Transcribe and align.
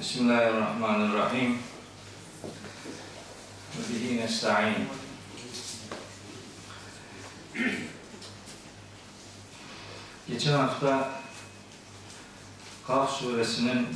Bismillahirrahmanirrahim. 0.00 1.58
Ve 3.76 3.94
bihi 3.94 4.16
nesta'in. 4.16 4.74
Geçen 10.28 10.52
hafta 10.52 11.10
Kaf 12.86 13.10
suresinin 13.10 13.86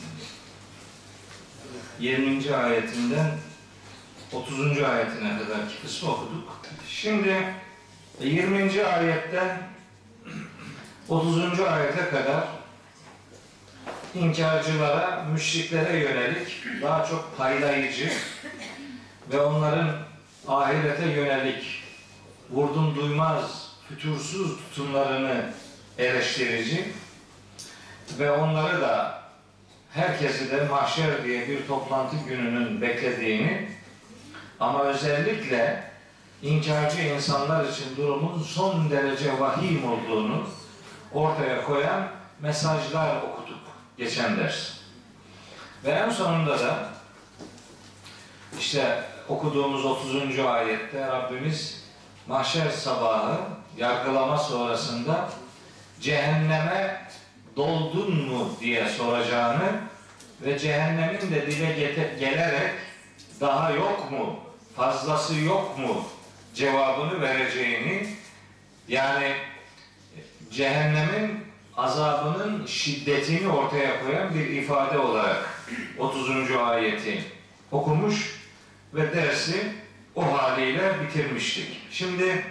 20. 2.01 2.57
ayetinden 2.57 3.31
30. 4.33 4.83
ayetine 4.83 5.39
kadarki 5.39 5.83
kısmı 5.83 6.11
okuduk. 6.11 6.61
Şimdi 6.89 7.55
20. 8.21 8.85
ayetten 8.85 9.59
30. 11.09 11.61
ayete 11.61 12.11
kadar 12.11 12.64
inkarcılara, 14.15 15.25
müşriklere 15.33 15.97
yönelik 15.97 16.65
daha 16.83 17.07
çok 17.07 17.39
paylayıcı 17.39 18.13
ve 19.33 19.41
onların 19.41 19.91
ahirete 20.49 21.07
yönelik 21.07 21.83
vurdum 22.51 22.95
duymaz, 22.97 23.73
fütursuz 23.89 24.57
tutumlarını 24.57 25.45
eleştirici 25.99 26.85
ve 28.19 28.31
onları 28.31 28.81
da 28.81 29.23
herkesi 29.91 30.51
de 30.51 30.65
mahşer 30.65 31.25
diye 31.25 31.49
bir 31.49 31.67
toplantı 31.67 32.17
gününün 32.29 32.81
beklediğini 32.81 33.69
ama 34.61 34.85
özellikle 34.85 35.85
inkarcı 36.43 37.03
insanlar 37.03 37.65
için 37.69 37.97
durumun 37.97 38.43
son 38.43 38.91
derece 38.91 39.41
vahim 39.41 39.83
olduğunu 39.85 40.47
ortaya 41.13 41.65
koyan 41.65 42.09
mesajlar 42.41 43.17
okuduk 43.17 43.54
geçen 43.99 44.37
ders. 44.37 44.73
Ve 45.85 45.91
en 45.91 46.11
sonunda 46.11 46.59
da 46.59 46.89
işte 48.59 49.03
okuduğumuz 49.29 49.85
30. 49.85 50.39
ayette 50.39 51.07
Rabbimiz 51.07 51.85
mahşer 52.27 52.71
sabahı 52.71 53.37
yargılama 53.77 54.39
sonrasında 54.39 55.29
cehenneme 56.01 57.09
doldun 57.57 58.15
mu 58.15 58.51
diye 58.61 58.89
soracağını 58.89 59.81
ve 60.43 60.59
cehennemin 60.59 61.31
de 61.31 61.47
dile 61.47 61.95
gelerek 62.19 62.73
daha 63.41 63.71
yok 63.71 64.11
mu, 64.11 64.41
fazlası 64.77 65.35
yok 65.35 65.79
mu 65.79 66.05
cevabını 66.55 67.21
vereceğini 67.21 68.07
yani 68.89 69.35
cehennemin 70.51 71.44
azabının 71.77 72.67
şiddetini 72.67 73.49
ortaya 73.49 74.05
koyan 74.05 74.35
bir 74.35 74.51
ifade 74.51 74.99
olarak 74.99 75.49
30. 75.99 76.51
ayeti 76.51 77.25
okumuş 77.73 78.41
ve 78.95 79.15
dersi 79.15 79.73
o 80.15 80.39
haliyle 80.39 80.93
bitirmiştik. 81.03 81.81
Şimdi 81.91 82.47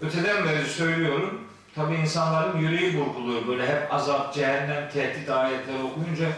öteden 0.00 0.44
beri 0.44 0.66
söylüyorum 0.66 1.48
tabi 1.74 1.94
insanların 1.94 2.58
yüreği 2.58 2.98
burkuluyor 3.00 3.46
böyle 3.46 3.66
hep 3.66 3.94
azap, 3.94 4.34
cehennem, 4.34 4.90
tehdit 4.90 5.30
ayetleri 5.30 5.82
okuyunca 5.82 6.28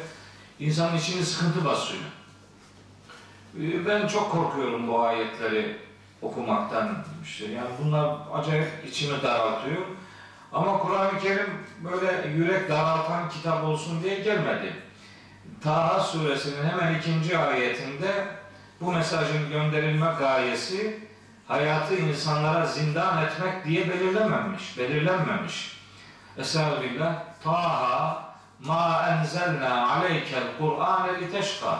insanın 0.60 0.96
içini 0.96 1.24
sıkıntı 1.24 1.64
basıyor. 1.64 2.02
Ee, 3.60 3.86
ben 3.86 4.06
çok 4.06 4.32
korkuyorum 4.32 4.88
bu 4.88 5.00
ayetleri 5.00 5.76
okumaktan 6.22 7.04
işte. 7.24 7.46
Yani 7.46 7.68
bunlar 7.84 8.16
acayip 8.34 8.68
içimi 8.88 9.22
daraltıyor. 9.22 9.82
Ama 10.54 10.78
Kur'an-ı 10.78 11.18
Kerim 11.18 11.50
böyle 11.84 12.28
yürek 12.28 12.68
daraltan 12.68 13.28
kitap 13.28 13.64
olsun 13.64 14.02
diye 14.02 14.20
gelmedi. 14.20 14.72
Taha 15.62 16.00
suresinin 16.00 16.68
hemen 16.70 16.94
ikinci 16.94 17.38
ayetinde 17.38 18.26
bu 18.80 18.92
mesajın 18.92 19.50
gönderilme 19.50 20.06
gayesi 20.18 21.08
hayatı 21.48 21.94
insanlara 21.94 22.66
zindan 22.66 23.22
etmek 23.22 23.64
diye 23.64 23.88
belirlenmemiş, 23.88 24.78
belirlenmemiş. 24.78 25.80
Estağfirullah. 26.38 27.14
Taha 27.44 28.24
ma 28.60 29.06
enzelna 29.08 29.90
aleykel 29.90 30.42
Kur'an 30.58 31.08
liteşka. 31.20 31.78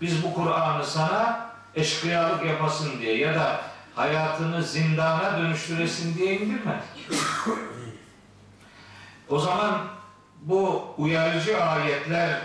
Biz 0.00 0.24
bu 0.24 0.34
Kur'an'ı 0.34 0.84
sana 0.84 1.50
eşkıyalık 1.74 2.44
yapasın 2.44 3.00
diye 3.00 3.16
ya 3.18 3.34
da 3.34 3.60
hayatını 3.94 4.62
zindana 4.62 5.38
dönüştüresin 5.38 6.14
diye 6.14 6.34
indirmedik. 6.34 7.10
O 9.30 9.38
zaman 9.38 9.80
bu 10.42 10.84
uyarıcı 10.98 11.62
ayetler 11.64 12.40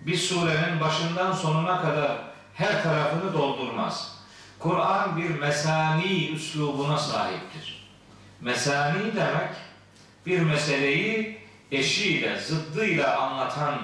bir 0.00 0.16
surenin 0.16 0.80
başından 0.80 1.32
sonuna 1.32 1.82
kadar 1.82 2.18
her 2.54 2.82
tarafını 2.82 3.32
doldurmaz. 3.32 4.18
Kur'an 4.58 5.16
bir 5.16 5.30
mesani 5.30 6.28
üslubuna 6.28 6.98
sahiptir. 6.98 7.88
Mesani 8.40 9.16
demek 9.16 9.50
bir 10.26 10.40
meseleyi 10.40 11.38
eşiyle, 11.72 12.40
zıddıyla 12.40 13.20
anlatan 13.20 13.78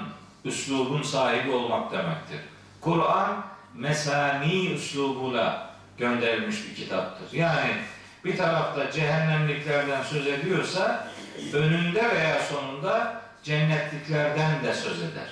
üslubun 0.45 1.03
sahibi 1.03 1.51
olmak 1.51 1.93
demektir. 1.93 2.41
Kur'an 2.81 3.45
mesani 3.75 4.67
üslubuyla 4.67 5.71
gönderilmiş 5.99 6.57
bir 6.71 6.75
kitaptır. 6.75 7.39
Yani 7.39 7.71
bir 8.25 8.37
tarafta 8.37 8.91
cehennemliklerden 8.91 10.03
söz 10.03 10.27
ediyorsa 10.27 11.08
önünde 11.53 12.11
veya 12.11 12.43
sonunda 12.43 13.23
cennetliklerden 13.43 14.65
de 14.65 14.75
söz 14.75 15.03
eder. 15.03 15.29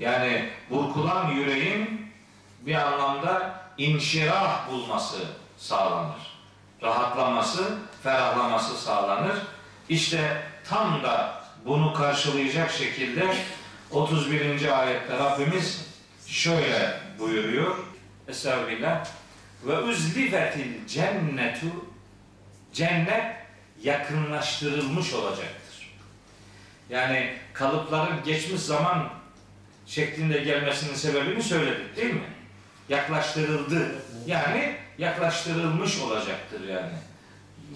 Yani 0.00 0.50
burkulan 0.70 1.30
yüreğin 1.30 2.10
bir 2.60 2.74
anlamda 2.74 3.60
inşirah 3.78 4.70
bulması 4.70 5.18
sağlanır. 5.56 6.40
Rahatlaması, 6.82 7.78
ferahlaması 8.02 8.76
sağlanır. 8.76 9.36
İşte 9.88 10.42
tam 10.68 11.02
da 11.02 11.42
bunu 11.64 11.94
karşılayacak 11.94 12.70
şekilde 12.70 13.34
31. 13.90 14.80
ayette 14.80 15.18
Rabbimiz 15.18 15.86
şöyle 16.26 17.00
buyuruyor. 17.18 17.76
Estağfirullah. 18.28 19.06
Ve 19.66 19.78
uzlifetil 19.78 20.86
cennetu 20.86 21.66
cennet 22.72 23.39
yakınlaştırılmış 23.82 25.14
olacaktır. 25.14 25.90
Yani 26.90 27.32
kalıpların 27.52 28.24
geçmiş 28.24 28.60
zaman 28.60 29.08
şeklinde 29.86 30.38
gelmesinin 30.38 30.94
sebebini 30.94 31.42
söyledik 31.42 31.96
değil 31.96 32.14
mi? 32.14 32.30
Yaklaştırıldı. 32.88 33.94
Yani 34.26 34.76
yaklaştırılmış 34.98 36.00
olacaktır 36.00 36.68
yani. 36.68 36.92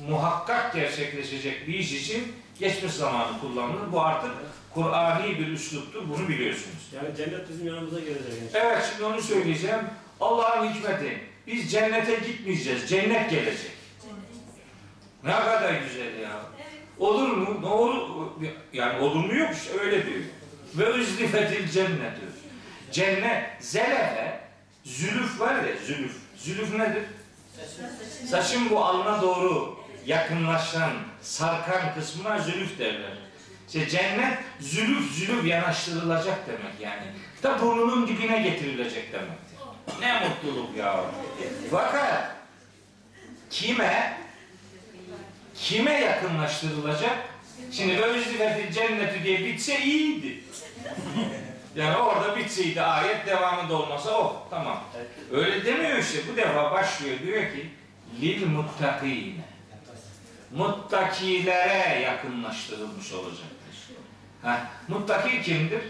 Muhakkak 0.08 0.74
gerçekleşecek 0.74 1.68
bir 1.68 1.74
iş 1.74 1.92
için 1.92 2.32
geçmiş 2.58 2.92
zamanı 2.92 3.40
kullanılır. 3.40 3.92
Bu 3.92 4.02
artık 4.02 4.30
Kur'ani 4.74 5.38
bir 5.38 5.48
üsluptur. 5.48 6.08
Bunu 6.08 6.28
biliyorsunuz. 6.28 6.90
Yani 6.94 7.16
cennet 7.16 7.48
bizim 7.48 7.66
yanımıza 7.66 8.00
gelecek. 8.00 8.32
Evet 8.54 8.90
şimdi 8.90 9.04
onu 9.04 9.22
söyleyeceğim. 9.22 9.80
Allah'ın 10.20 10.68
hikmeti. 10.68 11.20
Biz 11.46 11.72
cennete 11.72 12.14
gitmeyeceğiz. 12.14 12.88
Cennet 12.88 13.30
gelecek. 13.30 13.73
Ne 15.24 15.32
kadar 15.32 15.74
güzel 15.74 16.18
ya. 16.20 16.40
Olur 16.98 17.28
mu? 17.28 17.62
Ne 17.62 17.66
olur? 17.66 18.30
Yani 18.72 18.98
olur 18.98 19.24
mu 19.24 19.34
yok 19.34 19.50
işte 19.54 19.80
öyle 19.80 20.06
diyor. 20.06 20.20
Ve 20.74 20.84
üzlifetil 20.84 21.70
cennet 21.70 21.98
diyor. 21.98 22.32
Cennet, 22.92 23.44
zelefe, 23.60 24.40
zülüf 24.84 25.40
var 25.40 25.54
ya 25.54 25.76
zülüf. 25.86 26.16
Zülüf 26.36 26.74
nedir? 26.74 27.02
Saçın 28.30 28.70
bu 28.70 28.84
alına 28.84 29.22
doğru 29.22 29.78
yakınlaşan, 30.06 30.92
sarkan 31.22 31.94
kısmına 31.94 32.38
zülüf 32.38 32.78
derler. 32.78 33.18
İşte 33.66 33.88
cennet 33.88 34.38
zülüf 34.60 35.12
zülüf 35.12 35.44
yanaştırılacak 35.44 36.38
demek 36.46 36.80
yani. 36.80 37.06
Da 37.42 37.60
burnunun 37.62 38.08
dibine 38.08 38.42
getirilecek 38.42 39.12
demektir. 39.12 39.58
Ne 40.00 40.28
mutluluk 40.28 40.76
ya. 40.76 41.04
Fakat 41.70 42.36
kime 43.50 44.23
kime 45.56 45.92
yakınlaştırılacak? 45.92 47.16
Şimdi 47.72 47.98
ve 48.40 48.72
cenneti 48.72 49.24
diye 49.24 49.44
bitse 49.44 49.80
iyiydi. 49.80 50.40
Yani 51.76 51.96
orada 51.96 52.36
bitseydi 52.36 52.82
ayet 52.82 53.26
devamında 53.26 53.74
olmasa 53.74 54.18
oh 54.18 54.36
tamam. 54.50 54.84
Öyle 55.32 55.64
demiyor 55.64 55.98
işte 55.98 56.18
bu 56.32 56.36
defa 56.36 56.72
başlıyor 56.72 57.18
diyor 57.26 57.42
ki 57.42 57.70
lil 58.20 58.46
muttakine 58.46 59.44
muttakilere 60.54 62.00
yakınlaştırılmış 62.00 63.12
olacaktır. 63.12 63.48
Ha, 64.42 64.70
muttaki 64.88 65.42
kimdir? 65.42 65.82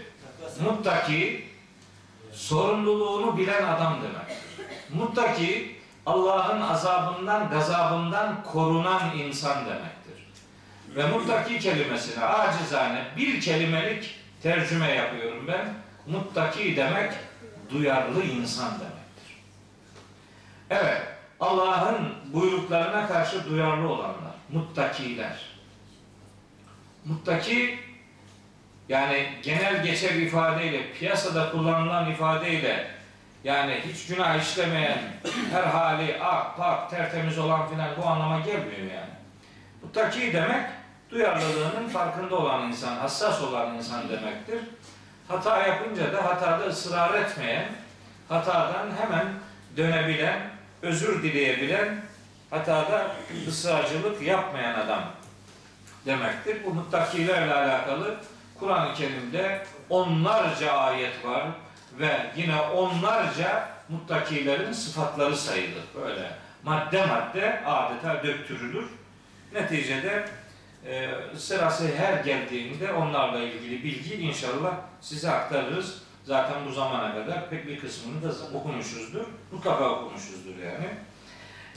Muttaki 0.63 1.45
sorumluluğunu 2.31 3.37
bilen 3.37 3.63
adam 3.63 3.97
demektir. 4.03 4.37
Muttaki 4.93 5.75
Allah'ın 6.05 6.61
azabından, 6.61 7.49
gazabından 7.49 8.43
korunan 8.43 9.17
insan 9.17 9.65
demektir. 9.65 10.27
Ve 10.95 11.07
muttaki 11.07 11.59
kelimesine 11.59 12.25
acizane 12.25 13.05
bir 13.17 13.41
kelimelik 13.41 14.19
tercüme 14.43 14.91
yapıyorum 14.91 15.47
ben. 15.47 15.73
Muttaki 16.07 16.75
demek 16.75 17.13
duyarlı 17.69 18.23
insan 18.23 18.71
demektir. 18.71 19.41
Evet, 20.69 21.01
Allah'ın 21.39 22.13
buyruklarına 22.33 23.07
karşı 23.07 23.49
duyarlı 23.49 23.89
olanlar, 23.89 24.35
muttakiler. 24.49 25.37
Muttaki 27.05 27.79
yani 28.89 29.29
genel 29.43 29.83
geçer 29.83 30.15
ifadeyle, 30.15 30.93
piyasada 30.93 31.51
kullanılan 31.51 32.11
ifadeyle 32.11 32.94
yani 33.45 33.81
hiç 33.87 34.07
günah 34.07 34.41
işlemeyen, 34.41 34.99
her 35.51 35.63
hali 35.63 36.17
ak, 36.21 36.57
pak, 36.57 36.89
tertemiz 36.89 37.37
olan 37.37 37.69
filan 37.69 37.89
bu 37.97 38.05
anlama 38.07 38.39
gelmiyor 38.39 38.91
yani. 38.95 39.13
Muttaki 39.83 40.33
demek 40.33 40.65
duyarlılığının 41.09 41.87
farkında 41.87 42.35
olan 42.35 42.67
insan, 42.67 42.95
hassas 42.95 43.41
olan 43.41 43.75
insan 43.75 44.09
demektir. 44.09 44.59
Hata 45.27 45.67
yapınca 45.67 46.13
da 46.13 46.25
hatada 46.25 46.65
ısrar 46.65 47.13
etmeyen, 47.13 47.65
hatadan 48.29 48.87
hemen 49.01 49.27
dönebilen, 49.77 50.39
özür 50.81 51.23
dileyebilen, 51.23 52.01
hatada 52.49 53.11
ısrarcılık 53.47 54.21
yapmayan 54.21 54.79
adam 54.79 55.03
demektir. 56.05 56.57
Bu 56.65 56.73
muttakilerle 56.73 57.53
alakalı 57.53 58.15
Kur'an-ı 58.59 58.93
Kerim'de 58.93 59.65
onlarca 59.89 60.71
ayet 60.71 61.25
var 61.25 61.43
ve 61.99 62.31
yine 62.35 62.61
onlarca 62.61 63.69
muttakilerin 63.89 64.71
sıfatları 64.71 65.37
sayılır. 65.37 65.83
Böyle 65.95 66.31
madde 66.63 67.05
madde 67.05 67.63
adeta 67.65 68.23
döktürülür. 68.23 68.85
Neticede 69.53 70.25
e, 70.87 71.09
sırası 71.37 71.95
her 71.97 72.23
geldiğinde 72.23 72.93
onlarla 72.93 73.39
ilgili 73.39 73.83
bilgi 73.83 74.15
inşallah 74.15 74.73
size 75.01 75.31
aktarırız. 75.31 76.01
Zaten 76.23 76.55
bu 76.67 76.71
zamana 76.71 77.13
kadar 77.13 77.49
pek 77.49 77.67
bir 77.67 77.79
kısmını 77.79 78.23
da 78.23 78.57
okumuşuzdur. 78.57 79.25
Mutlaka 79.51 79.89
okumuşuzdur 79.89 80.55
yani. 80.63 80.87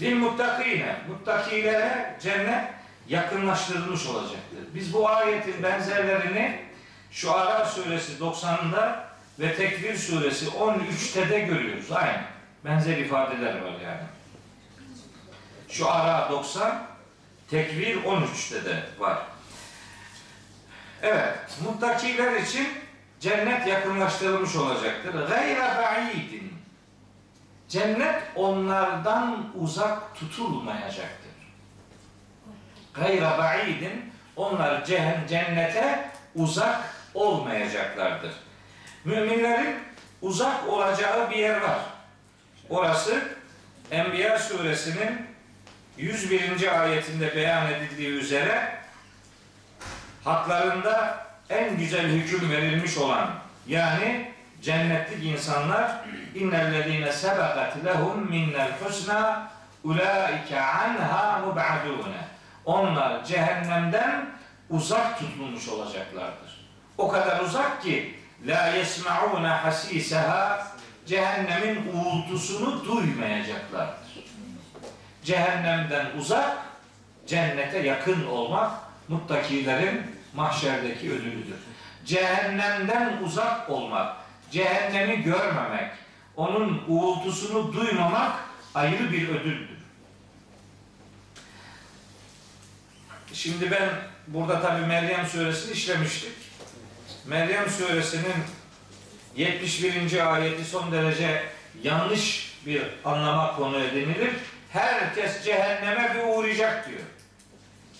Lil 0.00 0.16
muttakine, 0.16 0.96
muttakilere 1.08 2.16
cennet 2.20 2.64
yakınlaştırılmış 3.08 4.06
olacaktır. 4.06 4.58
Biz 4.74 4.92
bu 4.92 5.08
ayetin 5.08 5.62
benzerlerini 5.62 6.60
şu 7.10 7.34
Ara 7.34 7.66
suresi 7.66 8.12
90'da 8.22 9.07
ve 9.38 9.54
Tekvir 9.54 9.96
suresi 9.96 10.46
13'te 10.46 11.30
de 11.30 11.40
görüyoruz. 11.40 11.92
Aynı. 11.92 12.22
Benzer 12.64 12.96
ifadeler 12.96 13.54
var 13.54 13.80
yani. 13.84 14.02
Şu 15.68 15.90
Ara 15.90 16.30
90, 16.30 16.86
Tekvir 17.50 17.96
13'te 17.96 18.64
de 18.64 18.82
var. 18.98 19.18
Evet, 21.02 21.38
muttakiler 21.64 22.40
için 22.40 22.68
cennet 23.20 23.66
yakınlaştırılmış 23.66 24.56
olacaktır. 24.56 25.28
Gayra 25.28 25.76
ba'idin. 25.76 26.52
Cennet 27.68 28.22
onlardan 28.34 29.52
uzak 29.54 30.14
tutulmayacaktır. 30.14 31.28
Gayra 32.94 33.38
ba'idin. 33.38 34.12
Onlar 34.36 34.84
cennete 35.28 36.10
uzak 36.34 36.80
olmayacaklardır. 37.14 38.32
Müminlerin 39.04 39.76
uzak 40.22 40.68
olacağı 40.68 41.30
bir 41.30 41.36
yer 41.36 41.60
var. 41.60 41.78
Orası 42.70 43.22
Enbiya 43.90 44.38
suresinin 44.38 45.26
101. 45.98 46.80
ayetinde 46.82 47.36
beyan 47.36 47.72
edildiği 47.72 48.08
üzere 48.08 48.78
haklarında 50.24 51.26
en 51.50 51.76
güzel 51.76 52.06
hüküm 52.06 52.50
verilmiş 52.50 52.98
olan 52.98 53.30
yani 53.66 54.32
cennetlik 54.62 55.24
insanlar 55.24 56.04
innellezine 56.34 57.12
sebekat 57.12 57.84
lehum 57.84 58.30
minnel 58.30 58.72
husna 58.84 59.50
ulaike 59.84 60.60
anha 60.60 61.38
mub'adune 61.38 62.28
onlar 62.64 63.24
cehennemden 63.24 64.26
uzak 64.70 65.18
tutulmuş 65.18 65.68
olacaklardır. 65.68 66.68
O 66.98 67.08
kadar 67.08 67.40
uzak 67.40 67.82
ki 67.82 68.17
la 68.46 68.66
yesmaune 68.66 69.48
hasiseha 69.48 70.66
cehennemin 71.06 71.92
uğultusunu 71.92 72.84
duymayacaklardır. 72.84 74.08
Cehennemden 75.24 76.06
uzak, 76.18 76.58
cennete 77.26 77.78
yakın 77.78 78.26
olmak 78.26 78.72
muttakilerin 79.08 80.02
mahşerdeki 80.34 81.10
ödülüdür. 81.12 81.58
Cehennemden 82.04 83.22
uzak 83.22 83.70
olmak, 83.70 84.16
cehennemi 84.50 85.22
görmemek, 85.22 85.90
onun 86.36 86.82
uğultusunu 86.88 87.72
duymamak 87.72 88.32
ayrı 88.74 89.12
bir 89.12 89.28
ödüldür. 89.28 89.78
Şimdi 93.32 93.70
ben 93.70 93.88
burada 94.26 94.62
tabi 94.62 94.86
Meryem 94.86 95.26
suresini 95.26 95.72
işlemiştik. 95.72 96.47
Meryem 97.28 97.70
suresinin 97.70 98.34
71. 99.36 100.34
ayeti 100.34 100.64
son 100.64 100.92
derece 100.92 101.42
yanlış 101.82 102.56
bir 102.66 102.82
anlama 103.04 103.56
konu 103.56 103.80
edinilir. 103.80 104.30
Herkes 104.70 105.44
cehenneme 105.44 106.14
bir 106.14 106.28
uğrayacak 106.28 106.88
diyor. 106.88 107.00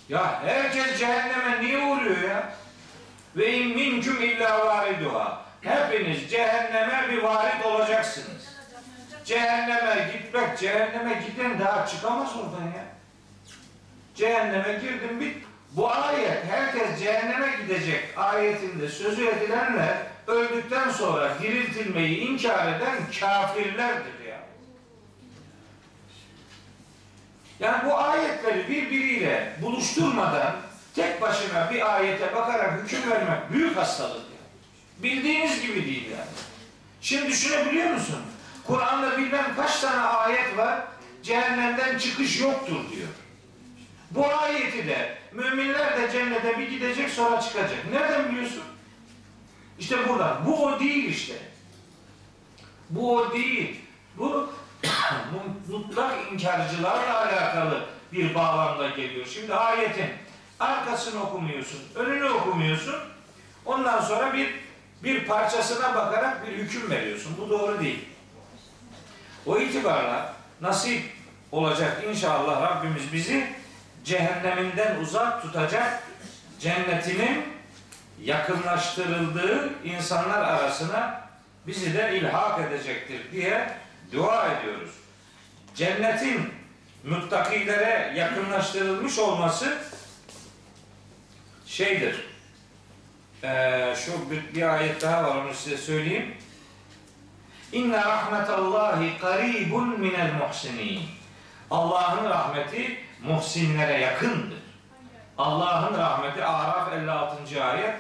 Ya 0.09 0.43
herkes 0.43 0.99
cehenneme 0.99 1.63
niye 1.63 1.79
uğruyor 1.79 2.29
ya? 2.29 2.53
Ve 3.37 3.59
in 3.59 3.77
minküm 3.77 4.23
illa 4.23 4.67
variduha. 4.67 5.45
Hepiniz 5.61 6.31
cehenneme 6.31 7.09
bir 7.13 7.23
varid 7.23 7.65
olacaksınız. 7.65 8.59
Cehenneme 9.25 10.11
gitmek, 10.13 10.59
cehenneme 10.59 11.23
giden 11.27 11.61
daha 11.61 11.87
çıkamaz 11.87 12.29
oradan 12.37 12.67
ya. 12.67 12.85
Cehenneme 14.15 14.73
girdim 14.73 15.21
bit. 15.21 15.48
Bu 15.73 15.91
ayet 15.93 16.45
herkes 16.45 17.01
cehenneme 17.01 17.57
gidecek 17.63 18.05
ayetinde 18.17 18.89
sözü 18.89 19.27
edilenler 19.27 19.97
öldükten 20.27 20.91
sonra 20.91 21.39
diriltilmeyi 21.43 22.19
inkar 22.19 22.73
eden 22.73 22.97
kafirlerdir 23.21 24.25
ya. 24.29 24.41
Yani 27.61 27.87
bu 27.87 27.99
ayetleri 27.99 28.69
birbiriyle 28.69 29.57
buluşturmadan 29.63 30.57
tek 30.95 31.21
başına 31.21 31.71
bir 31.71 31.97
ayete 31.97 32.35
bakarak 32.35 32.83
hüküm 32.83 33.11
vermek 33.11 33.53
büyük 33.53 33.77
hastalık. 33.77 34.17
Yani. 34.17 35.03
Bildiğiniz 35.03 35.63
gibi 35.63 35.87
değil 35.87 36.11
yani. 36.11 36.31
Şimdi 37.01 37.27
düşünebiliyor 37.27 37.91
musun? 37.91 38.21
Kur'an'da 38.67 39.19
bilmem 39.19 39.53
kaç 39.57 39.81
tane 39.81 40.01
ayet 40.01 40.57
var. 40.57 40.81
Cehennemden 41.23 41.99
çıkış 41.99 42.41
yoktur 42.41 42.91
diyor. 42.93 43.09
Bu 44.11 44.27
ayeti 44.27 44.87
de 44.87 45.18
müminler 45.33 46.03
de 46.03 46.13
cennete 46.13 46.59
bir 46.59 46.71
gidecek 46.71 47.11
sonra 47.11 47.41
çıkacak. 47.41 47.91
Nereden 47.93 48.31
biliyorsun? 48.31 48.63
İşte 49.79 50.09
buradan. 50.09 50.47
Bu 50.47 50.65
o 50.65 50.81
değil 50.81 51.05
işte. 51.05 51.35
Bu 52.91 53.17
o 53.17 53.33
değil. 53.33 53.81
Bu 54.19 54.51
mutlak 55.69 56.33
inkarcılarla 56.33 57.19
alakalı 57.21 57.87
bir 58.13 58.35
bağlamda 58.35 58.89
geliyor. 58.89 59.27
Şimdi 59.27 59.55
ayetin 59.55 60.11
arkasını 60.61 61.23
okumuyorsun, 61.23 61.81
önünü 61.95 62.31
okumuyorsun. 62.31 62.95
Ondan 63.65 64.01
sonra 64.01 64.33
bir 64.33 64.55
bir 65.03 65.27
parçasına 65.27 65.95
bakarak 65.95 66.47
bir 66.47 66.53
hüküm 66.53 66.91
veriyorsun. 66.91 67.33
Bu 67.41 67.51
doğru 67.51 67.81
değil. 67.81 68.05
O 69.47 69.59
itibarla 69.59 70.35
nasip 70.61 71.03
olacak 71.53 72.05
inşallah 72.09 72.63
Rabbimiz 72.63 73.13
bizi 73.13 73.53
cehenneminden 74.09 74.97
uzak 74.97 75.43
tutacak 75.43 76.03
cennetinin 76.61 77.45
yakınlaştırıldığı 78.23 79.85
insanlar 79.85 80.43
arasına 80.43 81.29
bizi 81.67 81.95
de 81.95 82.19
ilhak 82.19 82.61
edecektir 82.61 83.33
diye 83.33 83.77
dua 84.13 84.53
ediyoruz. 84.53 84.91
Cennetin 85.75 86.53
muttakilere 87.05 88.13
yakınlaştırılmış 88.17 89.19
olması 89.19 89.79
şeydir. 91.67 92.29
Ee, 93.45 93.95
şu 93.97 94.31
bir, 94.31 94.55
bir 94.55 94.75
ayet 94.75 95.03
daha 95.03 95.25
var 95.25 95.37
onu 95.37 95.55
size 95.55 95.77
söyleyeyim. 95.77 96.35
İnne 97.73 97.97
rahmetallahi 97.97 99.19
karibun 99.21 100.01
minel 100.01 100.33
muhsinin. 100.33 101.01
Allah'ın 101.71 102.25
rahmeti 102.31 103.08
muhsinlere 103.23 104.01
yakındır. 104.01 104.59
Allah'ın 105.39 105.99
rahmeti 105.99 106.45
Araf 106.45 106.93
56. 106.93 107.65
ayet 107.65 107.95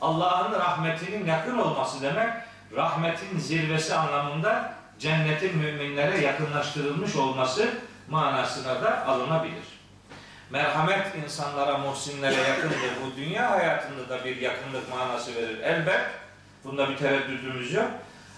Allah'ın 0.00 0.52
rahmetinin 0.52 1.26
yakın 1.26 1.58
olması 1.58 2.02
demek 2.02 2.28
rahmetin 2.76 3.38
zirvesi 3.38 3.94
anlamında 3.94 4.74
cennetin 4.98 5.58
müminlere 5.58 6.20
yakınlaştırılmış 6.20 7.16
olması 7.16 7.68
manasına 8.08 8.82
da 8.82 9.06
alınabilir. 9.06 9.72
Merhamet 10.50 11.06
insanlara, 11.24 11.78
muhsinlere 11.78 12.48
yakındır. 12.48 12.92
Bu 13.04 13.16
dünya 13.16 13.50
hayatında 13.50 14.08
da 14.08 14.24
bir 14.24 14.36
yakınlık 14.36 14.90
manası 14.90 15.34
verir. 15.34 15.60
Elbet 15.60 16.00
Bunda 16.64 16.90
bir 16.90 16.96
tereddüdümüz 16.96 17.72
yok. 17.72 17.90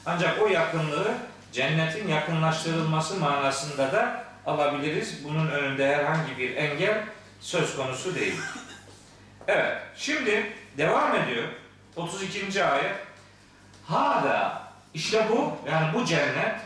Ancak 0.06 0.42
o 0.42 0.46
yakınlığı 0.46 1.14
cennetin 1.52 2.08
yakınlaştırılması 2.08 3.16
manasında 3.16 3.92
da 3.92 4.23
alabiliriz. 4.46 5.24
Bunun 5.24 5.50
önünde 5.50 5.96
herhangi 5.96 6.38
bir 6.38 6.56
engel 6.56 7.04
söz 7.40 7.76
konusu 7.76 8.14
değil. 8.14 8.40
Evet, 9.48 9.78
şimdi 9.96 10.52
devam 10.78 11.16
ediyor. 11.16 11.48
32. 11.96 12.64
ayet. 12.64 12.94
Hada, 13.86 14.62
işte 14.94 15.26
bu, 15.30 15.56
yani 15.70 15.94
bu 15.94 16.04
cennet 16.04 16.60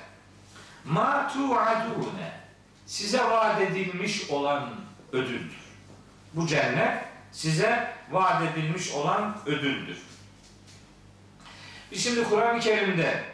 ma 0.84 1.30
tu'adune 1.32 2.32
size 2.86 3.24
vaat 3.24 3.60
edilmiş 3.60 4.30
olan 4.30 4.70
ödüldür. 5.12 5.58
Bu 6.34 6.46
cennet 6.46 7.04
size 7.32 7.94
vaat 8.10 8.42
edilmiş 8.42 8.90
olan 8.92 9.36
ödüldür. 9.46 9.98
Biz 11.92 12.04
şimdi 12.04 12.24
Kur'an-ı 12.24 12.60
Kerim'de 12.60 13.24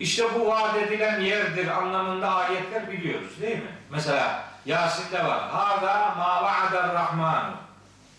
işte 0.00 0.24
bu 0.34 0.46
vaat 0.46 0.76
edilen 0.76 1.20
yerdir 1.20 1.68
anlamında 1.68 2.34
ayetler 2.34 2.92
biliyoruz 2.92 3.40
değil 3.40 3.56
mi? 3.56 3.70
Mesela 3.90 4.44
Yasin'de 4.66 5.24
var. 5.24 5.48
Hada 5.50 6.14
ma 6.14 6.42
va'adar 6.42 6.94
rahman. 6.94 7.56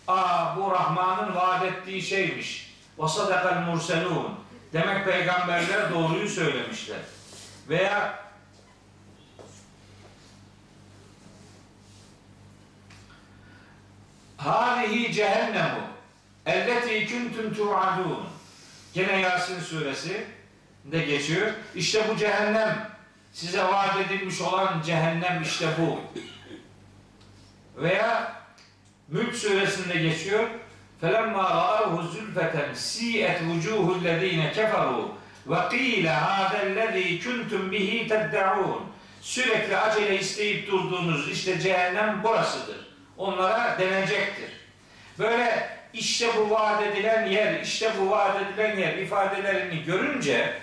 Aa 0.08 0.56
bu 0.56 0.70
Rahman'ın 0.70 1.34
vaat 1.34 1.64
ettiği 1.64 2.02
şeymiş. 2.02 2.74
Ve 2.98 3.08
sadakal 3.08 3.60
murselun. 3.60 4.38
Demek 4.72 5.04
peygamberler 5.04 5.94
doğruyu 5.94 6.28
söylemişler. 6.28 6.98
Veya 7.68 8.22
Hâzihi 14.36 15.12
cehennemu 15.12 15.80
elleti 16.46 17.06
kuntum 17.06 17.54
tu'adun. 17.54 18.26
Gene 18.94 19.20
Yasin 19.20 19.60
suresi 19.60 20.26
de 20.84 20.98
geçiyor. 20.98 21.52
İşte 21.74 22.04
bu 22.08 22.16
cehennem. 22.16 22.92
Size 23.32 23.62
vaat 23.62 23.96
edilmiş 24.00 24.40
olan 24.40 24.82
cehennem 24.86 25.42
işte 25.42 25.66
bu. 25.78 26.00
Veya 27.82 28.32
Mülk 29.08 29.36
suresinde 29.36 29.98
geçiyor. 29.98 30.48
فَلَمَّا 31.02 31.44
رَأَوْهُ 31.60 31.94
زُلْفَةً 32.14 32.74
سِيَتْ 32.74 33.38
وُجُوهُ 33.48 33.86
الَّذ۪ينَ 33.98 34.42
كَفَرُوا 34.56 35.08
وَقِيلَ 35.48 36.06
هَذَا 36.06 36.58
الَّذ۪ي 36.68 37.08
كُنْتُمْ 37.24 37.62
بِهِ 37.72 38.08
تَدَّعُونَ 38.08 38.80
Sürekli 39.20 39.76
acele 39.76 40.18
isteyip 40.18 40.70
durduğunuz 40.70 41.30
işte 41.30 41.60
cehennem 41.60 42.22
burasıdır. 42.22 42.76
Onlara 43.16 43.76
denecektir. 43.78 44.50
Böyle 45.18 45.68
işte 45.92 46.26
bu 46.36 46.50
vaat 46.50 46.82
edilen 46.82 47.26
yer, 47.26 47.60
işte 47.60 47.92
bu 48.00 48.10
vaat 48.10 48.36
edilen 48.42 48.76
yer 48.76 48.98
ifadelerini 48.98 49.84
görünce 49.84 50.54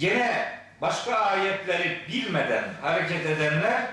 gene 0.00 0.60
başka 0.80 1.14
ayetleri 1.14 2.00
bilmeden 2.08 2.64
hareket 2.82 3.26
edenler 3.26 3.86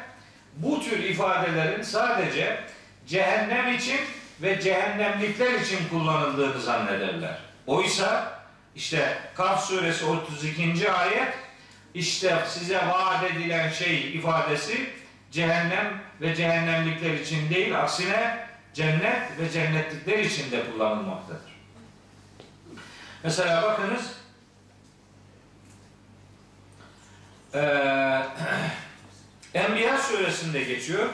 bu 0.55 0.83
tür 0.83 0.99
ifadelerin 0.99 1.81
sadece 1.81 2.59
cehennem 3.07 3.75
için 3.75 3.99
ve 4.41 4.61
cehennemlikler 4.61 5.53
için 5.53 5.89
kullanıldığını 5.89 6.61
zannederler. 6.61 7.37
Oysa 7.67 8.39
işte 8.75 9.17
Kaf 9.35 9.65
suresi 9.65 10.05
32. 10.05 10.91
ayet 10.91 11.33
işte 11.93 12.37
size 12.47 12.77
vaat 12.77 13.23
edilen 13.23 13.69
şey 13.69 14.15
ifadesi 14.15 14.89
cehennem 15.31 16.01
ve 16.21 16.35
cehennemlikler 16.35 17.13
için 17.13 17.49
değil 17.49 17.79
aksine 17.79 18.47
cennet 18.73 19.39
ve 19.39 19.49
cennetlikler 19.49 20.19
için 20.19 20.51
de 20.51 20.71
kullanılmaktadır. 20.71 21.57
Mesela 23.23 23.61
bakınız 23.61 24.17
ee, 27.57 28.23
Enbiya 29.59 29.97
suresinde 29.97 30.63
geçiyor. 30.63 31.09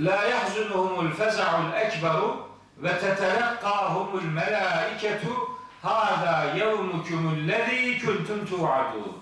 La 0.00 0.24
yahzunuhumul 0.24 1.12
feza'ul 1.12 1.72
ekberu 1.72 2.48
ve 2.78 3.00
tetelekkahumul 3.00 4.22
melaiketu 4.22 5.58
hâzâ 5.82 6.54
yevmukumullezî 6.56 8.06
kuntum 8.06 8.46
tu'adûn. 8.46 9.18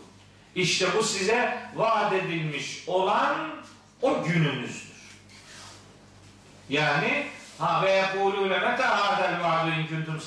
İşte 0.54 0.86
bu 0.98 1.02
size 1.02 1.58
vaat 1.74 2.12
edilmiş 2.12 2.84
olan 2.86 3.36
o 4.02 4.22
gününüzdür. 4.22 4.96
Yani 6.68 7.26
ha 7.58 7.82
ve 7.82 7.90
yekulûne 7.90 8.58
meta 8.58 8.98
hâzel 8.98 9.42
vaadu 9.42 9.70
in 9.70 9.86
kuntum 9.86 10.20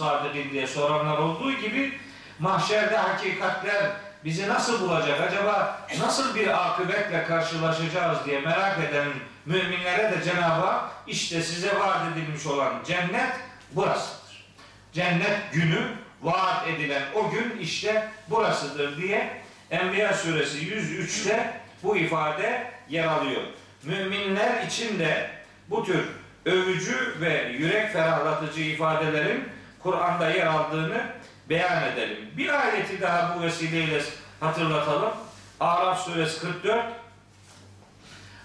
diye 0.51 0.67
soranlar 0.67 1.17
olduğu 1.17 1.51
gibi 1.51 1.99
mahşerde 2.39 2.97
hakikatler 2.97 3.91
bizi 4.25 4.47
nasıl 4.47 4.81
bulacak? 4.81 5.21
Acaba 5.21 5.87
nasıl 5.99 6.35
bir 6.35 6.67
akıbetle 6.67 7.23
karşılaşacağız 7.23 8.25
diye 8.25 8.41
merak 8.41 8.79
eden 8.79 9.07
müminlere 9.45 10.11
de 10.11 10.23
Cenab-ı 10.23 10.65
Hak 10.65 10.91
işte 11.07 11.41
size 11.41 11.79
vaat 11.79 12.01
edilmiş 12.13 12.45
olan 12.45 12.73
cennet 12.87 13.31
burasıdır. 13.71 14.45
Cennet 14.93 15.53
günü 15.53 15.87
vaat 16.21 16.67
edilen 16.67 17.03
o 17.15 17.29
gün 17.29 17.57
işte 17.61 18.09
burasıdır 18.29 19.01
diye 19.01 19.41
Enbiya 19.71 20.13
suresi 20.13 20.57
103'te 20.57 21.61
bu 21.83 21.97
ifade 21.97 22.71
yer 22.89 23.07
alıyor. 23.07 23.41
Müminler 23.83 24.63
için 24.63 24.99
de 24.99 25.29
bu 25.69 25.85
tür 25.85 26.05
övücü 26.45 27.15
ve 27.21 27.51
yürek 27.57 27.93
ferahlatıcı 27.93 28.61
ifadelerin 28.61 29.49
Kur'an'da 29.83 30.29
yer 30.29 30.47
aldığını 30.47 31.03
beyan 31.49 31.83
edelim. 31.83 32.31
Bir 32.37 32.61
ayeti 32.61 33.01
daha 33.01 33.35
bu 33.35 33.41
vesileyle 33.41 34.01
hatırlatalım. 34.39 35.11
Araf 35.59 36.05
suresi 36.05 36.41
44 36.41 36.85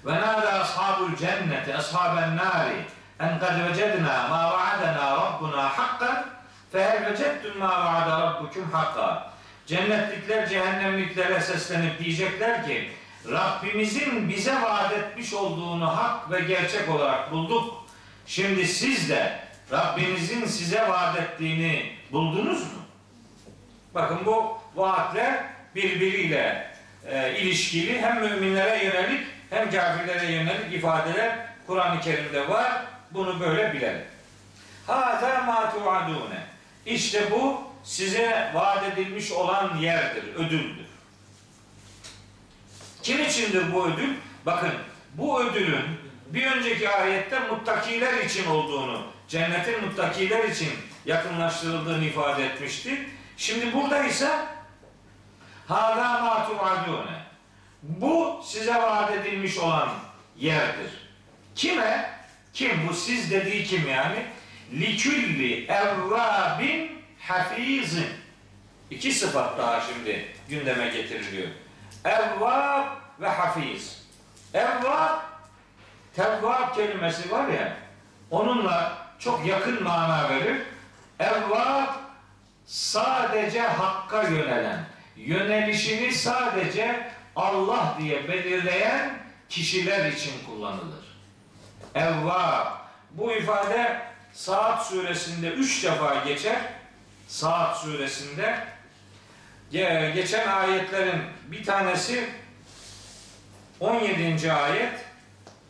ve 0.06 0.12
nâdâ 0.12 0.52
ashabul 0.52 1.16
cenneti 1.16 1.76
ashaben 1.76 2.36
nâri 2.36 2.84
en 3.20 3.38
kad 3.38 3.68
vecednâ 3.68 4.28
mâ 4.28 4.52
vaadena 4.52 5.16
rabbuna 5.16 5.78
hakkan 5.78 6.26
fehel 6.72 7.12
vecedtüm 7.12 7.58
mâ 7.58 7.84
vaada 7.84 8.20
rabbukum 8.20 8.70
hakka 8.72 9.34
Cennetlikler 9.66 10.48
cehennemliklere 10.48 11.40
seslenip 11.40 11.98
diyecekler 11.98 12.66
ki 12.66 12.90
Rabbimizin 13.30 14.28
bize 14.28 14.62
vaat 14.62 14.92
etmiş 14.92 15.34
olduğunu 15.34 15.96
hak 15.96 16.30
ve 16.30 16.40
gerçek 16.40 16.88
olarak 16.88 17.32
bulduk. 17.32 17.84
Şimdi 18.26 18.66
siz 18.66 19.08
de 19.08 19.40
Rabbinizin 19.72 20.44
size 20.46 20.88
vaat 20.88 21.20
ettiğini 21.20 21.92
buldunuz 22.12 22.62
mu? 22.62 22.83
Bakın 23.94 24.26
bu 24.26 24.58
vaatler 24.74 25.44
birbiriyle 25.74 26.70
e, 27.06 27.38
ilişkili 27.38 28.02
hem 28.02 28.20
müminlere 28.20 28.84
yönelik 28.84 29.26
hem 29.50 29.70
kafirlere 29.70 30.32
yönelik 30.32 30.74
ifadeler 30.74 31.46
Kur'an-ı 31.66 32.00
Kerim'de 32.00 32.48
var. 32.48 32.72
Bunu 33.10 33.40
böyle 33.40 33.72
bilelim. 33.72 34.04
Hâzâ 34.86 35.42
mâ 35.42 35.72
tu'adûne. 35.72 36.42
İşte 36.86 37.30
bu 37.30 37.62
size 37.84 38.50
vaat 38.54 38.84
edilmiş 38.92 39.32
olan 39.32 39.76
yerdir, 39.76 40.34
ödüldür. 40.34 40.86
Kim 43.02 43.24
içindir 43.24 43.72
bu 43.72 43.86
ödül? 43.86 44.14
Bakın 44.46 44.72
bu 45.14 45.42
ödülün 45.42 45.84
bir 46.26 46.46
önceki 46.46 46.90
ayette 46.90 47.38
muttakiler 47.40 48.24
için 48.24 48.46
olduğunu, 48.46 49.02
cennetin 49.28 49.84
muttakiler 49.84 50.44
için 50.44 50.70
yakınlaştırıldığını 51.06 52.04
ifade 52.04 52.46
etmişti. 52.46 53.08
Şimdi 53.36 53.72
burada 53.74 54.04
ise 54.04 54.30
Hâlâ 55.68 56.20
mâ 56.20 56.46
tu'adûne. 56.46 57.24
Bu 57.82 58.40
size 58.44 58.74
vaat 58.74 59.10
edilmiş 59.12 59.58
olan 59.58 59.88
yerdir. 60.36 60.90
Kime? 61.54 62.10
Kim? 62.52 62.88
Bu 62.88 62.94
siz 62.94 63.30
dediği 63.30 63.64
kim 63.64 63.88
yani? 63.88 64.26
Likülli 64.72 65.66
evvâbin 65.66 67.02
hafizin. 67.20 68.08
İki 68.90 69.12
sıfat 69.12 69.58
daha 69.58 69.80
şimdi 69.80 70.28
gündeme 70.48 70.88
getiriliyor. 70.88 71.48
Evvab 72.04 72.86
ve 73.20 73.28
hafiz. 73.28 74.04
Evvab, 74.54 75.20
tevvab 76.16 76.74
kelimesi 76.74 77.30
var 77.30 77.48
ya, 77.48 77.76
onunla 78.30 78.98
çok 79.18 79.46
yakın 79.46 79.82
mana 79.82 80.30
verir. 80.30 80.62
Evvab 81.18 82.03
sadece 82.66 83.60
hakka 83.60 84.22
yönelen, 84.22 84.84
yönelişini 85.16 86.12
sadece 86.12 87.10
Allah 87.36 87.96
diye 87.98 88.28
belirleyen 88.28 89.18
kişiler 89.48 90.12
için 90.12 90.32
kullanılır. 90.46 91.04
Evvab. 91.94 92.66
Bu 93.10 93.32
ifade 93.32 94.14
Saat 94.34 94.86
suresinde 94.86 95.48
üç 95.48 95.84
defa 95.84 96.14
geçer. 96.14 96.58
Saat 97.28 97.78
suresinde 97.78 98.58
geçen 100.14 100.48
ayetlerin 100.48 101.22
bir 101.46 101.64
tanesi 101.64 102.28
17. 103.80 104.52
ayet 104.52 104.92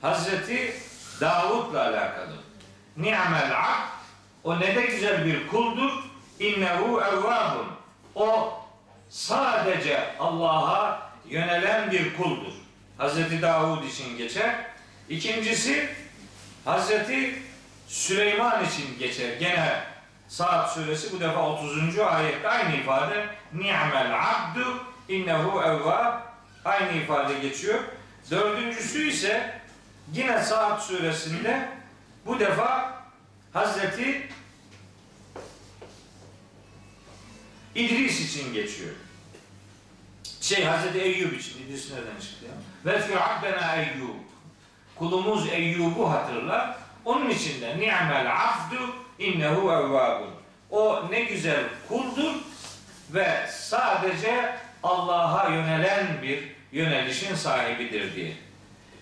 Hazreti 0.03 0.75
Davud'la 1.21 1.83
alakalı. 1.83 2.37
Ni'mel 2.97 3.61
abd 3.61 3.89
O 4.45 4.61
ne 4.61 4.75
de 4.77 4.87
güzel 4.87 5.25
bir 5.27 5.47
kuldur. 5.47 5.93
İnnehu 6.41 7.01
evvabun. 7.01 7.67
O 8.15 8.59
sadece 9.09 10.01
Allah'a 10.19 11.11
yönelen 11.29 11.91
bir 11.91 12.17
kuldur. 12.17 12.53
Hazreti 12.99 13.43
Davud 13.43 13.85
için 13.85 14.19
geçer. 14.19 14.55
İkincisi 15.09 15.89
Hazreti 16.65 17.43
Süleyman 17.89 18.65
için 18.65 18.99
geçer. 18.99 19.37
Gene 19.39 19.95
Saat 20.29 20.73
suresi 20.73 21.13
bu 21.13 21.21
defa 21.21 21.49
30. 21.49 21.99
ayette 21.99 22.49
aynı 22.49 22.77
ifade. 22.77 23.27
Ni'mel 23.53 24.21
abdu 24.21 24.85
innehu 25.09 25.63
evvab 25.63 26.21
aynı 26.65 26.93
ifade 26.93 27.35
geçiyor. 27.39 27.79
Dördüncüsü 28.31 29.09
ise 29.09 29.61
yine 30.13 30.43
Saat 30.43 30.83
suresinde 30.83 31.69
bu 32.27 32.41
defa 32.41 32.95
Hazreti 33.53 34.29
İdris 37.75 38.21
için 38.21 38.55
geçiyor. 38.55 38.91
Şey 40.41 40.65
Hazreti 40.65 41.01
Eyyub 41.01 41.33
için. 41.33 41.63
İdris 41.63 41.91
nereden 41.93 42.21
çıktı 42.21 42.45
ya? 42.45 42.53
Ve 42.93 43.01
fi 43.01 43.19
abdena 43.19 43.77
Eyyub. 43.77 44.15
Kulumuz 44.97 45.49
Eyyub'u 45.49 46.11
hatırla. 46.11 46.79
Onun 47.05 47.31
için 47.31 47.61
de 47.61 47.79
ni'mel 47.79 48.33
abdu 48.33 48.95
innehu 49.19 49.73
evvabun. 49.73 50.31
O 50.71 51.11
ne 51.11 51.21
güzel 51.21 51.65
kuldur 51.89 52.35
ve 53.11 53.47
sadece 53.51 54.57
Allah'a 54.83 55.49
yönelen 55.49 56.23
bir 56.23 56.45
yönelişin 56.73 57.35
sahibidir 57.35 58.15
diye. 58.15 58.33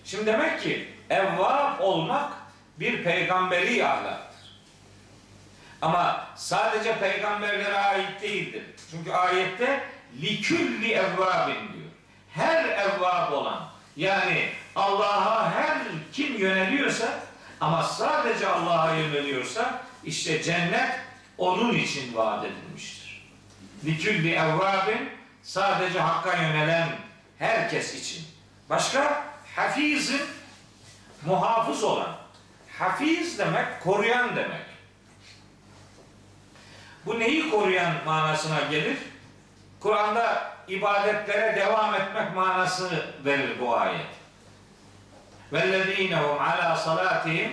Şimdi 0.05 0.25
demek 0.25 0.61
ki 0.61 0.87
evvab 1.09 1.79
olmak 1.79 2.33
bir 2.79 3.03
peygamberi 3.03 3.85
ahlaktır. 3.85 4.32
Ama 5.83 6.27
sadece 6.35 6.99
peygamberlere 6.99 7.77
ait 7.77 8.21
değildir. 8.21 8.63
Çünkü 8.91 9.11
ayette 9.11 9.83
likülli 10.21 10.93
evvabin 10.93 11.73
diyor. 11.73 11.89
Her 12.33 12.65
evvab 12.65 13.31
olan 13.31 13.69
yani 13.97 14.49
Allah'a 14.75 15.51
her 15.51 15.77
kim 16.13 16.37
yöneliyorsa 16.37 17.19
ama 17.61 17.83
sadece 17.83 18.47
Allah'a 18.47 18.95
yöneliyorsa 18.95 19.81
işte 20.03 20.43
cennet 20.43 20.99
onun 21.37 21.73
için 21.73 22.15
vaat 22.15 22.45
edilmiştir. 22.45 23.27
Likülli 23.85 24.33
evvabin 24.33 25.09
sadece 25.41 25.99
Hakk'a 25.99 26.37
yönelen 26.37 26.89
herkes 27.39 27.95
için. 27.95 28.25
Başka 28.69 29.23
hafizin 29.55 30.21
muhafız 31.25 31.83
olan. 31.83 32.15
Hafiz 32.79 33.39
demek 33.39 33.83
koruyan 33.83 34.35
demek. 34.35 34.72
Bu 37.06 37.18
neyi 37.18 37.50
koruyan 37.50 37.92
manasına 38.06 38.60
gelir? 38.70 38.96
Kur'an'da 39.80 40.52
ibadetlere 40.68 41.56
devam 41.56 41.94
etmek 41.94 42.34
manası 42.34 42.90
verir 43.24 43.50
bu 43.60 43.76
ayet. 43.76 44.06
وَالَّذ۪ينَ 45.52 46.12
هُمْ 46.12 46.38
عَلَى 46.38 46.76
صَلَاتِهِمْ 46.76 47.50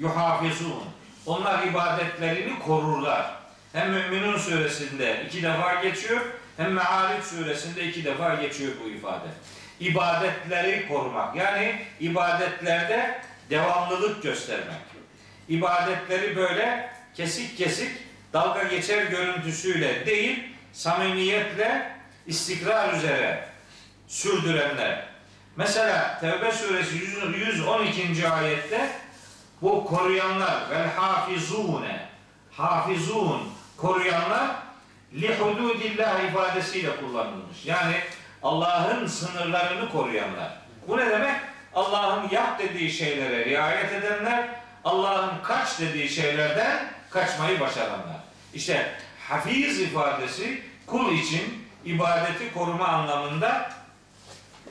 يُحَافِظُونَ 0.00 0.84
Onlar 1.26 1.62
ibadetlerini 1.62 2.58
korurlar. 2.58 3.30
Hem 3.72 3.90
Müminun 3.90 4.38
suresinde 4.38 5.24
iki 5.26 5.42
defa 5.42 5.74
geçiyor, 5.74 6.20
hem 6.56 6.72
Me'ariç 6.72 7.24
suresinde 7.24 7.84
iki 7.84 8.04
defa 8.04 8.34
geçiyor 8.34 8.72
bu 8.84 8.88
ifade. 8.88 9.28
İbadetleri 9.80 10.88
korumak. 10.88 11.36
Yani 11.36 11.82
ibadetlerde 12.00 13.20
devamlılık 13.50 14.22
göstermek. 14.22 14.88
İbadetleri 15.48 16.36
böyle 16.36 16.90
kesik 17.14 17.58
kesik 17.58 17.90
dalga 18.33 18.63
geçer 18.63 19.05
görüntüsüyle 19.05 20.05
değil, 20.05 20.43
samimiyetle 20.73 21.91
istikrar 22.27 22.93
üzere 22.93 23.47
sürdürenler. 24.07 25.05
Mesela 25.55 26.19
Tevbe 26.19 26.51
suresi 26.51 26.95
112. 26.95 28.29
ayette 28.29 28.89
bu 29.61 29.85
koruyanlar 29.85 30.69
vel 30.69 30.89
hafizune 30.95 32.05
hafizun 32.51 33.53
koruyanlar 33.77 34.49
li 35.13 35.35
hududillah 35.35 36.23
ifadesiyle 36.29 36.95
kullanılmış. 36.95 37.65
Yani 37.65 37.95
Allah'ın 38.43 39.07
sınırlarını 39.07 39.91
koruyanlar. 39.91 40.51
Bu 40.87 40.97
ne 40.97 41.09
demek? 41.09 41.35
Allah'ın 41.75 42.29
yap 42.29 42.59
dediği 42.59 42.91
şeylere 42.91 43.45
riayet 43.45 43.93
edenler, 43.93 44.49
Allah'ın 44.85 45.31
kaç 45.43 45.79
dediği 45.79 46.09
şeylerden 46.09 46.89
kaçmayı 47.09 47.59
başaranlar. 47.59 48.22
İşte 48.53 48.95
hafiz 49.29 49.79
ifadesi 49.79 50.61
kul 50.87 51.13
için 51.13 51.67
ibadeti 51.85 52.53
koruma 52.53 52.87
anlamında 52.87 53.71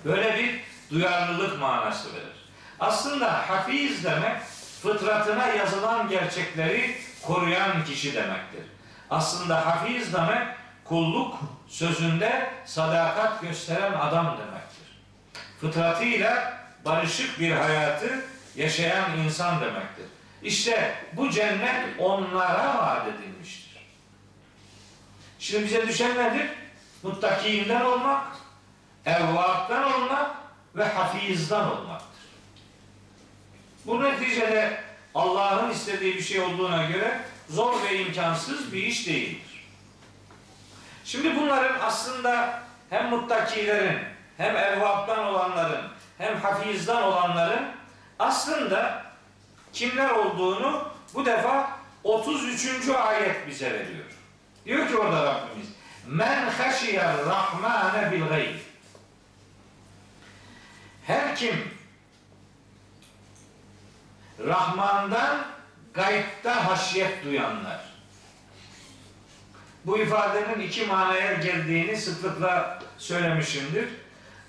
böyle 0.04 0.38
bir 0.38 0.60
duyarlılık 0.90 1.60
manası 1.60 2.08
verir. 2.14 2.42
Aslında 2.80 3.48
hafiz 3.48 4.04
demek 4.04 4.40
fıtratına 4.82 5.46
yazılan 5.46 6.08
gerçekleri 6.08 6.96
koruyan 7.22 7.84
kişi 7.84 8.14
demektir. 8.14 8.62
Aslında 9.10 9.66
hafiz 9.66 10.12
demek 10.12 10.48
kulluk 10.84 11.34
sözünde 11.68 12.50
sadakat 12.64 13.42
gösteren 13.42 13.92
adam 13.92 14.26
demektir. 14.26 15.00
Fıtratıyla 15.60 16.58
barışık 16.84 17.40
bir 17.40 17.50
hayatı 17.50 18.24
yaşayan 18.56 19.18
insan 19.18 19.60
demektir. 19.60 20.06
İşte 20.42 20.94
bu 21.12 21.30
cennet 21.30 21.84
onlara 21.98 22.78
vaat 22.78 23.06
edilmiştir. 23.08 23.61
Şimdi 25.42 25.64
bize 25.64 25.88
düşen 25.88 26.18
nedir? 26.18 26.50
Muttakiinden 27.02 27.80
olmak, 27.80 28.26
evvaptan 29.06 29.92
olmak 29.92 30.30
ve 30.76 30.84
hafizdan 30.84 31.70
olmaktır. 31.70 32.22
Bu 33.86 34.02
neticede 34.02 34.80
Allah'ın 35.14 35.70
istediği 35.70 36.14
bir 36.14 36.22
şey 36.22 36.40
olduğuna 36.40 36.84
göre 36.84 37.20
zor 37.48 37.82
ve 37.82 37.98
imkansız 37.98 38.72
bir 38.72 38.82
iş 38.82 39.06
değildir. 39.06 39.68
Şimdi 41.04 41.36
bunların 41.36 41.80
aslında 41.80 42.62
hem 42.90 43.08
muttakilerin 43.08 43.98
hem 44.36 44.56
evvaptan 44.56 45.18
olanların 45.18 45.84
hem 46.18 46.40
hafizdan 46.40 47.02
olanların 47.02 47.64
aslında 48.18 49.04
kimler 49.72 50.10
olduğunu 50.10 50.88
bu 51.14 51.26
defa 51.26 51.70
33. 52.04 52.88
ayet 52.88 53.48
bize 53.48 53.72
veriyor. 53.72 54.21
Diyor 54.66 54.88
ki 54.88 54.96
orada 54.96 55.24
Rabbimiz 55.24 55.68
Men 56.06 56.50
haşiyer 56.50 57.26
rahmane 57.26 58.12
bil 58.12 58.28
gayb 58.28 58.56
Her 61.06 61.36
kim 61.36 61.54
Rahman'dan 64.46 65.44
gaybta 65.94 66.68
haşyet 66.68 67.24
duyanlar. 67.24 67.80
Bu 69.84 69.98
ifadenin 69.98 70.60
iki 70.60 70.86
manaya 70.86 71.34
geldiğini 71.34 71.96
sıklıkla 71.96 72.78
söylemişimdir. 72.98 73.88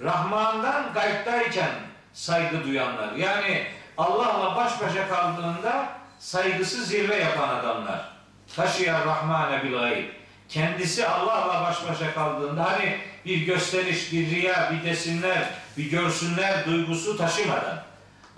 Rahman'dan 0.01 0.93
gaybtayken 0.93 1.71
saygı 2.13 2.63
duyanlar. 2.63 3.11
Yani 3.11 3.67
Allah'la 3.97 4.55
baş 4.55 4.81
başa 4.81 5.09
kaldığında 5.09 5.89
saygısı 6.19 6.83
zirve 6.83 7.15
yapan 7.15 7.49
adamlar. 7.49 8.12
Taşıyan 8.55 9.07
Rahmane 9.07 9.63
bil 9.63 9.71
gayb. 9.71 10.05
Kendisi 10.49 11.07
Allah'la 11.07 11.61
baş 11.61 11.89
başa 11.89 12.13
kaldığında 12.13 12.71
hani 12.71 12.97
bir 13.25 13.37
gösteriş, 13.45 14.13
bir 14.13 14.29
riya, 14.29 14.71
bir 14.71 14.89
desinler, 14.89 15.49
bir 15.77 15.91
görsünler 15.91 16.65
duygusu 16.65 17.17
taşımadan 17.17 17.83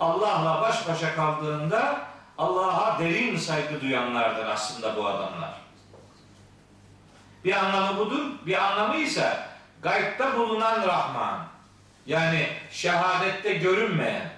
Allah'la 0.00 0.62
baş 0.62 0.88
başa 0.88 1.14
kaldığında 1.14 2.00
Allah'a 2.38 2.98
derin 2.98 3.36
saygı 3.36 3.80
duyanlardır 3.80 4.46
aslında 4.46 4.96
bu 4.96 5.06
adamlar. 5.06 5.54
Bir 7.44 7.52
anlamı 7.52 7.98
budur. 7.98 8.22
Bir 8.46 8.64
anlamı 8.64 8.96
ise 8.96 9.38
gaybta 9.82 10.38
bulunan 10.38 10.88
Rahman. 10.88 11.38
Yani 12.06 12.48
şehadette 12.70 13.54
görünmeyen, 13.54 14.30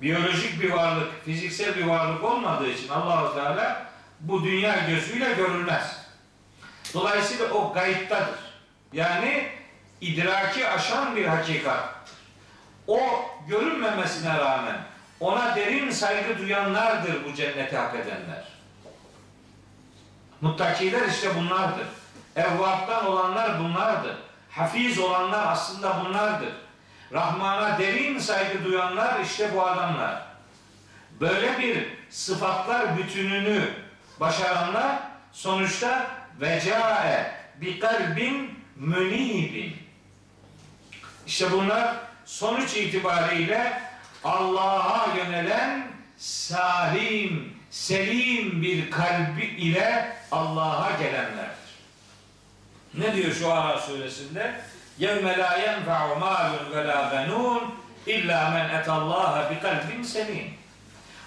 biyolojik 0.00 0.62
bir 0.62 0.70
varlık, 0.70 1.24
fiziksel 1.24 1.76
bir 1.76 1.86
varlık 1.86 2.24
olmadığı 2.24 2.68
için 2.68 2.88
Allahu 2.88 3.34
Teala 3.34 3.91
bu 4.22 4.44
dünya 4.44 4.76
gözüyle 4.88 5.32
görülmez. 5.32 5.96
Dolayısıyla 6.94 7.50
o 7.50 7.72
gaybtadır. 7.72 8.38
Yani 8.92 9.48
idraki 10.00 10.68
aşan 10.68 11.16
bir 11.16 11.24
hakikat. 11.26 11.94
O 12.86 13.00
görünmemesine 13.48 14.38
rağmen 14.38 14.76
ona 15.20 15.56
derin 15.56 15.90
saygı 15.90 16.38
duyanlardır 16.38 17.24
bu 17.24 17.34
cenneti 17.34 17.76
hak 17.76 17.94
edenler. 17.94 18.44
Muttakiler 20.40 21.08
işte 21.08 21.36
bunlardır. 21.36 21.86
Evvaptan 22.36 23.06
olanlar 23.06 23.60
bunlardır. 23.60 24.16
Hafiz 24.50 24.98
olanlar 24.98 25.46
aslında 25.46 26.04
bunlardır. 26.04 26.52
Rahman'a 27.12 27.78
derin 27.78 28.18
saygı 28.18 28.64
duyanlar 28.64 29.20
işte 29.20 29.50
bu 29.54 29.62
adamlar. 29.66 30.22
Böyle 31.20 31.58
bir 31.58 31.88
sıfatlar 32.10 32.98
bütününü 32.98 33.70
başaranlar 34.21 34.99
sonuçta 35.31 36.07
vecae 36.41 37.31
bi 37.61 37.79
kalbin 37.79 38.59
münibin. 38.75 39.75
İşte 41.27 41.51
bunlar 41.51 41.95
sonuç 42.25 42.77
itibariyle 42.77 43.81
Allah'a 44.23 45.15
yönelen 45.15 45.87
salim, 46.17 47.57
selim 47.69 48.61
bir 48.61 48.91
kalbi 48.91 49.45
ile 49.45 50.17
Allah'a 50.31 50.91
gelenlerdir. 50.91 51.67
Ne 52.93 53.15
diyor 53.15 53.33
şu 53.33 53.53
Ara 53.53 53.79
suresinde? 53.79 54.61
يَوْمَ 54.99 55.25
لَا 55.41 55.51
يَنْفَعُ 55.65 56.01
مَالٌ 56.25 56.51
وَلَا 56.73 56.99
بَنُونَ 57.13 57.61
اِلَّا 58.07 58.39
مَنْ 58.55 58.65
اَتَ 58.77 58.87
اللّٰهَ 58.99 59.33
بِقَلْبٍ 59.49 60.03
selim. 60.03 60.53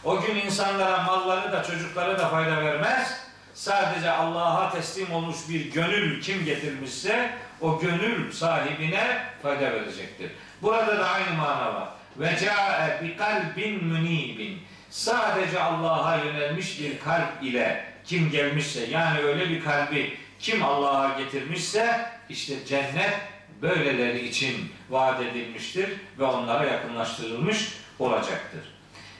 o 0.05 0.21
gün 0.21 0.35
insanlara 0.35 1.03
malları 1.03 1.51
da 1.51 1.63
çocukları 1.63 2.19
da 2.19 2.27
fayda 2.29 2.65
vermez. 2.65 3.25
Sadece 3.53 4.11
Allah'a 4.11 4.71
teslim 4.71 5.11
olmuş 5.11 5.37
bir 5.49 5.71
gönül 5.71 6.21
kim 6.21 6.45
getirmişse 6.45 7.29
o 7.61 7.79
gönül 7.79 8.31
sahibine 8.31 9.25
fayda 9.41 9.71
verecektir. 9.71 10.31
Burada 10.61 10.99
da 10.99 11.09
aynı 11.09 11.33
mana 11.37 11.73
var. 11.73 11.89
Ve 12.17 12.37
ca'e 12.45 13.03
bi 13.03 13.17
kalbin 13.17 13.83
münibin. 13.83 14.61
Sadece 14.89 15.61
Allah'a 15.61 16.17
yönelmiş 16.17 16.79
bir 16.79 16.99
kalp 16.99 17.43
ile 17.43 17.85
kim 18.03 18.31
gelmişse 18.31 18.85
yani 18.85 19.19
öyle 19.19 19.49
bir 19.49 19.63
kalbi 19.63 20.17
kim 20.39 20.63
Allah'a 20.63 21.19
getirmişse 21.19 22.09
işte 22.29 22.65
cennet 22.65 23.13
böyleleri 23.61 24.27
için 24.27 24.71
vaat 24.89 25.21
edilmiştir 25.21 25.89
ve 26.19 26.23
onlara 26.23 26.65
yakınlaştırılmış 26.65 27.73
olacaktır. 27.99 28.74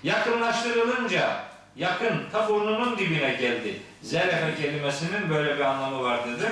Yakınlaştırılınca 0.05 1.43
yakın 1.75 2.29
ta 2.31 2.49
burnunun 2.49 2.97
dibine 2.97 3.33
geldi. 3.33 3.81
Zerefe 4.01 4.61
kelimesinin 4.61 5.29
böyle 5.29 5.55
bir 5.55 5.61
anlamı 5.61 6.03
var 6.03 6.19
dedim. 6.27 6.51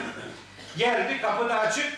Geldi 0.77 1.21
kapı 1.21 1.49
da 1.49 1.59
açık. 1.59 1.93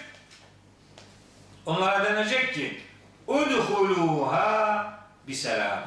Onlara 1.65 2.05
denecek 2.05 2.53
ki 2.53 2.81
udhuluha 3.27 4.93
biselam. 5.27 5.79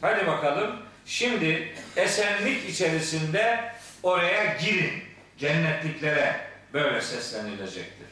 Hadi 0.00 0.26
bakalım. 0.26 0.76
Şimdi 1.06 1.74
esenlik 1.96 2.68
içerisinde 2.68 3.72
oraya 4.02 4.56
girin. 4.56 5.02
Cennetliklere 5.38 6.40
böyle 6.72 7.00
seslenilecektir. 7.00 8.08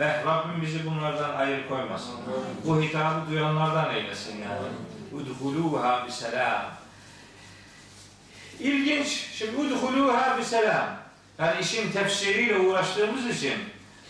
Eh 0.00 0.26
Rabbim 0.26 0.62
bizi 0.62 0.86
bunlardan 0.86 1.34
hayır 1.34 1.68
koymasın. 1.68 2.14
Bu 2.64 2.82
hitabı 2.82 3.30
duyanlardan 3.30 3.94
eylesin 3.94 4.42
yani. 4.42 4.93
Udhuluha 5.14 6.06
biselam. 6.06 6.62
İlginç. 8.60 9.08
Şimdi 9.08 9.56
udhuluha 9.56 10.38
biselam. 10.38 10.86
Yani 11.38 11.60
işin 11.60 11.92
tefsiriyle 11.92 12.58
uğraştığımız 12.58 13.26
için 13.26 13.54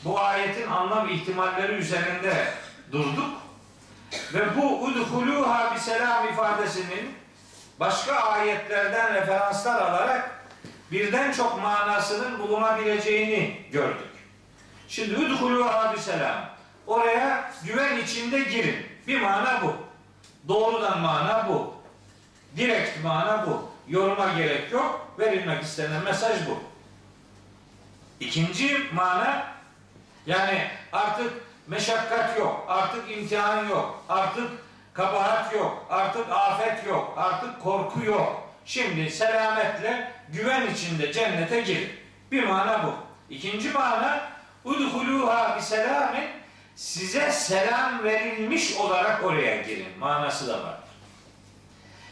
bu 0.05 0.21
ayetin 0.21 0.67
anlam 0.67 1.09
ihtimalleri 1.09 1.73
üzerinde 1.73 2.53
durduk. 2.93 3.31
Ve 4.35 4.57
bu 4.57 4.85
udhuluha 4.85 5.75
biselam 5.75 6.29
ifadesinin 6.29 7.14
başka 7.81 8.14
ayetlerden 8.14 9.14
referanslar 9.14 9.83
alarak 9.83 10.31
birden 10.93 11.33
çok 11.33 11.62
manasının 11.62 12.38
bulunabileceğini 12.38 13.61
gördük. 13.73 14.11
Şimdi 14.88 15.17
udhuluha 15.17 15.95
biselam. 15.97 16.51
Oraya 16.87 17.53
güven 17.64 17.97
içinde 17.99 18.40
girin. 18.40 18.77
Bir 19.07 19.21
mana 19.21 19.62
bu. 19.62 19.84
Doğrudan 20.49 21.01
mana 21.01 21.49
bu. 21.49 21.75
Direkt 22.57 23.05
mana 23.05 23.47
bu. 23.47 23.69
Yoruma 23.89 24.33
gerek 24.33 24.73
yok. 24.73 25.15
Verilmek 25.19 25.63
istenen 25.63 26.05
mesaj 26.05 26.37
bu. 26.49 26.59
İkinci 28.21 28.79
mana 28.95 29.47
yani 30.27 30.69
artık 30.93 31.33
meşakkat 31.67 32.39
yok, 32.39 32.65
artık 32.69 33.11
imtihan 33.11 33.69
yok, 33.69 34.05
artık 34.09 34.51
kabahat 34.93 35.55
yok, 35.55 35.87
artık 35.91 36.31
afet 36.31 36.87
yok, 36.87 37.15
artık 37.17 37.63
korku 37.63 38.05
yok. 38.05 38.49
Şimdi 38.65 39.11
selametle 39.11 40.13
güven 40.29 40.67
içinde 40.75 41.13
cennete 41.13 41.61
girin. 41.61 41.89
Bir 42.33 42.45
mana 42.45 42.85
bu. 42.85 42.93
İkinci 43.35 43.71
mana 43.71 44.21
udhuluha 44.65 45.57
bi 45.57 45.63
selamin 45.63 46.29
size 46.77 47.33
selam 47.33 48.05
verilmiş 48.05 48.77
olarak 48.77 49.25
oraya 49.25 49.63
girin. 49.63 49.99
Manası 49.99 50.49
da 50.49 50.63
var. 50.63 50.79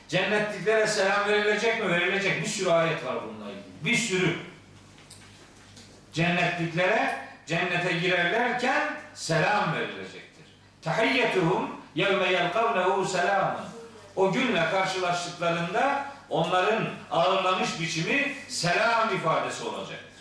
Cennetliklere 0.08 0.86
selam 0.86 1.28
verilecek 1.28 1.84
mi? 1.84 1.90
Verilecek. 1.90 2.42
Bir 2.42 2.48
sürü 2.48 2.70
ayet 2.70 3.04
var 3.06 3.16
bununla 3.22 3.50
ilgili. 3.50 3.64
Bir 3.84 3.96
sürü. 3.96 4.36
Cennetliklere 6.12 7.18
cennete 7.46 7.92
girerlerken 7.92 8.92
selam 9.14 9.74
verilecektir. 9.74 10.46
Tahiyyetuhum 10.82 11.70
yevme 11.94 12.28
yelkavnehu 12.32 13.04
selamun. 13.04 13.60
O 14.16 14.32
günle 14.32 14.70
karşılaştıklarında 14.70 16.04
onların 16.30 16.84
ağırlamış 17.10 17.80
biçimi 17.80 18.34
selam 18.48 19.16
ifadesi 19.16 19.64
olacaktır. 19.64 20.12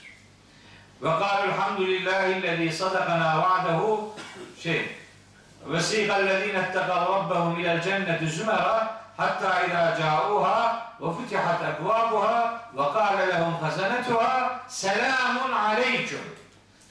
Ve 1.01 1.09
kâlu 1.09 1.51
elhamdülillahi 1.51 2.71
sadakana 2.71 3.41
va'dehu 3.41 4.15
şey 4.63 5.01
etteqav 6.71 7.13
rabbahum 7.13 7.59
ilel 7.59 7.81
cenneti 7.81 8.29
zümera 8.29 9.01
hatta 9.17 9.65
idâ 9.65 9.97
câuha 9.97 10.91
ve 11.01 11.13
futihat 11.13 11.61
ekvâbuha 11.61 12.61
ve 12.77 12.93
kâle 12.93 13.27
lehum 13.27 13.53
hazanetuha 13.53 14.59
selamun 14.67 15.51
aleyküm. 15.51 16.19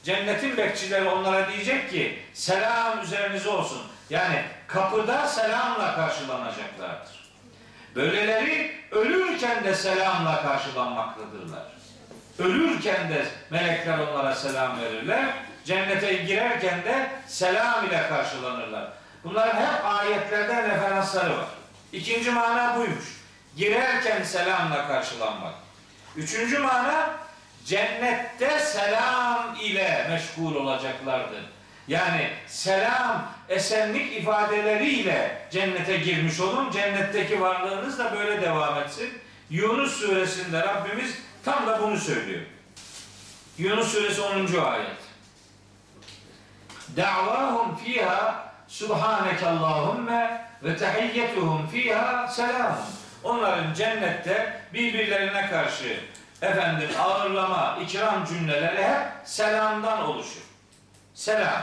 Cennetin 0.03 0.57
bekçileri 0.57 1.09
onlara 1.09 1.51
diyecek 1.51 1.91
ki 1.91 2.19
selam 2.33 3.01
üzerinize 3.03 3.49
olsun. 3.49 3.81
Yani 4.09 4.43
kapıda 4.67 5.27
selamla 5.27 5.95
karşılanacaklardır. 5.95 7.21
Böyleleri 7.95 8.71
ölürken 8.91 9.63
de 9.63 9.75
selamla 9.75 10.41
karşılanmaktadırlar. 10.41 11.63
Ölürken 12.39 13.09
de 13.09 13.25
melekler 13.49 13.97
onlara 13.97 14.35
selam 14.35 14.79
verirler. 14.79 15.25
Cennete 15.65 16.13
girerken 16.13 16.83
de 16.83 17.09
selam 17.27 17.87
ile 17.87 18.07
karşılanırlar. 18.09 18.91
Bunların 19.23 19.55
hep 19.55 19.85
ayetlerden 19.85 20.69
referansları 20.69 21.37
var. 21.37 21.47
İkinci 21.93 22.31
mana 22.31 22.77
buymuş. 22.77 23.21
Girerken 23.57 24.23
selamla 24.23 24.87
karşılanmak. 24.87 25.53
Üçüncü 26.15 26.59
mana 26.59 27.09
cennette 27.65 28.59
selam 28.59 29.55
ile 29.61 30.07
meşgul 30.09 30.55
olacaklardı. 30.55 31.43
Yani 31.87 32.29
selam, 32.47 33.31
esenlik 33.49 34.17
ifadeleriyle 34.17 35.47
cennete 35.51 35.97
girmiş 35.97 36.39
olun. 36.39 36.71
Cennetteki 36.71 37.41
varlığınız 37.41 37.99
da 37.99 38.13
böyle 38.13 38.41
devam 38.41 38.79
etsin. 38.79 39.09
Yunus 39.49 39.93
suresinde 39.93 40.59
Rabbimiz 40.59 41.17
tam 41.45 41.67
da 41.67 41.81
bunu 41.81 41.97
söylüyor. 41.97 42.41
Yunus 43.57 43.91
suresi 43.91 44.21
10. 44.21 44.35
ayet. 44.35 45.00
Da'vahum 46.97 47.75
fiha 47.75 48.51
subhaneke 48.67 49.47
Allahümme 49.47 50.47
ve 50.63 50.77
tehiyyetuhum 50.77 51.67
fiha 51.67 52.27
selam. 52.27 52.77
Onların 53.23 53.73
cennette 53.73 54.61
birbirlerine 54.73 55.49
karşı 55.49 55.99
efendim 56.41 56.89
ağırlama, 56.99 57.77
ikram 57.81 58.25
cümleleri 58.25 58.83
hep 58.83 59.07
selamdan 59.25 60.01
oluşur. 60.01 60.41
Selam. 61.13 61.61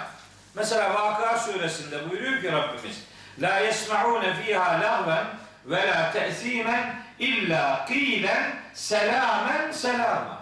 Mesela 0.55 0.95
Vakıa 0.95 1.39
suresinde 1.39 2.11
buyuruyor 2.11 2.43
ki 2.43 2.53
Rabbimiz 2.53 3.05
La 3.39 3.59
yesma'une 3.59 4.35
fiha 4.35 4.81
lahven 4.81 5.27
ve 5.67 5.87
la 5.87 6.13
te'simen 6.13 6.95
illa 7.19 7.85
kîlen 7.89 8.53
selamen 8.75 9.73
selama. 9.73 10.39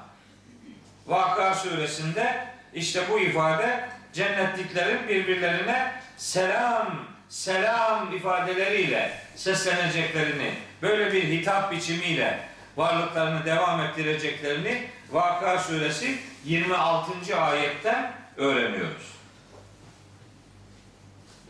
Vakıa 1.06 1.54
suresinde 1.54 2.46
işte 2.74 3.00
bu 3.10 3.18
ifade 3.18 3.88
cennetliklerin 4.16 5.08
birbirlerine 5.08 5.92
selam 6.16 7.04
selam 7.28 8.16
ifadeleriyle 8.16 9.20
sesleneceklerini 9.34 10.54
böyle 10.82 11.12
bir 11.12 11.22
hitap 11.22 11.72
biçimiyle 11.72 12.40
varlıklarını 12.76 13.44
devam 13.44 13.80
ettireceklerini 13.80 14.88
Vakıa 15.10 15.58
suresi 15.58 16.18
26. 16.44 17.40
ayetten 17.40 18.12
öğreniyoruz. 18.36 19.16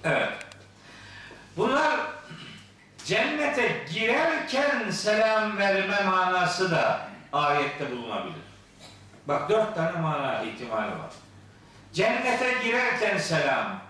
Evet. 0.04 0.32
Bunlar 1.56 2.00
cennete 3.04 3.84
girerken 3.94 4.90
selam 4.90 5.58
verme 5.58 6.00
manası 6.04 6.70
da 6.70 7.08
ayette 7.32 7.90
bulunabilir. 7.90 8.46
Bak 9.28 9.48
dört 9.48 9.74
tane 9.74 10.00
mana 10.00 10.42
ihtimali 10.42 10.90
var. 10.90 11.10
Cennete 11.96 12.54
girerken 12.64 13.18
selam. 13.18 13.80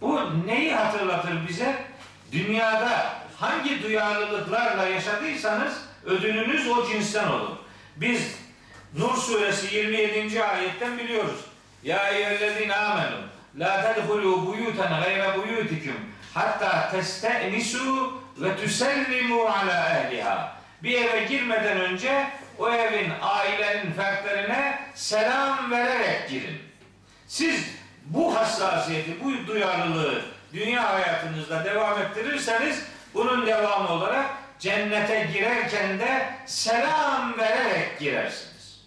Bu 0.00 0.20
neyi 0.46 0.74
hatırlatır 0.74 1.48
bize? 1.48 1.74
Dünyada 2.32 3.06
hangi 3.40 3.82
duyarlılıklarla 3.82 4.86
yaşadıysanız 4.86 5.74
ödülünüz 6.04 6.68
o 6.68 6.86
cinsten 6.86 7.28
olur. 7.28 7.56
Biz 7.96 8.36
Nur 8.98 9.16
suresi 9.16 9.76
27. 9.76 10.44
ayetten 10.44 10.98
biliyoruz. 10.98 11.40
Ya 11.82 12.08
eyyühellezine 12.08 12.76
amenu 12.76 13.16
la 13.58 13.94
tedhulu 13.94 14.46
buyutan 14.46 15.00
gayra 15.00 15.36
buyutikum 15.36 15.96
hatta 16.34 16.90
testenisu 16.90 18.22
ve 18.36 18.56
tusellimu 18.56 19.42
ala 19.42 19.98
ehliha. 19.98 20.56
Bir 20.82 20.98
eve 20.98 21.24
girmeden 21.24 21.80
önce 21.80 22.26
o 22.58 22.70
evin 22.70 23.12
ailenin 23.22 23.92
fertlerine 23.92 24.78
selam 24.94 25.70
vererek 25.70 26.28
girin. 26.28 26.63
Siz 27.28 27.64
bu 28.04 28.36
hassasiyeti, 28.36 29.24
bu 29.24 29.46
duyarlılığı 29.46 30.22
dünya 30.52 30.92
hayatınızda 30.92 31.64
devam 31.64 32.02
ettirirseniz 32.02 32.82
bunun 33.14 33.46
devamı 33.46 33.88
olarak 33.88 34.26
cennete 34.58 35.30
girerken 35.32 35.98
de 35.98 36.28
selam 36.46 37.38
vererek 37.38 37.98
girersiniz. 37.98 38.84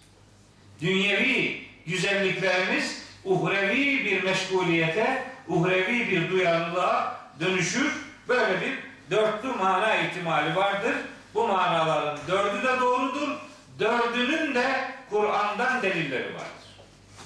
Dünyevi 0.81 1.61
güzellikleriniz 1.85 3.03
uhrevi 3.25 4.05
bir 4.05 4.23
meşguliyete, 4.23 5.23
uhrevi 5.47 6.11
bir 6.11 6.31
duyarlılığa 6.31 7.17
dönüşür. 7.39 7.91
Böyle 8.27 8.61
bir 8.61 8.79
dörtlü 9.11 9.47
mana 9.47 9.95
ihtimali 9.95 10.55
vardır. 10.55 10.95
Bu 11.33 11.47
manaların 11.47 12.19
dördü 12.27 12.67
de 12.67 12.79
doğrudur. 12.79 13.29
Dördünün 13.79 14.55
de 14.55 14.65
Kur'an'dan 15.09 15.81
delilleri 15.81 16.33
vardır. 16.33 16.56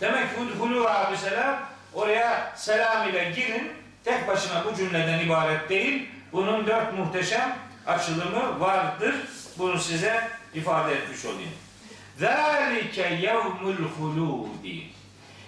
Demek 0.02 0.30
ki 0.30 0.60
hulu 0.60 0.88
abi 0.88 1.18
selam 1.18 1.60
oraya 1.94 2.54
selam 2.56 3.10
ile 3.10 3.32
girin. 3.36 3.72
Tek 4.04 4.28
başına 4.28 4.66
bu 4.66 4.76
cümleden 4.76 5.20
ibaret 5.20 5.70
değil. 5.70 6.10
Bunun 6.34 6.68
dört 6.68 6.94
muhteşem 6.94 7.58
açılımı 7.88 8.60
vardır. 8.60 9.16
Bunu 9.58 9.80
size 9.80 10.28
ifade 10.54 10.94
etmiş 10.94 11.26
olayım. 11.26 11.52
Zalike 12.20 13.20
yevmul 13.22 13.76
huludi. 13.98 14.84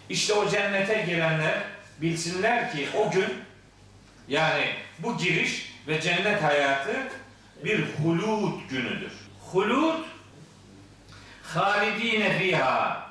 İşte 0.10 0.34
o 0.34 0.50
cennete 0.50 1.02
girenler 1.02 1.62
bilsinler 2.02 2.72
ki 2.72 2.88
o 2.98 3.12
gün 3.12 3.34
yani 4.28 4.66
bu 5.00 5.18
giriş 5.18 5.74
ve 5.88 6.02
cennet 6.02 6.44
hayatı 6.44 6.96
bir 7.64 7.84
hulud 8.04 8.70
günüdür. 8.70 9.12
Hulud 9.52 10.00
halidine 11.44 12.38
fiha 12.38 13.03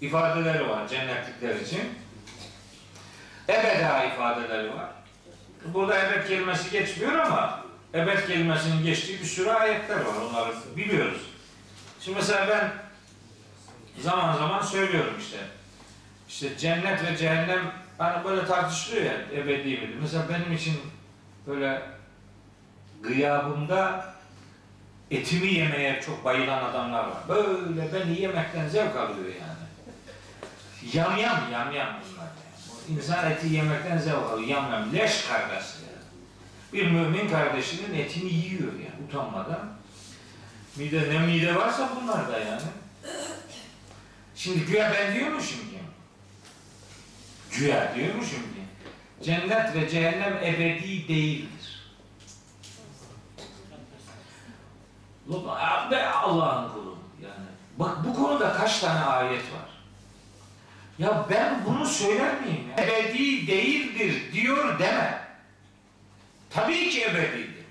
ifadeleri 0.00 0.68
var 0.68 0.88
cennetlikler 0.88 1.54
için. 1.54 1.80
Ebeda 3.48 4.04
ifadeleri 4.04 4.68
var. 4.68 4.88
Burada 5.64 5.98
ebed 5.98 6.28
kelimesi 6.28 6.70
geçmiyor 6.70 7.12
ama 7.12 7.64
ebed 7.94 8.26
kelimesinin 8.26 8.84
geçtiği 8.84 9.20
bir 9.20 9.26
sürü 9.26 9.50
ayetler 9.50 9.96
var. 9.96 10.14
Onları 10.30 10.54
biliyoruz. 10.76 11.20
Şimdi 12.00 12.18
mesela 12.18 12.48
ben 12.48 12.72
zaman 14.02 14.36
zaman 14.36 14.62
söylüyorum 14.62 15.14
işte. 15.20 15.38
İşte 16.28 16.58
cennet 16.58 17.04
ve 17.04 17.16
cehennem 17.16 17.72
hani 17.98 18.24
böyle 18.24 18.46
tartışılıyor 18.46 19.04
ya 19.04 19.12
ebedi 19.34 19.68
midir? 19.68 19.96
Mesela 20.00 20.24
benim 20.28 20.52
için 20.52 20.80
böyle 21.46 21.82
gıyabımda 23.02 24.14
etimi 25.10 25.54
yemeye 25.54 26.00
çok 26.06 26.24
bayılan 26.24 26.64
adamlar 26.64 27.04
var. 27.04 27.18
Böyle 27.28 27.92
beni 27.92 28.20
yemekten 28.20 28.68
zevk 28.68 28.96
alıyor 28.96 29.26
yani. 29.26 29.59
Yam 30.92 31.16
yam 31.16 31.52
yam 31.52 31.72
bunlar. 31.74 32.24
Yani. 32.24 32.98
İnsan 32.98 33.30
eti 33.30 33.46
yemekten 33.46 33.98
zevk 33.98 34.14
alıyor. 34.14 34.48
Yam 34.48 34.72
yam 34.72 34.92
leş 34.92 35.24
kargası 35.26 35.78
yani. 35.82 36.04
Bir 36.72 36.90
mümin 36.90 37.28
kardeşinin 37.28 37.98
etini 37.98 38.32
yiyor 38.32 38.72
yani 38.72 39.08
utanmadan. 39.08 39.68
Mide 40.76 41.14
ne 41.14 41.18
mide 41.18 41.56
varsa 41.56 41.90
bunlar 41.96 42.28
da 42.28 42.38
yani. 42.38 42.62
Şimdi 44.34 44.64
güya 44.64 44.92
ben 44.92 45.14
diyormuşum 45.14 45.58
ki. 45.58 45.80
Güya 47.50 47.94
diyormuşum 47.94 48.42
ki. 48.42 48.60
Cennet 49.22 49.74
ve 49.74 49.88
cehennem 49.88 50.36
ebedi 50.36 51.08
değildir. 51.08 51.80
Allah'ın 56.30 56.72
kulu 56.72 56.96
yani. 57.22 57.48
Bak 57.78 58.04
bu 58.04 58.14
konuda 58.14 58.52
kaç 58.52 58.80
tane 58.80 59.00
ayet 59.00 59.42
var. 59.42 59.69
Ya 61.00 61.26
ben 61.30 61.64
bunu 61.66 61.86
söyler 61.86 62.40
miyim 62.40 62.64
ya? 62.78 62.84
Ebedi 62.84 63.46
değildir 63.46 64.32
diyor 64.32 64.78
deme. 64.78 65.20
Tabii 66.50 66.90
ki 66.90 67.04
ebedidir. 67.04 67.64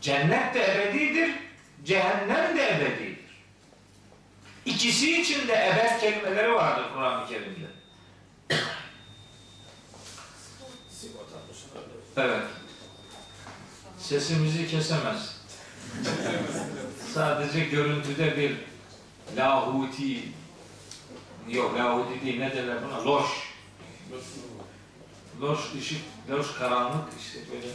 Cennet 0.00 0.54
de 0.54 0.64
ebedidir, 0.64 1.30
cehennem 1.84 2.56
de 2.56 2.68
ebedidir. 2.68 3.24
İkisi 4.66 5.20
için 5.20 5.48
de 5.48 5.52
ebed 5.52 6.00
kelimeleri 6.00 6.52
vardır 6.52 6.84
Kur'an-ı 6.94 7.28
Kerim'de. 7.28 7.66
Evet. 12.16 12.44
Sesimizi 13.98 14.68
kesemez. 14.68 15.40
Sadece 17.14 17.60
görüntüde 17.60 18.36
bir 18.36 18.56
lahuti 19.36 20.33
yok 21.48 21.78
lahuti 21.78 22.26
değil 22.26 22.40
ne 22.40 22.56
derler 22.56 22.76
buna 22.86 23.04
loş 23.04 23.26
loş 25.40 25.58
ışık 25.78 26.00
loş 26.30 26.58
karanlık 26.58 27.08
işte 27.20 27.38
böyle 27.52 27.66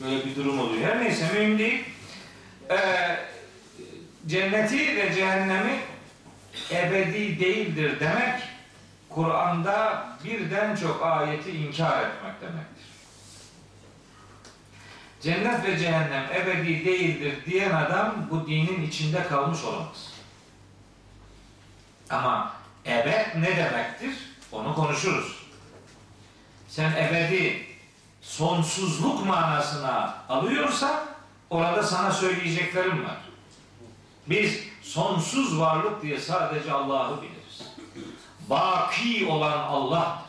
böyle 0.00 0.26
bir 0.26 0.36
durum 0.36 0.60
oluyor. 0.60 0.82
Her 0.82 1.04
neyse 1.04 1.32
mühim 1.32 1.58
değil. 1.58 1.84
Ee, 2.70 3.16
cenneti 4.26 4.96
ve 4.96 5.14
cehennemi 5.14 5.78
ebedi 6.70 7.40
değildir 7.40 8.00
demek 8.00 8.42
Kur'an'da 9.08 10.08
birden 10.24 10.76
çok 10.76 11.02
ayeti 11.02 11.50
inkar 11.50 12.00
etmek 12.00 12.40
demektir. 12.40 12.88
Cennet 15.20 15.64
ve 15.64 15.78
cehennem 15.78 16.24
ebedi 16.34 16.84
değildir 16.84 17.34
diyen 17.46 17.70
adam 17.70 18.26
bu 18.30 18.46
dinin 18.46 18.86
içinde 18.86 19.22
kalmış 19.22 19.64
olamaz. 19.64 20.12
Ama 22.10 22.57
ebed 22.88 23.42
ne 23.42 23.56
demektir? 23.56 24.14
Onu 24.52 24.74
konuşuruz. 24.74 25.38
Sen 26.68 26.92
ebedi 26.92 27.66
sonsuzluk 28.20 29.26
manasına 29.26 30.14
alıyorsa 30.28 31.04
orada 31.50 31.82
sana 31.82 32.12
söyleyeceklerim 32.12 33.04
var. 33.04 33.16
Biz 34.26 34.60
sonsuz 34.82 35.60
varlık 35.60 36.02
diye 36.02 36.20
sadece 36.20 36.72
Allah'ı 36.72 37.22
biliriz. 37.22 37.62
Baki 38.50 39.26
olan 39.26 39.58
Allah'tır. 39.58 40.28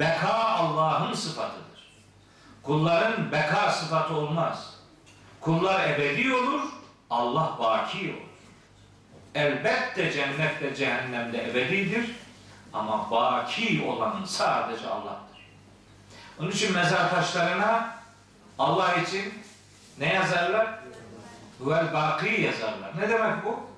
Beka 0.00 0.34
Allah'ın 0.34 1.14
sıfatıdır. 1.14 1.66
Kulların 2.62 3.32
beka 3.32 3.72
sıfatı 3.72 4.14
olmaz. 4.14 4.74
Kullar 5.40 5.90
ebedi 5.90 6.34
olur, 6.34 6.62
Allah 7.10 7.56
baki 7.58 7.98
olur. 7.98 8.25
Elbette 9.36 10.12
cennette 10.12 10.74
cehennemde 10.76 11.50
ebedidir 11.50 12.10
ama 12.72 13.10
baki 13.10 13.84
olan 13.88 14.24
sadece 14.24 14.88
Allah'tır. 14.88 15.38
Onun 16.40 16.50
için 16.50 16.74
mezar 16.74 17.10
taşlarına 17.10 17.96
Allah 18.58 18.94
için 18.94 19.34
ne 19.98 20.14
yazarlar? 20.14 20.78
Huvel 21.58 21.92
baki 21.92 22.40
yazarlar. 22.40 22.90
Ne 23.00 23.08
demek 23.08 23.44
bu? 23.44 23.70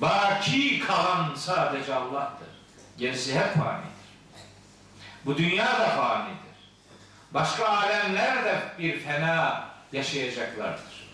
Baki 0.00 0.80
kalan 0.80 1.34
sadece 1.36 1.94
Allah'tır. 1.94 2.48
Gerisi 2.98 3.34
hep 3.34 3.54
fanidir. 3.54 3.92
Bu 5.26 5.36
dünya 5.36 5.66
da 5.66 5.88
fanidir. 5.88 6.36
Başka 7.30 7.68
alemler 7.68 8.44
de 8.44 8.62
bir 8.78 9.00
fena 9.00 9.64
yaşayacaklardır. 9.92 11.08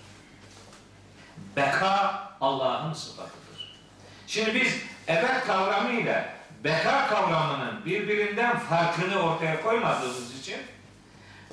Beka 1.56 2.27
Allah'ın 2.40 2.92
sıfatıdır. 2.92 3.78
Şimdi 4.26 4.54
biz 4.54 4.74
ebed 5.08 5.46
kavramıyla 5.46 6.28
beka 6.64 7.06
kavramının 7.06 7.84
birbirinden 7.84 8.58
farkını 8.58 9.22
ortaya 9.22 9.62
koymadığımız 9.62 10.40
için 10.40 10.56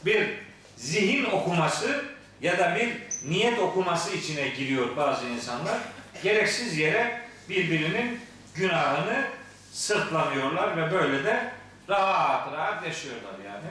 bir 0.05 0.29
zihin 0.77 1.25
okuması 1.25 2.05
ya 2.41 2.59
da 2.59 2.75
bir 2.75 2.93
niyet 3.29 3.59
okuması 3.59 4.15
içine 4.15 4.47
giriyor 4.47 4.97
bazı 4.97 5.25
insanlar. 5.25 5.77
Gereksiz 6.23 6.77
yere 6.77 7.21
birbirinin 7.49 8.19
günahını 8.55 9.25
sırtlanıyorlar 9.71 10.77
ve 10.77 10.91
böyle 10.91 11.23
de 11.23 11.51
rahat 11.89 12.53
rahat 12.53 12.85
yaşıyorlar 12.85 13.33
yani. 13.45 13.67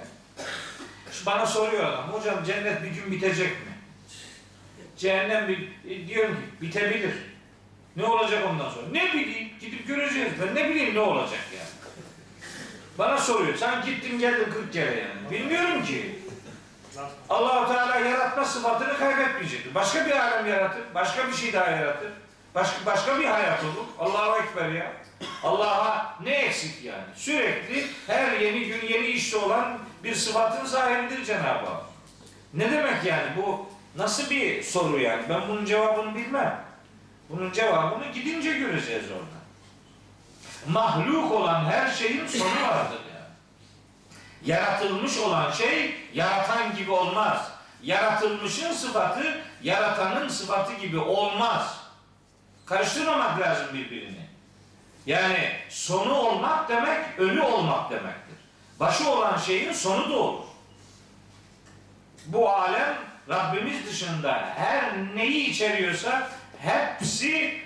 Bana 1.27 1.46
soruyor 1.46 1.85
adam, 1.85 2.12
hocam 2.12 2.44
cennet 2.44 2.83
bir 2.83 2.88
gün 2.88 3.12
bitecek 3.12 3.50
mi? 3.50 3.74
Cehennem 4.97 5.51
e, 5.89 6.07
diyorum 6.09 6.35
ki 6.35 6.63
bitebilir. 6.63 7.15
Ne 7.97 8.05
olacak 8.05 8.45
ondan 8.51 8.71
sonra? 8.71 8.87
Ne 8.93 9.13
bileyim, 9.13 9.49
gidip 9.61 9.87
göreceğiz. 9.87 10.33
Ben 10.43 10.55
ne 10.55 10.71
bileyim 10.71 10.95
ne 10.95 11.01
olacak 11.01 11.41
yani. 11.57 11.69
Bana 12.99 13.19
soruyor, 13.19 13.57
sen 13.57 13.85
gittin 13.85 14.19
geldin 14.19 14.53
40 14.53 14.73
kere 14.73 15.01
yani. 15.01 15.31
Bilmiyorum 15.31 15.85
ki. 15.85 16.19
Allahu 17.29 17.73
Teala 17.73 17.97
yaratma 17.97 18.45
sıfatını 18.45 18.99
kaybetmeyecektir. 18.99 19.75
Başka 19.75 20.07
bir 20.07 20.11
alem 20.11 20.47
yaratır, 20.47 20.83
başka 20.95 21.29
bir 21.29 21.33
şey 21.33 21.53
daha 21.53 21.71
yaratır. 21.71 22.11
Başka 22.55 22.87
başka 22.87 23.19
bir 23.19 23.25
hayat 23.25 23.65
olur. 23.65 23.87
Allahu 23.99 24.43
Ekber 24.43 24.69
ya. 24.69 24.93
Allah'a 25.43 26.17
ne 26.23 26.31
eksik 26.31 26.85
yani? 26.85 27.05
Sürekli 27.15 27.87
her 28.07 28.41
yeni 28.41 28.65
gün 28.65 28.89
yeni 28.89 29.07
işte 29.07 29.37
olan 29.37 29.79
bir 30.05 30.15
sıfatın 30.15 30.67
sahibidir 30.67 31.25
Cenab-ı 31.25 31.67
Hak. 31.67 31.83
Ne 32.55 32.73
demek 32.73 33.05
yani 33.05 33.29
bu 33.37 33.67
nasıl 33.97 34.31
bir 34.31 34.63
soru 34.63 34.99
yani? 35.01 35.23
Ben 35.29 35.49
bunun 35.49 35.65
cevabını 35.65 36.15
bilmem. 36.15 36.65
Bunun 37.31 37.53
cevabını 37.53 38.07
gidince 38.13 38.53
göreceğiz 38.53 39.05
orada. 39.11 39.45
Mahluk 40.69 41.33
olan 41.33 41.65
her 41.65 41.91
şeyin 41.91 42.27
sonu 42.27 42.69
vardır 42.69 43.01
yani. 43.15 43.35
Yaratılmış 44.45 45.19
olan 45.19 45.51
şey 45.51 45.95
yaratan 46.15 46.77
gibi 46.77 46.91
olmaz. 46.91 47.51
Yaratılmışın 47.83 48.73
sıfatı 48.73 49.43
yaratanın 49.63 50.29
sıfatı 50.29 50.75
gibi 50.75 50.99
olmaz. 50.99 51.81
Karıştırmamak 52.67 53.41
lazım 53.41 53.67
birbirini. 53.75 54.25
Yani 55.07 55.51
sonu 55.69 56.15
olmak 56.15 56.69
demek 56.69 57.19
ölü 57.19 57.43
olmak 57.43 57.91
demektir. 57.91 58.37
Başı 58.81 59.11
olan 59.11 59.39
şeyin 59.39 59.73
sonu 59.73 60.11
da 60.11 60.17
olur. 60.17 60.45
Bu 62.27 62.51
alem 62.51 62.97
Rabbimiz 63.29 63.87
dışında 63.87 64.53
her 64.57 64.93
neyi 65.17 65.51
içeriyorsa 65.51 66.31
hepsi 66.59 67.61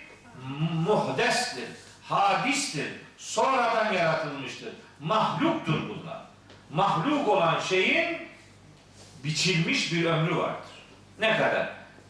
muhdestir, 0.86 1.68
hadistir, 2.02 2.88
sonradan 3.16 3.92
yaratılmıştır. 3.92 4.72
Mahluktur 5.00 5.88
bunlar. 5.88 6.20
Mahluk 6.70 7.28
olan 7.28 7.60
şeyin 7.60 8.18
biçilmiş 9.24 9.92
bir 9.92 10.04
ömrü 10.04 10.36
vardır. 10.36 10.70
Ne 11.20 11.36
kadar? 11.36 11.68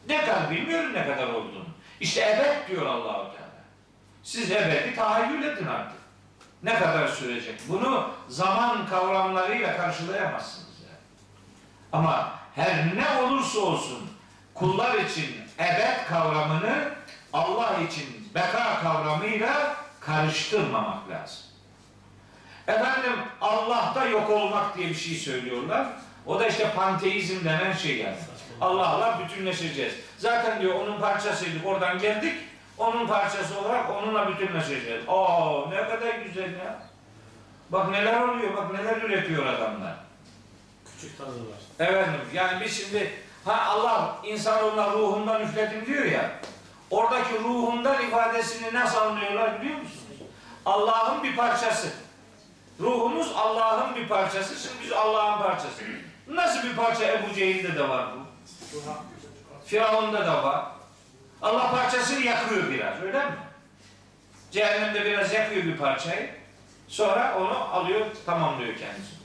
Ne 0.09 0.25
kadar 0.25 0.51
bilmiyorum 0.51 0.93
ne 0.95 1.07
kadar 1.07 1.29
olduğunu. 1.29 1.67
İşte 2.01 2.21
ebed 2.21 2.69
diyor 2.69 2.87
Allahu 2.87 3.33
Teala. 3.33 3.49
Siz 4.23 4.51
ebedi 4.51 4.95
tahayyül 4.97 5.43
edin 5.43 5.67
artık. 5.67 5.99
Ne 6.63 6.75
kadar 6.75 7.09
sürecek? 7.09 7.61
Bunu 7.69 8.11
zaman 8.29 8.87
kavramlarıyla 8.87 9.77
karşılayamazsınız 9.77 10.81
yani. 10.81 10.99
Ama 11.93 12.38
her 12.59 12.97
ne 12.97 13.23
olursa 13.23 13.61
olsun 13.61 14.11
kullar 14.55 14.94
için 14.94 15.37
ebed 15.59 16.07
kavramını 16.09 16.88
Allah 17.33 17.75
için 17.88 18.31
beka 18.35 18.81
kavramıyla 18.83 19.77
karıştırmamak 20.01 21.11
lazım. 21.11 21.38
Efendim 22.68 23.12
Allah'ta 23.40 24.07
yok 24.07 24.31
olmak 24.31 24.77
diye 24.77 24.88
bir 24.88 24.94
şey 24.94 25.14
söylüyorlar. 25.14 25.87
O 26.27 26.40
da 26.40 26.47
işte 26.47 26.71
panteizm 26.77 27.44
denen 27.44 27.73
şey 27.73 27.97
yani. 27.97 28.16
Allah'la 28.61 29.18
bütünleşeceğiz. 29.18 29.94
Zaten 30.18 30.61
diyor 30.61 30.75
onun 30.75 31.01
parçasıydık 31.01 31.66
oradan 31.66 31.99
geldik. 31.99 32.35
Onun 32.79 33.07
parçası 33.07 33.59
olarak 33.59 33.90
onunla 33.90 34.29
bütünleşeceğiz. 34.29 35.05
Aa 35.09 35.68
ne 35.71 35.88
kadar 35.88 36.14
güzel 36.27 36.53
ya. 36.53 36.79
Bak 37.71 37.90
neler 37.90 38.21
oluyor, 38.21 38.57
bak 38.57 38.73
neler 38.73 38.97
üretiyor 38.97 39.47
adamlar. 39.47 40.08
Küçük. 41.01 41.21
Efendim 41.81 42.21
yani 42.35 42.65
biz 42.65 42.77
şimdi 42.77 43.13
ha 43.45 43.65
Allah 43.65 44.17
insanoğluna 44.25 44.93
ruhundan 44.93 45.43
üfledim 45.43 45.87
diyor 45.87 46.05
ya. 46.05 46.31
Oradaki 46.91 47.35
ruhundan 47.35 48.03
ifadesini 48.03 48.75
nasıl 48.75 48.99
anlıyorlar 48.99 49.61
biliyor 49.61 49.79
musunuz? 49.79 50.03
Allah'ın 50.67 51.23
bir 51.23 51.37
parçası. 51.37 51.89
Ruhumuz 52.81 53.33
Allah'ın 53.37 53.95
bir 53.95 54.09
parçası. 54.09 54.69
Şimdi 54.69 54.85
biz 54.85 54.93
Allah'ın 54.93 55.43
parçası. 55.43 55.83
Nasıl 56.29 56.69
bir 56.69 56.77
parça 56.77 57.05
Ebu 57.05 57.35
Cehil'de 57.35 57.77
de 57.77 57.89
var 57.89 58.07
bu? 58.15 58.19
Firavun'da 59.67 60.27
da 60.27 60.45
var. 60.45 60.65
Allah 61.43 61.71
parçasını 61.71 62.25
yakıyor 62.25 62.71
biraz 62.71 63.03
öyle 63.03 63.25
mi? 63.25 63.33
Cehennemde 64.51 65.05
biraz 65.05 65.33
yakıyor 65.33 65.65
bir 65.65 65.77
parçayı. 65.77 66.31
Sonra 66.89 67.39
onu 67.41 67.59
alıyor 67.59 68.07
tamamlıyor 68.27 68.77
kendisi. 68.77 69.18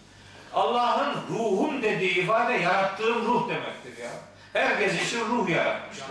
Allah'ın 0.53 1.13
ruhum 1.29 1.83
dediği 1.83 2.23
ifade 2.23 2.53
yarattığım 2.53 3.25
ruh 3.25 3.49
demektir 3.49 4.03
ya. 4.03 4.09
Herkes 4.53 5.07
için 5.07 5.19
ruh 5.19 5.49
yaratmıştır. 5.49 6.07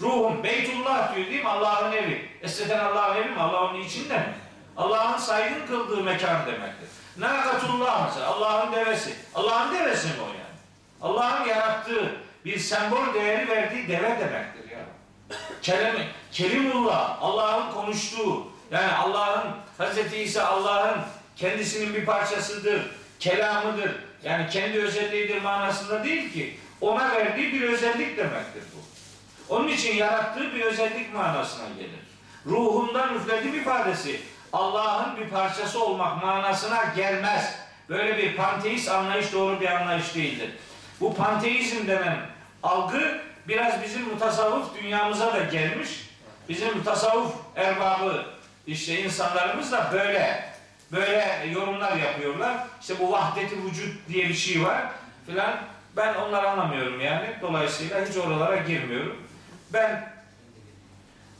Ruhum 0.00 0.42
Beytullah 0.42 1.14
diyor 1.14 1.26
değil 1.26 1.42
mi? 1.42 1.48
Allah'ın 1.48 1.92
evi. 1.92 2.28
Eskiden 2.42 2.78
Allah'ın 2.78 3.16
evi 3.16 3.30
mi? 3.30 3.40
Allah 3.40 3.70
onun 3.70 3.80
içinde 3.80 4.16
mi? 4.16 4.34
Allah'ın 4.76 5.18
saygın 5.18 5.66
kıldığı 5.66 6.02
mekan 6.02 6.46
demektir. 6.46 6.88
Nakatullah 7.16 8.06
mesela 8.06 8.26
Allah'ın 8.26 8.72
devesi. 8.72 9.14
Allah'ın 9.34 9.74
devesi 9.74 10.08
mi 10.08 10.14
o 10.20 10.26
yani? 10.26 10.42
Allah'ın 11.02 11.48
yarattığı 11.48 12.16
bir 12.44 12.58
sembol 12.58 13.14
değeri 13.14 13.48
verdiği 13.48 13.88
deve 13.88 14.20
demektir 14.20 14.70
ya. 14.70 14.78
Kelime, 15.62 16.08
kelimullah, 16.32 17.22
Allah'ın 17.22 17.72
konuştuğu, 17.72 18.46
yani 18.70 18.92
Allah'ın, 18.92 19.50
Hz. 19.78 20.12
İsa 20.14 20.44
Allah'ın 20.44 20.98
kendisinin 21.36 21.94
bir 21.94 22.06
parçasıdır, 22.06 22.90
kelamıdır. 23.22 23.90
Yani 24.24 24.48
kendi 24.50 24.78
özelliğidir 24.78 25.42
manasında 25.42 26.04
değil 26.04 26.32
ki. 26.32 26.56
Ona 26.80 27.10
verdiği 27.10 27.52
bir 27.52 27.62
özellik 27.62 28.16
demektir 28.16 28.62
bu. 28.74 28.82
Onun 29.54 29.68
için 29.68 29.96
yarattığı 29.96 30.54
bir 30.54 30.60
özellik 30.60 31.14
manasına 31.14 31.68
gelir. 31.78 32.00
Ruhundan 32.46 33.14
üfledim 33.14 33.54
ifadesi 33.54 34.20
Allah'ın 34.52 35.16
bir 35.16 35.28
parçası 35.28 35.84
olmak 35.84 36.22
manasına 36.22 36.84
gelmez. 36.96 37.54
Böyle 37.88 38.18
bir 38.18 38.36
panteist 38.36 38.88
anlayış 38.88 39.32
doğru 39.32 39.60
bir 39.60 39.66
anlayış 39.66 40.14
değildir. 40.14 40.50
Bu 41.00 41.14
panteizm 41.14 41.86
denen 41.86 42.18
algı 42.62 43.20
biraz 43.48 43.82
bizim 43.82 44.02
mutasavvuf 44.02 44.74
dünyamıza 44.82 45.32
da 45.32 45.44
gelmiş. 45.44 45.90
Bizim 46.48 46.76
mutasavvuf 46.76 47.34
erbabı 47.56 48.24
işte 48.66 49.02
insanlarımız 49.02 49.72
da 49.72 49.90
böyle 49.92 50.51
böyle 50.92 51.46
yorumlar 51.52 51.96
yapıyorlar. 51.96 52.66
İşte 52.80 52.94
bu 53.00 53.12
vahdeti 53.12 53.64
vücut 53.64 54.08
diye 54.08 54.28
bir 54.28 54.34
şey 54.34 54.64
var 54.64 54.90
filan. 55.26 55.56
Ben 55.96 56.14
onları 56.14 56.50
anlamıyorum 56.50 57.00
yani. 57.00 57.36
Dolayısıyla 57.42 58.06
hiç 58.06 58.16
oralara 58.16 58.56
girmiyorum. 58.56 59.16
Ben 59.72 60.12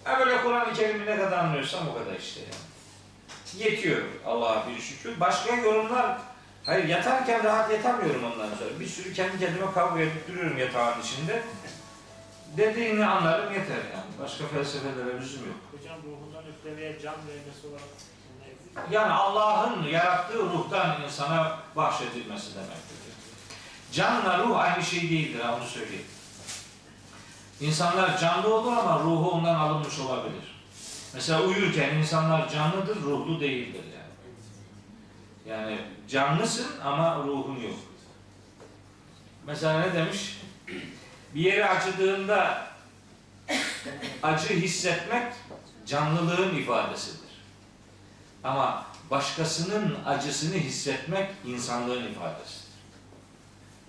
ha 0.05 0.19
böyle 0.19 0.43
Kur'an-ı 0.43 0.73
Kerim'i 0.73 1.07
ne 1.07 1.17
kadar 1.17 1.39
anlıyorsam 1.39 1.89
o 1.89 1.95
kadar 1.95 2.19
işte 2.19 2.41
yani. 2.41 3.65
Yetiyor 3.65 4.03
Allah'a 4.27 4.69
bir 4.69 4.81
şükür. 4.81 5.21
Başka 5.21 5.55
yorumlar 5.57 6.19
Hayır 6.65 6.89
yatarken 6.89 7.45
rahat 7.45 7.71
yatamıyorum 7.71 8.25
ondan 8.25 8.49
sonra. 8.55 8.81
Bir 8.81 8.87
sürü 8.87 9.13
kendi 9.13 9.39
kendime 9.39 9.73
kavga 9.75 10.01
edip 10.01 10.29
duruyorum 10.29 10.59
yatağın 10.59 11.01
içinde. 11.01 11.43
Dediğini 12.57 13.07
anlarım 13.07 13.53
yeter 13.53 13.77
yani. 13.77 14.11
Başka 14.23 14.47
felsefelere 14.47 15.21
lüzum 15.21 15.47
yok. 15.47 15.57
Hocam 15.73 15.99
ruhundan 16.07 16.45
üflemeye 16.53 16.99
can 17.03 17.15
vermesi 17.15 17.67
olarak? 17.67 18.12
Yani 18.91 19.13
Allah'ın 19.13 19.89
yarattığı 19.89 20.39
ruhtan 20.39 21.03
insana 21.03 21.59
bahşedilmesi 21.77 22.55
demektir. 22.55 22.97
Canla 23.93 24.39
ruh 24.39 24.59
aynı 24.59 24.83
şey 24.85 25.03
değildir, 25.03 25.41
onu 25.59 25.67
söyleyeyim. 25.67 26.07
İnsanlar 27.61 28.19
canlı 28.19 28.55
olur 28.55 28.73
ama 28.73 29.01
ruhu 29.01 29.31
ondan 29.31 29.55
alınmış 29.55 29.99
olabilir. 29.99 30.63
Mesela 31.15 31.43
uyurken 31.43 31.95
insanlar 31.95 32.49
canlıdır, 32.49 33.03
ruhlu 33.03 33.41
değildir 33.41 33.85
yani. 33.85 34.03
Yani 35.47 35.79
canlısın 36.09 36.67
ama 36.85 37.17
ruhun 37.17 37.57
yok. 37.57 37.79
Mesela 39.47 39.81
ne 39.81 39.95
demiş? 39.95 40.41
Bir 41.35 41.41
yeri 41.41 41.67
acıdığında 41.67 42.67
acı 44.23 44.49
hissetmek 44.49 45.33
canlılığın 45.87 46.57
ifadesidir. 46.57 47.32
Ama 48.45 48.87
başkasının 49.11 49.99
acısını 50.07 50.55
hissetmek 50.55 51.31
insanlığın 51.47 52.13
ifadesidir. 52.13 52.63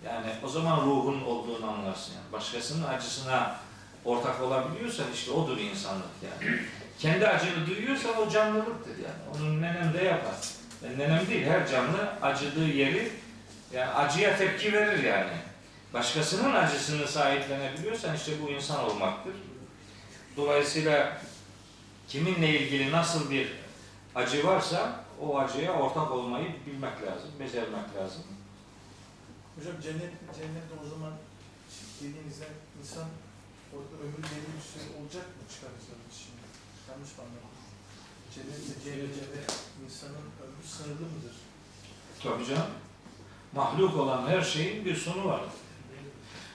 Yani 0.06 0.28
o 0.44 0.48
zaman 0.48 0.82
ruhun 0.86 1.22
olduğunu 1.22 1.72
anlarsın. 1.72 2.14
Yani. 2.14 2.32
Başkasının 2.32 2.88
acısına 2.88 3.56
ortak 4.06 4.42
olabiliyorsan 4.42 5.06
işte 5.14 5.32
odur 5.32 5.58
insanlık 5.58 6.06
yani. 6.24 6.60
Kendi 7.00 7.28
acını 7.28 7.68
duyuyorsan 7.68 8.18
o 8.18 8.30
canlılıktır 8.30 8.98
yani. 8.98 9.36
Onun 9.36 9.62
nenem 9.62 9.94
de 9.94 10.04
yapar. 10.04 10.36
Yani 10.84 11.00
nenem 11.00 11.28
değil 11.28 11.46
her 11.46 11.68
canlı 11.68 12.10
acıdığı 12.22 12.68
yeri 12.68 13.12
yani 13.74 13.92
acıya 13.92 14.38
tepki 14.38 14.74
verir 14.74 15.04
yani. 15.04 15.34
Başkasının 15.94 16.54
acısını 16.54 17.08
sahiplenebiliyorsan 17.08 18.16
işte 18.16 18.32
bu 18.44 18.50
insan 18.50 18.84
olmaktır. 18.84 19.34
Dolayısıyla 20.38 21.18
kiminle 22.08 22.60
ilgili 22.60 22.92
nasıl 22.92 23.32
bir 23.32 23.63
acı 24.16 24.48
varsa 24.48 25.04
o 25.22 25.38
acıya 25.40 25.74
ortak 25.74 26.12
olmayı 26.12 26.56
bilmek 26.66 27.02
lazım, 27.02 27.30
becermek 27.40 27.96
lazım. 27.96 28.24
Hocam 29.56 29.82
cennet, 29.82 30.14
cennette 30.36 30.74
o 30.86 30.90
zaman 30.90 31.14
dediğinizde 32.02 32.48
insan 32.82 33.08
orada 33.74 33.96
ömrü 34.04 34.24
belli 34.24 34.50
bir 34.58 34.66
süre 34.72 34.84
olacak 35.00 35.26
mı 35.36 35.44
çıkaracağız 35.54 36.14
şimdi? 36.22 36.46
Yanlış 36.90 37.12
mı 37.18 37.24
anladım? 37.24 37.54
Cennette, 38.34 38.84
cennette 38.84 39.54
insanın 39.86 40.26
ömrü 40.44 40.68
sınırlı 40.68 41.06
mıdır? 41.14 41.36
Tabii 42.24 42.46
canım. 42.46 42.72
Mahluk 43.54 43.98
olan 43.98 44.28
her 44.28 44.42
şeyin 44.42 44.86
bir 44.86 44.96
sonu 44.96 45.26
var. 45.26 45.42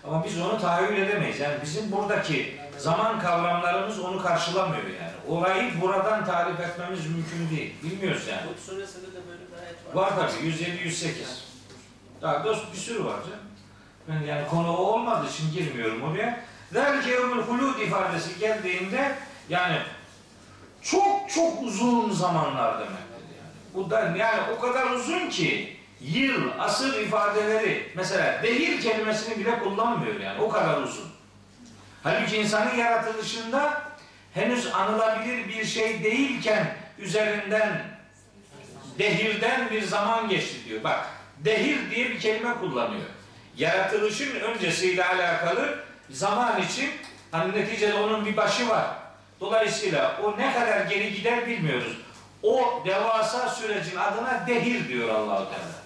Ama 0.04 0.24
biz 0.24 0.40
onu 0.40 0.60
tahayyül 0.60 0.98
edemeyiz. 0.98 1.40
Yani 1.40 1.56
bizim 1.62 1.92
buradaki 1.92 2.58
Zaman 2.78 3.20
kavramlarımız 3.20 4.00
onu 4.00 4.22
karşılamıyor 4.22 4.82
yani. 4.82 5.38
Orayı 5.38 5.80
buradan 5.80 6.24
tarif 6.24 6.60
etmemiz 6.60 7.06
mümkün 7.06 7.56
değil. 7.56 7.74
Bilmiyoruz 7.82 8.26
yani. 8.28 8.40
Hud 8.40 8.58
suresinde 8.58 9.06
de 9.06 9.20
böyle 9.28 9.42
bir 9.52 9.62
ayet 9.62 9.94
var. 9.94 10.02
Var 10.02 10.12
tabii 10.16 10.48
107-108. 10.48 11.10
Daha 12.22 12.44
dost 12.44 12.72
bir 12.72 12.78
sürü 12.78 13.04
var 13.04 13.16
canım. 13.22 13.44
Ben 14.08 14.26
yani 14.26 14.48
konu 14.48 14.76
o 14.76 14.76
olmadığı 14.76 15.28
için 15.28 15.52
girmiyorum 15.52 16.02
oraya. 16.02 16.40
Zalike 16.72 17.10
yevmül 17.10 17.42
hulud 17.42 17.78
ifadesi 17.78 18.38
geldiğinde 18.38 19.16
yani 19.48 19.78
çok 20.82 21.30
çok 21.30 21.62
uzun 21.62 22.10
zamanlar 22.10 22.74
demektir 22.74 23.24
yani. 23.38 23.74
Bu 23.74 23.90
da 23.90 24.00
yani 24.00 24.40
o 24.58 24.60
kadar 24.60 24.90
uzun 24.90 25.30
ki 25.30 25.77
yıl, 26.00 26.50
asır 26.58 27.00
ifadeleri 27.00 27.92
mesela 27.94 28.42
dehir 28.42 28.80
kelimesini 28.80 29.38
bile 29.38 29.58
kullanmıyor 29.58 30.20
yani 30.20 30.42
o 30.42 30.48
kadar 30.48 30.82
uzun. 30.82 31.08
Halbuki 32.02 32.36
insanın 32.36 32.76
yaratılışında 32.76 33.82
henüz 34.34 34.74
anılabilir 34.74 35.48
bir 35.48 35.64
şey 35.64 36.04
değilken 36.04 36.76
üzerinden 36.98 37.82
dehirden 38.98 39.70
bir 39.70 39.82
zaman 39.82 40.28
geçti 40.28 40.56
diyor. 40.68 40.84
Bak 40.84 41.06
dehir 41.38 41.90
diye 41.90 42.10
bir 42.10 42.20
kelime 42.20 42.54
kullanıyor. 42.54 43.06
Yaratılışın 43.56 44.40
öncesiyle 44.40 45.04
alakalı 45.04 45.78
zaman 46.10 46.62
için 46.62 46.90
hani 47.30 47.52
neticede 47.52 47.94
onun 47.94 48.26
bir 48.26 48.36
başı 48.36 48.68
var. 48.68 48.86
Dolayısıyla 49.40 50.20
o 50.24 50.38
ne 50.38 50.52
kadar 50.52 50.80
geri 50.80 51.14
gider 51.14 51.46
bilmiyoruz. 51.46 51.96
O 52.42 52.82
devasa 52.86 53.48
sürecin 53.48 53.96
adına 53.96 54.44
dehir 54.46 54.88
diyor 54.88 55.08
Allahu 55.08 55.44
Teala. 55.50 55.77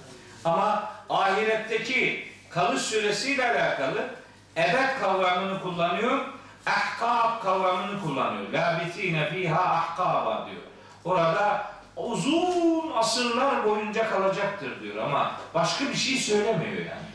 Ama 0.44 0.92
ahiretteki 1.10 2.28
kalış 2.50 2.82
süresiyle 2.82 3.50
alakalı 3.50 4.08
ebed 4.56 5.00
kavramını 5.00 5.62
kullanıyor. 5.62 6.20
Ahkab 6.66 7.42
kavramını 7.42 8.02
kullanıyor. 8.02 8.48
Labitine 8.52 9.30
fiha 9.30 9.62
ahkaba 9.62 10.48
diyor. 10.50 10.62
Orada 11.04 11.72
uzun 11.96 12.92
asırlar 12.96 13.64
boyunca 13.64 14.10
kalacaktır 14.10 14.82
diyor 14.82 14.96
ama 14.96 15.32
başka 15.54 15.84
bir 15.88 15.94
şey 15.94 16.16
söylemiyor 16.16 16.76
yani. 16.76 17.12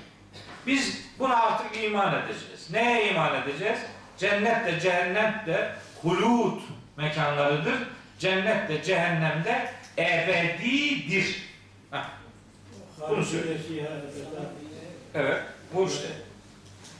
Biz 0.67 1.05
buna 1.19 1.35
artık 1.35 1.83
iman 1.83 2.13
edeceğiz. 2.15 2.71
Neye 2.71 3.11
iman 3.11 3.35
edeceğiz? 3.35 3.79
Cennet 4.17 4.65
de 4.65 4.79
cehennem 4.79 5.43
de 5.47 5.75
hulud 6.01 6.61
mekanlarıdır. 6.97 7.75
Cennet 8.19 8.69
de 8.69 8.83
cehennem 8.83 9.43
de 9.43 9.71
ebedidir. 9.97 11.43
Heh, 11.91 11.99
Bunu. 13.09 13.25
Evet, 15.13 15.41
bu 15.73 15.87
işte. 15.87 16.07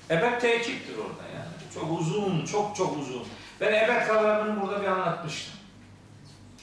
Ebed 0.10 0.42
tekiptir 0.42 0.98
orada 0.98 1.24
yani. 1.36 1.74
Çok 1.74 2.00
uzun, 2.00 2.46
çok 2.46 2.76
çok 2.76 2.98
uzun. 2.98 3.24
Ben 3.62 3.74
ebed 3.74 4.08
kavramını 4.08 4.62
burada 4.62 4.82
bir 4.82 4.88
anlatmıştım. 4.88 5.54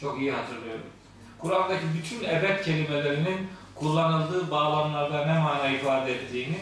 Çok 0.01 0.21
iyi 0.21 0.33
hatırlıyorum. 0.33 0.87
Kur'an'daki 1.39 1.85
bütün 1.99 2.25
ebed 2.25 2.65
kelimelerinin 2.65 3.49
kullanıldığı 3.75 4.51
bağlamlarda 4.51 5.27
ne 5.27 5.39
mana 5.39 5.69
ifade 5.69 6.15
ettiğini 6.15 6.59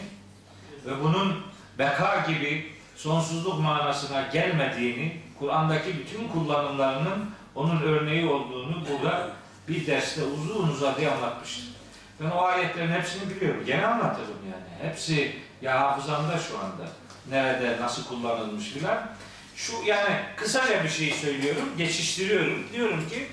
ve 0.85 1.03
bunun 1.03 1.35
beka 1.79 2.25
gibi 2.27 2.71
sonsuzluk 2.95 3.59
manasına 3.59 4.21
gelmediğini, 4.21 5.17
Kur'an'daki 5.39 5.97
bütün 5.97 6.27
kullanımlarının 6.27 7.29
onun 7.55 7.81
örneği 7.81 8.29
olduğunu 8.29 8.83
burada 8.91 9.29
bir 9.67 9.87
derste 9.87 10.23
uzun 10.23 10.67
uzadıya 10.67 11.15
anlatmıştım. 11.15 11.72
Ben 12.19 12.29
o 12.29 12.41
ayetlerin 12.41 12.91
hepsini 12.91 13.29
biliyorum. 13.29 13.63
Gene 13.65 13.85
anlatırım 13.85 14.37
yani. 14.51 14.89
Hepsi 14.89 15.35
ya 15.61 15.81
hafızamda 15.81 16.37
şu 16.37 16.59
anda. 16.59 16.89
Nerede, 17.29 17.81
nasıl 17.81 18.05
kullanılmış 18.05 18.69
filan. 18.69 19.09
Şu 19.55 19.73
yani 19.85 20.15
kısaca 20.35 20.83
bir 20.83 20.89
şey 20.89 21.11
söylüyorum, 21.11 21.73
geçiştiriyorum. 21.77 22.63
Diyorum 22.73 23.09
ki 23.09 23.27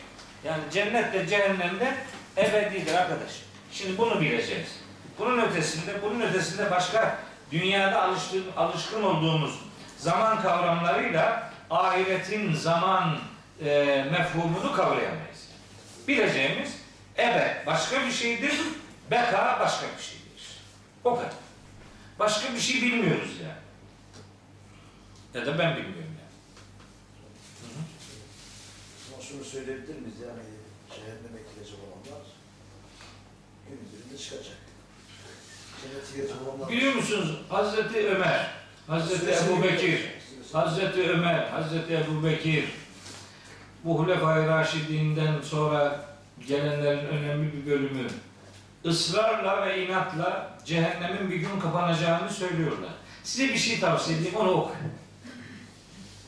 yani 0.44 0.62
cennetle 0.72 1.26
cehennemde 1.26 1.94
ebedidir 2.36 2.94
arkadaş. 2.94 3.30
Şimdi 3.72 3.98
bunu 3.98 4.20
bileceğiz. 4.20 4.68
Bunun 5.18 5.38
ötesinde, 5.38 6.02
bunun 6.02 6.20
ötesinde 6.20 6.70
başka 6.70 7.18
dünyada 7.52 8.02
alıştığım, 8.02 8.44
alışkın 8.56 9.02
olduğumuz 9.02 9.58
zaman 9.98 10.42
kavramlarıyla 10.42 11.52
ahiretin 11.70 12.54
zaman 12.54 13.18
e, 13.64 14.04
mefhumunu 14.10 14.72
kavrayamayız. 14.72 15.48
Bileceğimiz 16.08 16.79
ebed 17.20 17.66
başka 17.66 18.06
bir 18.06 18.12
şeydir, 18.12 18.54
beka 19.10 19.58
başka 19.60 19.86
bir 19.98 20.02
şeydir. 20.02 20.56
O 21.04 21.16
kadar. 21.16 21.32
Başka 22.18 22.54
bir 22.54 22.60
şey 22.60 22.82
bilmiyoruz 22.82 23.30
yani. 23.42 23.60
Ya 25.34 25.46
da 25.46 25.58
ben 25.58 25.76
bilmiyorum 25.76 26.16
yani. 26.20 26.30
Ama 29.14 29.22
şunu 29.22 29.44
söyleyebilir 29.44 29.94
miyiz 29.94 30.20
yani 30.22 30.42
cehenneme 30.90 31.40
girecek 31.54 31.78
olanlar 31.78 32.26
günün 33.68 33.88
birinde 33.92 34.22
çıkacak. 34.22 34.56
Cennete 35.82 36.16
girecek 36.16 36.48
olanlar... 36.48 36.68
Biliyor 36.68 36.94
musunuz 36.94 37.38
Hazreti 37.48 38.08
Ömer, 38.08 38.50
Hazreti 38.86 39.30
Ebu 39.30 39.62
Bekir, 39.62 40.00
Hazreti 40.52 41.10
Ömer, 41.10 41.48
Hazreti 41.48 41.94
Ebu 41.94 42.24
Bekir 42.24 42.64
bu 43.84 43.98
Hulefai 43.98 44.48
Raşidinden 44.48 45.40
sonra 45.42 46.09
gelenlerin 46.46 47.06
önemli 47.06 47.52
bir 47.52 47.70
bölümü 47.70 48.06
ısrarla 48.84 49.66
ve 49.66 49.86
inatla 49.86 50.58
cehennemin 50.64 51.30
bir 51.30 51.36
gün 51.36 51.60
kapanacağını 51.60 52.30
söylüyorlar. 52.30 52.90
Size 53.24 53.48
bir 53.52 53.58
şey 53.58 53.80
tavsiye 53.80 54.18
edeyim, 54.18 54.36
onu 54.36 54.50
okuyun. 54.50 54.92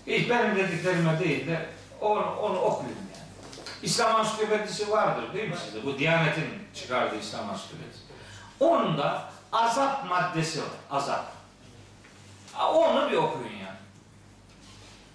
Hiç 0.07 0.31
benim 0.31 0.57
dediklerime 0.57 1.19
değil 1.19 1.47
de 1.47 1.67
onu, 2.01 2.37
onu 2.37 2.59
okuyun 2.59 2.97
yani. 2.97 3.27
İslam 3.83 4.17
Ansiklopedisi 4.17 4.91
vardır 4.91 5.35
değil 5.35 5.49
mi 5.49 5.57
sizde? 5.65 5.87
Bu 5.87 5.99
Diyanet'in 5.99 6.45
çıkardığı 6.75 7.19
İslam 7.19 7.51
Ansiklopedisi. 7.51 8.03
Onda 8.61 9.25
azap 9.53 10.09
maddesi 10.09 10.61
var. 10.61 10.69
Azap. 10.91 11.33
Onu 12.75 13.11
bir 13.11 13.17
okuyun 13.17 13.51
yani. 13.51 13.79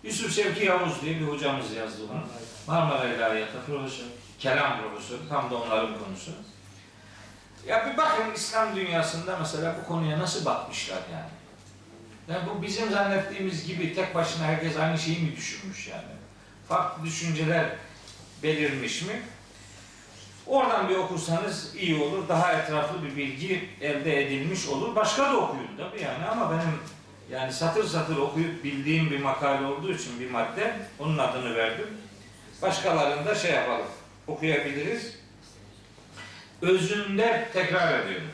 Yusuf 0.04 0.36
Şevki 0.36 0.66
Yavuz 0.66 1.02
diye 1.02 1.20
bir 1.20 1.28
hocamız 1.28 1.72
yazdı 1.72 2.02
bunu. 2.10 2.22
Marmara 2.68 3.06
İlahiyatı 3.06 3.58
profesör. 3.68 4.06
Kelam 4.40 4.82
profesörü. 4.82 5.30
Tam 5.30 5.52
da 5.52 5.56
onların 5.56 6.00
konusu. 6.00 6.32
Ya 7.68 7.86
bir 7.86 7.98
bakın 7.98 8.34
İslam 8.36 8.76
dünyasında 8.76 9.38
mesela 9.40 9.76
bu 9.82 9.88
konuya 9.88 10.20
nasıl 10.20 10.46
bakmışlar 10.46 11.00
yani. 11.14 11.30
Yani 12.28 12.50
bu 12.50 12.62
bizim 12.62 12.92
zannettiğimiz 12.92 13.68
gibi 13.68 13.96
tek 13.96 14.16
başına 14.16 14.44
herkes 14.44 14.78
aynı 14.78 15.00
şeyi 15.00 15.20
mi 15.20 15.36
düşünmüş 15.36 15.88
yani? 15.88 16.18
Farklı 16.68 17.04
düşünceler 17.04 17.66
belirmiş 18.44 19.02
mi? 19.02 19.22
Oradan 20.48 20.90
bir 20.90 20.96
okursanız 20.96 21.76
iyi 21.76 22.02
olur. 22.04 22.30
Daha 22.30 22.54
etraflı 22.54 23.04
bir 23.04 23.16
bilgi 23.16 23.70
elde 23.82 24.26
edilmiş 24.26 24.68
olur. 24.68 24.96
Başka 24.96 25.24
da 25.24 25.38
okuyun 25.38 25.78
tabii 25.78 26.02
yani 26.02 26.26
ama 26.26 26.52
benim 26.52 26.80
yani 27.32 27.54
satır 27.54 27.88
satır 27.88 28.18
okuyup 28.18 28.64
bildiğim 28.64 29.10
bir 29.10 29.20
makale 29.20 29.66
olduğu 29.66 29.94
için 29.94 30.20
bir 30.20 30.32
madde 30.32 30.76
onun 31.00 31.18
adını 31.18 31.56
verdim. 31.56 31.88
Başkalarını 32.62 33.26
da 33.26 33.36
şey 33.36 33.52
yapalım. 33.52 33.88
Okuyabiliriz. 34.28 35.18
Özünde 36.62 37.48
tekrar 37.54 38.00
ediyorum. 38.00 38.28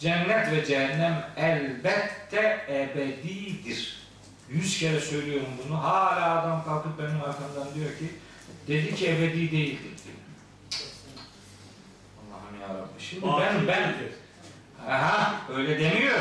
Cennet 0.00 0.52
ve 0.52 0.64
cehennem 0.64 1.26
elbette 1.36 2.66
ebedidir. 2.68 3.98
Yüz 4.50 4.78
kere 4.78 5.00
söylüyorum 5.00 5.48
bunu. 5.64 5.82
Hala 5.82 6.40
adam 6.40 6.64
kalkıp 6.64 6.98
benim 6.98 7.22
arkamdan 7.22 7.74
diyor 7.74 7.90
ki 7.98 8.10
dedi 8.68 8.94
ki 8.94 9.10
ebedi 9.10 9.52
değildir 9.52 9.80
diyor. 10.04 10.16
Allah'ım 12.18 12.60
yarabbim. 12.60 13.00
Şimdi 13.00 13.26
ben 13.40 13.68
ben 13.68 13.94
aha 14.92 15.34
öyle 15.56 15.78
demiyor. 15.78 16.18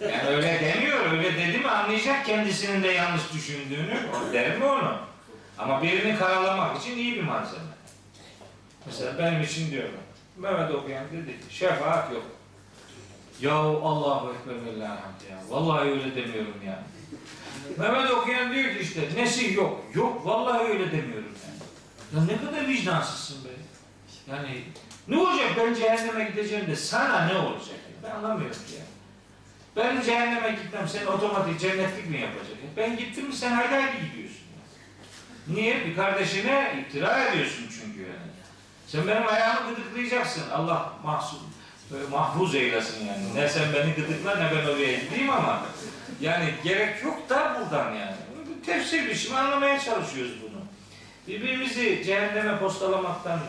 Yani 0.00 0.28
öyle 0.28 0.60
demiyor. 0.60 1.12
Öyle 1.12 1.34
dedi 1.34 1.58
mi 1.58 1.68
anlayacak 1.68 2.26
kendisinin 2.26 2.82
de 2.82 2.88
yanlış 2.88 3.32
düşündüğünü. 3.34 3.98
O 4.14 4.32
derim 4.32 4.58
mi 4.58 4.64
onu? 4.64 4.98
Ama 5.58 5.82
birini 5.82 6.18
karalamak 6.18 6.80
için 6.80 6.96
iyi 6.96 7.16
bir 7.16 7.22
malzeme. 7.22 7.75
Mesela 8.86 9.18
benim 9.18 9.42
için 9.42 9.70
diyorum. 9.70 10.00
Mehmet 10.36 10.74
okuyan 10.74 11.04
dedi 11.12 11.30
ki 11.48 11.56
şefaat 11.56 12.12
yok. 12.12 12.22
Ya 13.40 13.54
Allahu 13.54 14.34
Ekber 14.34 14.54
ve 14.54 14.84
ya. 14.84 14.98
Vallahi 15.48 15.88
öyle 15.88 16.16
demiyorum 16.16 16.60
ya. 16.66 16.82
Mehmet 17.78 18.10
okuyan 18.10 18.54
diyor 18.54 18.74
ki 18.74 18.78
işte 18.80 19.00
nesih 19.16 19.54
yok. 19.54 19.84
Yok 19.94 20.26
vallahi 20.26 20.64
öyle 20.64 20.92
demiyorum 20.92 21.34
yani. 21.46 21.56
Ya 22.14 22.34
ne 22.34 22.46
kadar 22.46 22.68
vicdansızsın 22.68 23.44
be. 23.44 23.48
Yani 24.30 24.62
ne 25.08 25.18
olacak 25.18 25.50
ben 25.56 25.74
cehenneme 25.74 26.24
gideceğim 26.24 26.66
de 26.66 26.76
sana 26.76 27.26
ne 27.26 27.36
olacak? 27.38 27.76
Ben 28.02 28.10
anlamıyorum 28.10 28.56
ya. 28.78 28.84
Ben 29.76 30.02
cehenneme 30.02 30.50
gitmem 30.50 30.88
sen 30.88 31.06
otomatik 31.06 31.60
cennetlik 31.60 32.10
mi 32.10 32.20
yapacak? 32.20 32.56
Ben 32.76 32.96
gittim 32.96 33.26
mi 33.26 33.32
sen 33.32 33.52
haydi 33.52 33.74
haydi 33.74 33.96
gidiyorsun. 34.10 34.40
Niye? 35.48 35.86
Bir 35.86 35.96
kardeşine 35.96 36.84
iftira 36.86 37.24
ediyorsun 37.24 37.64
çünkü 37.80 38.00
yani. 38.00 38.25
Sen 38.86 39.08
benim 39.08 39.28
ayağımı 39.28 39.74
gıdıklayacaksın. 39.74 40.50
Allah 40.50 40.92
mahsus, 41.04 41.38
mahfuz 42.10 42.54
eylesin 42.54 43.06
yani. 43.06 43.34
Ne 43.34 43.48
sen 43.48 43.72
beni 43.74 43.92
gıdıkla 43.94 44.34
ne 44.34 44.50
ben 44.56 44.70
oraya 44.70 44.98
gideyim 44.98 45.30
ama 45.30 45.62
yani 46.20 46.54
gerek 46.64 47.04
yok 47.04 47.30
da 47.30 47.56
buradan 47.60 47.94
yani. 47.94 48.16
tefsir 48.66 49.10
biçimi 49.10 49.38
anlamaya 49.38 49.80
çalışıyoruz 49.80 50.32
bunu. 50.42 50.60
Birbirimizi 51.28 52.04
cehenneme 52.04 52.58
postalamaktan 52.58 53.40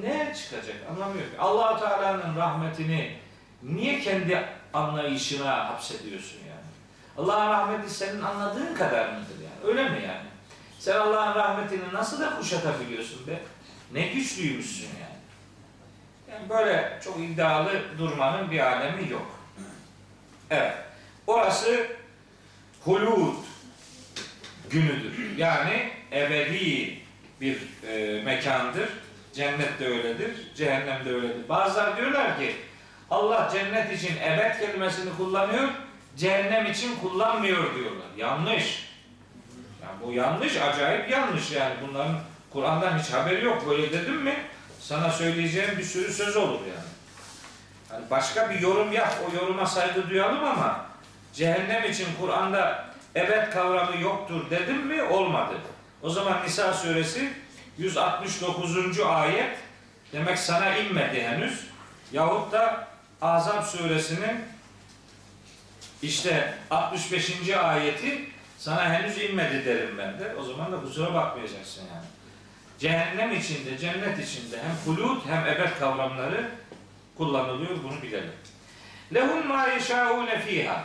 ne 0.00 0.34
çıkacak 0.36 0.76
anlamıyor 0.90 1.24
ki. 1.24 1.38
allah 1.38 1.78
Teala'nın 1.80 2.36
rahmetini 2.36 3.16
niye 3.62 4.00
kendi 4.00 4.48
anlayışına 4.72 5.68
hapsediyorsun 5.68 6.38
yani? 6.38 6.64
Allah'ın 7.18 7.50
rahmeti 7.50 7.94
senin 7.94 8.22
anladığın 8.22 8.74
kadar 8.74 9.08
mıdır 9.08 9.38
yani? 9.44 9.70
Öyle 9.70 9.88
mi 9.88 10.02
yani? 10.06 10.28
Sen 10.78 10.96
Allah'ın 10.96 11.34
rahmetini 11.34 11.92
nasıl 11.92 12.20
da 12.20 12.36
kuşatabiliyorsun 12.36 13.26
be? 13.26 13.42
Ne 13.94 14.06
güçlüymüşsün 14.06 14.88
yani. 15.00 15.14
Yani 16.30 16.48
böyle 16.48 16.98
çok 17.04 17.18
iddialı 17.20 17.82
durmanın 17.98 18.50
bir 18.50 18.60
alemi 18.60 19.10
yok. 19.10 19.40
Evet. 20.50 20.74
Orası 21.26 21.86
hulud 22.84 23.34
günüdür. 24.70 25.36
Yani 25.36 25.90
ebedi 26.12 26.98
bir 27.40 27.58
e, 27.88 28.22
mekandır. 28.22 28.88
Cennet 29.32 29.80
de 29.80 29.86
öyledir, 29.86 30.54
cehennem 30.54 31.04
de 31.04 31.10
öyledir. 31.14 31.48
Bazılar 31.48 31.96
diyorlar 31.96 32.38
ki 32.38 32.56
Allah 33.10 33.50
cennet 33.52 33.98
için 33.98 34.16
ebed 34.16 34.60
kelimesini 34.60 35.16
kullanıyor, 35.16 35.68
cehennem 36.16 36.66
için 36.66 36.96
kullanmıyor 36.96 37.74
diyorlar. 37.74 38.06
Yanlış. 38.16 38.88
Yani 39.82 39.94
bu 40.02 40.12
yanlış, 40.12 40.56
acayip 40.56 41.10
yanlış 41.10 41.52
yani. 41.52 41.74
Bunların 41.88 42.16
Kur'an'dan 42.54 42.98
hiç 42.98 43.12
haberi 43.12 43.44
yok. 43.44 43.68
Böyle 43.68 43.92
dedim 43.92 44.16
mi 44.16 44.34
sana 44.80 45.10
söyleyeceğim 45.10 45.78
bir 45.78 45.84
sürü 45.84 46.12
söz 46.12 46.36
olur 46.36 46.60
yani. 46.60 46.94
Yani 47.92 48.10
başka 48.10 48.50
bir 48.50 48.60
yorum 48.60 48.92
yap, 48.92 49.18
o 49.28 49.36
yoruma 49.36 49.66
saygı 49.66 50.10
duyalım 50.10 50.44
ama 50.44 50.86
cehennem 51.32 51.84
için 51.90 52.06
Kur'an'da 52.20 52.84
ebed 53.16 53.52
kavramı 53.52 54.00
yoktur 54.00 54.50
dedim 54.50 54.86
mi 54.86 55.02
olmadı. 55.02 55.54
O 56.02 56.10
zaman 56.10 56.42
Nisa 56.44 56.74
suresi 56.74 57.32
169. 57.78 59.00
ayet 59.00 59.58
demek 60.12 60.38
sana 60.38 60.76
inmedi 60.76 61.22
henüz. 61.22 61.66
Yahut 62.12 62.52
da 62.52 62.88
Azap 63.22 63.64
suresinin 63.64 64.44
işte 66.02 66.54
65. 66.70 67.50
ayeti 67.50 68.28
sana 68.58 68.94
henüz 68.94 69.18
inmedi 69.18 69.64
derim 69.64 69.98
ben 69.98 70.18
de. 70.18 70.34
O 70.40 70.42
zaman 70.42 70.72
da 70.72 70.80
kusura 70.80 71.14
bakmayacaksın 71.14 71.82
yani. 71.94 72.03
Cehennem 72.78 73.32
içinde, 73.32 73.78
cennet 73.78 74.28
içinde 74.28 74.58
hem 74.62 74.76
hulut 74.94 75.26
hem 75.26 75.46
ebed 75.46 75.78
kavramları 75.78 76.50
kullanılıyor. 77.16 77.84
Bunu 77.84 78.02
bilelim. 78.02 78.32
Lehum 79.14 79.46
ma 79.46 79.68
yeşâûne 79.68 80.40
fîhâ. 80.40 80.84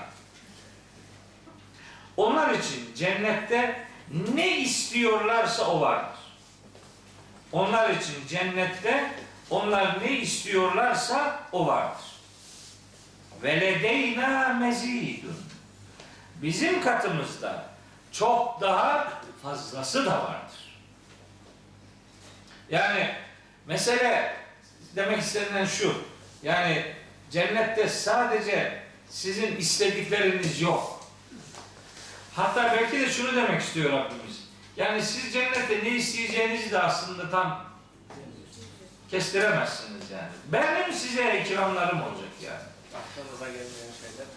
Onlar 2.17 2.53
için 2.53 2.95
cennette 2.95 3.85
ne 4.33 4.57
istiyorlarsa 4.57 5.67
o 5.67 5.81
vardır. 5.81 6.19
Onlar 7.51 7.89
için 7.89 8.27
cennette 8.29 9.11
onlar 9.49 10.03
ne 10.03 10.11
istiyorlarsa 10.11 11.39
o 11.51 11.67
vardır. 11.67 12.05
Ve 13.43 13.61
ledeyna 13.61 14.53
mezidun. 14.53 15.43
Bizim 16.41 16.83
katımızda 16.83 17.65
çok 18.11 18.61
daha 18.61 19.13
fazlası 19.43 20.05
da 20.05 20.11
vardır. 20.11 20.48
Yani 22.71 23.09
mesele 23.67 24.35
demek 24.95 25.19
istenilen 25.21 25.65
şu. 25.65 25.93
Yani 26.43 26.85
cennette 27.31 27.89
sadece 27.89 28.81
sizin 29.09 29.55
istedikleriniz 29.55 30.61
yok. 30.61 31.05
Hatta 32.35 32.63
belki 32.63 32.99
de 32.99 33.09
şunu 33.09 33.35
demek 33.35 33.61
istiyor 33.61 33.91
Rabbimiz. 33.91 34.49
Yani 34.77 35.01
siz 35.01 35.33
cennette 35.33 35.83
ne 35.83 35.89
isteyeceğinizi 35.89 36.71
de 36.71 36.79
aslında 36.79 37.29
tam 37.29 37.65
kestiremezsiniz 39.11 40.11
yani. 40.11 40.29
Benim 40.51 40.93
size 40.93 41.41
ikramlarım 41.41 42.01
olacak 42.01 42.29
yani. 42.43 42.59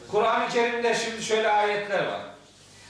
Kur'an-ı 0.09 0.49
Kerim'de 0.49 0.95
şimdi 0.95 1.23
şöyle 1.23 1.49
ayetler 1.51 2.07
var. 2.07 2.21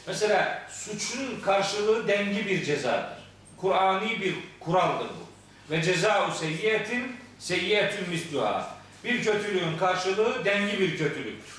Mesela 0.07 0.63
suçun 0.71 1.41
karşılığı 1.41 2.09
dengi 2.09 2.47
bir 2.47 2.65
cezadır. 2.65 3.23
Kur'ani 3.57 4.21
bir 4.21 4.35
kuraldır 4.61 5.09
bu. 5.09 5.22
Ve 5.71 5.83
cezau 5.83 6.31
seyyiyetin 6.31 7.17
seyyiyetün 7.39 8.09
misluha. 8.09 8.69
Bir 9.05 9.25
kötülüğün 9.25 9.79
karşılığı 9.79 10.45
dengi 10.45 10.81
bir 10.81 10.99
kötülüktür. 10.99 11.59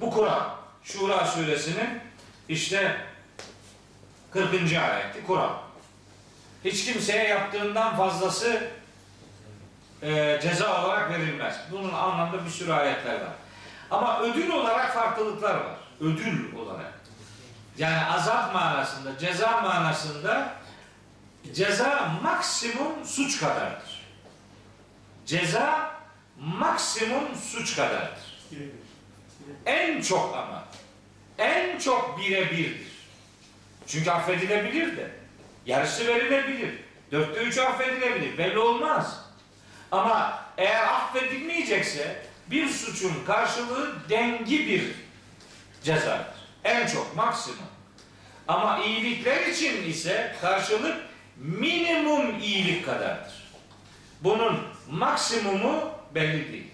Bu 0.00 0.10
Kur'an. 0.10 0.54
Şura 0.84 1.26
suresinin 1.26 2.00
işte 2.48 2.96
40. 4.30 4.54
ayeti 4.54 5.26
Kur'an. 5.26 5.56
Hiç 6.64 6.84
kimseye 6.84 7.28
yaptığından 7.28 7.96
fazlası 7.96 8.70
e, 10.02 10.40
ceza 10.42 10.84
olarak 10.84 11.10
verilmez. 11.10 11.60
Bunun 11.70 11.92
anlamda 11.92 12.44
bir 12.44 12.50
sürü 12.50 12.72
ayetler 12.72 13.14
var. 13.14 13.32
Ama 13.90 14.20
ödül 14.20 14.50
olarak 14.50 14.94
farklılıklar 14.94 15.54
var. 15.54 15.76
Ödül 16.00 16.54
olarak. 16.54 16.92
Yani 17.78 18.06
azap 18.06 18.54
manasında, 18.54 19.18
ceza 19.18 19.60
manasında 19.60 20.52
ceza 21.52 22.18
maksimum 22.22 23.04
suç 23.04 23.40
kadardır. 23.40 24.04
Ceza 25.26 25.94
maksimum 26.40 27.36
suç 27.50 27.76
kadardır. 27.76 28.34
En 29.66 30.02
çok 30.02 30.36
ama 30.36 30.64
en 31.38 31.78
çok 31.78 32.18
birebirdir. 32.18 32.94
Çünkü 33.86 34.10
affedilebilir 34.10 34.96
de. 34.96 35.10
Yarısı 35.66 36.06
verilebilir. 36.06 36.74
Dörtte 37.12 37.40
üç 37.40 37.58
affedilebilir. 37.58 38.38
Belli 38.38 38.58
olmaz. 38.58 39.24
Ama 39.92 40.44
eğer 40.56 40.82
affedilmeyecekse 40.82 42.26
bir 42.50 42.68
suçun 42.68 43.24
karşılığı 43.26 44.08
dengi 44.08 44.66
bir 44.68 44.84
cezadır. 45.82 46.34
En 46.64 46.86
çok, 46.86 47.16
maksimum. 47.16 47.58
Ama 48.48 48.78
iyilikler 48.78 49.46
için 49.46 49.90
ise 49.90 50.36
karşılık 50.40 50.96
minimum 51.36 52.40
iyilik 52.40 52.86
kadardır. 52.86 53.32
Bunun 54.20 54.60
maksimumu 54.90 55.90
belli 56.14 56.52
değil. 56.52 56.70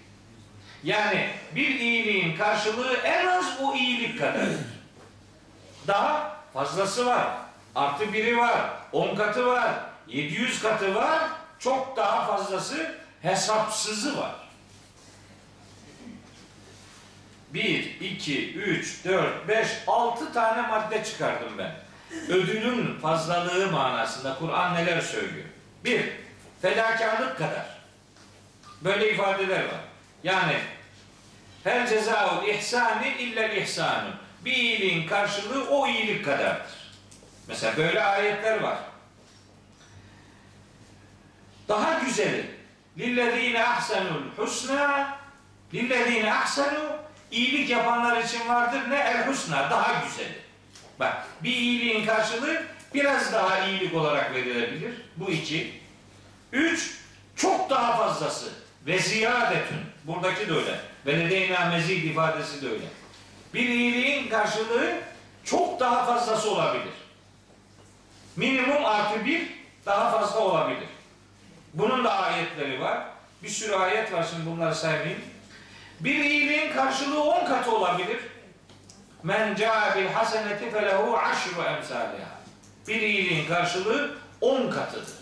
Yani 0.83 1.29
bir 1.55 1.79
iyiliğin 1.79 2.35
karşılığı 2.37 2.97
en 2.97 3.27
az 3.27 3.45
o 3.61 3.75
iyilik 3.75 4.19
kadardır. 4.19 4.59
Daha 5.87 6.37
fazlası 6.53 7.05
var. 7.05 7.27
Artı 7.75 8.13
biri 8.13 8.37
var. 8.37 8.69
10 8.91 9.15
katı 9.15 9.45
var. 9.45 9.73
700 10.07 10.61
katı 10.61 10.95
var. 10.95 11.19
Çok 11.59 11.97
daha 11.97 12.25
fazlası 12.25 12.95
hesapsızı 13.21 14.17
var. 14.17 14.35
1, 17.53 17.99
2, 18.01 18.53
3, 18.53 19.05
4, 19.05 19.47
5, 19.47 19.67
6 19.87 20.33
tane 20.33 20.67
madde 20.67 21.03
çıkardım 21.03 21.57
ben. 21.57 21.75
Ödülün 22.29 22.99
fazlalığı 22.99 23.71
manasında 23.71 24.35
Kur'an 24.39 24.75
neler 24.75 25.01
söylüyor? 25.01 25.45
Bir, 25.83 26.09
fedakarlık 26.61 27.37
kadar. 27.37 27.65
Böyle 28.81 29.13
ifadeler 29.13 29.63
var. 29.63 29.81
Yani 30.23 30.57
her 31.63 31.87
cezaul 31.87 32.47
ihsani 32.47 33.07
illel 33.07 33.57
ihsanu. 33.57 34.09
Bir 34.45 34.53
iyiliğin 34.53 35.07
karşılığı 35.07 35.69
o 35.69 35.87
iyilik 35.87 36.25
kadardır. 36.25 36.81
Mesela 37.47 37.77
böyle 37.77 38.03
ayetler 38.03 38.61
var. 38.61 38.77
Daha 41.67 41.99
güzeli. 41.99 42.45
Lillezine 42.97 43.67
ahsenul 43.67 44.23
husna 44.37 45.17
lillezine 45.73 46.33
ahsenu 46.33 46.97
iyilik 47.31 47.69
yapanlar 47.69 48.23
için 48.23 48.47
vardır 48.47 48.89
ne 48.89 48.95
el 48.95 49.27
husna 49.27 49.69
daha 49.69 50.03
güzeli. 50.03 50.50
Bak 51.01 51.13
bir 51.43 51.49
iyiliğin 51.49 52.05
karşılığı 52.05 52.63
biraz 52.93 53.33
daha 53.33 53.65
iyilik 53.65 53.95
olarak 53.95 54.35
verilebilir. 54.35 54.93
Bu 55.17 55.31
iki. 55.31 55.73
Üç 56.51 56.97
çok 57.35 57.69
daha 57.69 57.97
fazlası 57.97 58.49
ve 58.85 58.99
ziyadetün. 58.99 59.77
Buradaki 60.03 60.49
de 60.49 60.53
öyle. 60.53 60.79
Ve 61.05 61.19
nedeyna 61.19 61.65
mezid 61.65 62.03
ifadesi 62.03 62.61
de 62.61 62.69
öyle. 62.69 62.85
Bir 63.53 63.69
iyiliğin 63.69 64.29
karşılığı 64.29 64.93
çok 65.43 65.79
daha 65.79 66.05
fazlası 66.05 66.51
olabilir. 66.51 66.93
Minimum 68.35 68.85
artı 68.85 69.25
bir 69.25 69.47
daha 69.85 70.11
fazla 70.11 70.39
olabilir. 70.39 70.89
Bunun 71.73 72.03
da 72.03 72.13
ayetleri 72.13 72.81
var. 72.81 73.03
Bir 73.43 73.49
sürü 73.49 73.75
ayet 73.75 74.13
var 74.13 74.25
şimdi 74.31 74.49
bunları 74.49 74.75
saymayayım. 74.75 75.21
Bir 75.99 76.15
iyiliğin 76.15 76.73
karşılığı 76.73 77.23
on 77.23 77.45
katı 77.45 77.71
olabilir. 77.71 78.17
Men 79.23 79.55
caa 79.55 79.95
bil 79.95 80.07
haseneti 80.07 80.71
felehu 80.71 81.17
aşru 81.17 81.61
emsaliha. 81.61 82.41
Bir 82.87 83.01
iyiliğin 83.01 83.47
karşılığı 83.47 84.15
on 84.41 84.71
katıdır. 84.71 85.21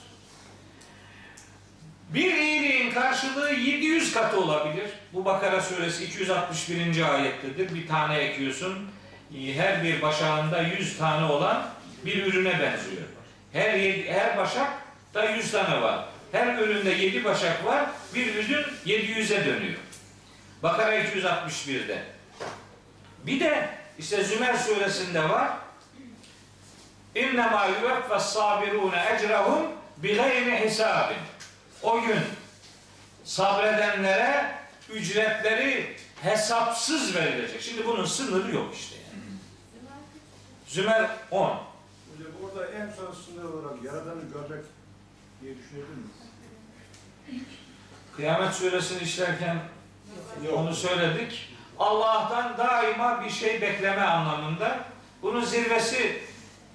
Bir 2.09 2.33
iyiliğin 2.33 2.91
karşılığı 2.91 3.51
700 3.51 4.13
katı 4.13 4.39
olabilir. 4.39 4.89
Bu 5.13 5.25
Bakara 5.25 5.61
suresi 5.61 6.05
261. 6.05 7.13
ayettedir. 7.13 7.75
Bir 7.75 7.87
tane 7.87 8.17
ekiyorsun. 8.17 8.89
Her 9.55 9.83
bir 9.83 10.01
başağında 10.01 10.61
100 10.61 10.97
tane 10.97 11.25
olan 11.25 11.65
bir 12.05 12.25
ürüne 12.25 12.51
benziyor. 12.51 13.03
Her 13.53 13.79
her 14.13 14.37
başak 14.37 14.71
da 15.13 15.29
100 15.29 15.51
tane 15.51 15.81
var. 15.81 16.05
Her 16.31 16.57
üründe 16.57 16.89
7 16.89 17.23
başak 17.23 17.65
var. 17.65 17.85
Bir 18.15 18.35
ürün 18.35 18.65
700'e 18.85 19.45
dönüyor. 19.45 19.79
Bakara 20.63 20.95
261'de. 20.99 22.03
Bir 23.25 23.39
de 23.39 23.69
işte 23.99 24.23
Zümer 24.23 24.57
suresinde 24.57 25.29
var. 25.29 25.57
İnnemâ 27.15 27.65
yuveffes 27.65 28.23
sabirûne 28.23 29.15
ecrahum 29.15 29.67
bigayri 29.97 30.65
hisabin. 30.65 31.17
O 31.83 32.01
gün 32.01 32.19
sabredenlere 33.23 34.55
ücretleri 34.89 35.95
hesapsız 36.21 37.15
verilecek. 37.15 37.61
Şimdi 37.61 37.87
bunun 37.87 38.05
sınırı 38.05 38.55
yok 38.55 38.75
işte. 38.75 38.95
yani. 38.95 39.23
Zümer 40.67 41.09
10. 41.31 41.39
Hocam 41.41 41.61
orada 42.43 42.71
en 42.71 42.89
son 42.97 43.13
sınır 43.13 43.43
olarak 43.53 43.83
Yaradan'ı 43.83 44.21
görmek 44.33 44.65
diye 45.41 45.53
mü? 45.53 45.59
Kıyamet 48.15 48.53
suresini 48.53 49.01
işlerken 49.01 49.59
onu 50.55 50.75
söyledik. 50.75 51.49
Allah'tan 51.78 52.58
daima 52.58 53.24
bir 53.24 53.30
şey 53.30 53.60
bekleme 53.60 54.02
anlamında. 54.02 54.78
Bunun 55.22 55.44
zirvesi 55.44 56.22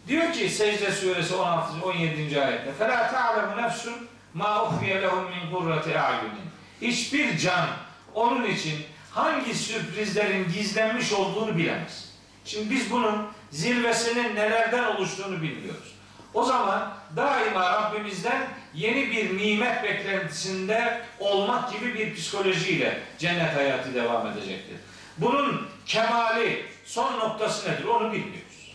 diyor 0.07 0.33
ki 0.33 0.49
Secde 0.49 0.91
suresi 0.91 1.35
16. 1.35 1.85
17. 1.85 2.41
ayette. 2.41 2.71
فَلَا 2.79 3.11
تَعْلَمُ 3.11 3.61
نَفْسٌ 3.61 3.89
مَا 4.37 4.43
اُخْفِيَ 4.43 5.01
لَهُمْ 5.01 5.25
مِنْ 5.31 5.53
قُرَّةِ 5.53 5.93
اَعْيُنٍ 5.93 6.35
Hiçbir 6.81 7.37
can 7.37 7.67
onun 8.15 8.45
için 8.45 8.75
hangi 9.11 9.55
sürprizlerin 9.55 10.51
gizlenmiş 10.53 11.13
olduğunu 11.13 11.57
bilemez. 11.57 12.13
Şimdi 12.45 12.69
biz 12.69 12.91
bunun 12.91 13.27
zirvesinin 13.51 14.35
nelerden 14.35 14.83
oluştuğunu 14.83 15.41
bilmiyoruz. 15.41 15.95
O 16.33 16.43
zaman 16.43 16.93
daima 17.15 17.71
Rabbimizden 17.71 18.47
yeni 18.73 19.11
bir 19.11 19.37
nimet 19.37 19.83
beklentisinde 19.83 21.01
olmak 21.19 21.71
gibi 21.71 21.93
bir 21.93 22.15
psikolojiyle 22.15 22.99
cennet 23.19 23.55
hayatı 23.55 23.93
devam 23.93 24.27
edecektir. 24.27 24.77
Bunun 25.18 25.68
kemali, 25.86 26.66
son 26.84 27.18
noktası 27.18 27.72
nedir 27.72 27.84
onu 27.84 28.12
bilmiyoruz. 28.12 28.74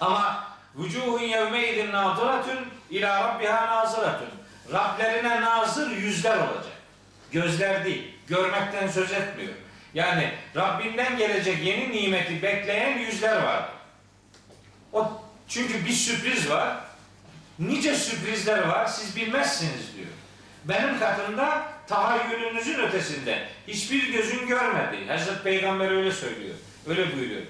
Ama 0.00 0.44
vücuhun 0.76 1.20
yevmeydin 1.20 1.92
naziratun 1.92 2.58
ila 2.90 3.20
rabbiha 3.20 3.66
naziratun. 3.66 4.28
Rablerine 4.72 5.40
nazır 5.40 5.90
yüzler 5.90 6.36
olacak. 6.36 6.80
Gözler 7.32 7.84
değil. 7.84 8.14
Görmekten 8.26 8.88
söz 8.88 9.12
etmiyor. 9.12 9.52
Yani 9.94 10.32
Rabbinden 10.56 11.16
gelecek 11.16 11.64
yeni 11.64 11.92
nimeti 11.92 12.42
bekleyen 12.42 12.98
yüzler 12.98 13.42
var. 13.42 13.68
O 14.92 15.22
çünkü 15.48 15.84
bir 15.84 15.92
sürpriz 15.92 16.50
var. 16.50 16.76
Nice 17.58 17.94
sürprizler 17.94 18.68
var. 18.68 18.86
Siz 18.86 19.16
bilmezsiniz 19.16 19.96
diyor. 19.96 20.08
Benim 20.64 20.98
katımda 20.98 21.62
tahayyülünüzün 21.90 22.78
ötesinde 22.78 23.48
hiçbir 23.68 24.12
gözün 24.12 24.46
görmedi. 24.46 25.06
Hazreti 25.08 25.42
Peygamber 25.42 25.90
öyle 25.90 26.12
söylüyor. 26.12 26.54
Öyle 26.86 27.16
buyuruyor. 27.16 27.42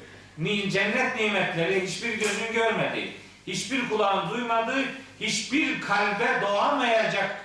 Cennet 0.70 1.20
nimetleri 1.20 1.86
hiçbir 1.86 2.14
gözün 2.14 2.53
görmedi. 2.53 3.12
Hiçbir 3.47 3.88
kulağın 3.88 4.30
duymadı. 4.30 4.84
Hiçbir 5.20 5.80
kalbe 5.80 6.41
doğamayacak 6.43 7.45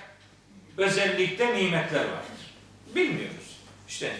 özellikte 0.76 1.46
nimetler 1.46 2.00
vardır. 2.00 2.54
Bilmiyoruz. 2.94 3.56
İşte 3.88 4.12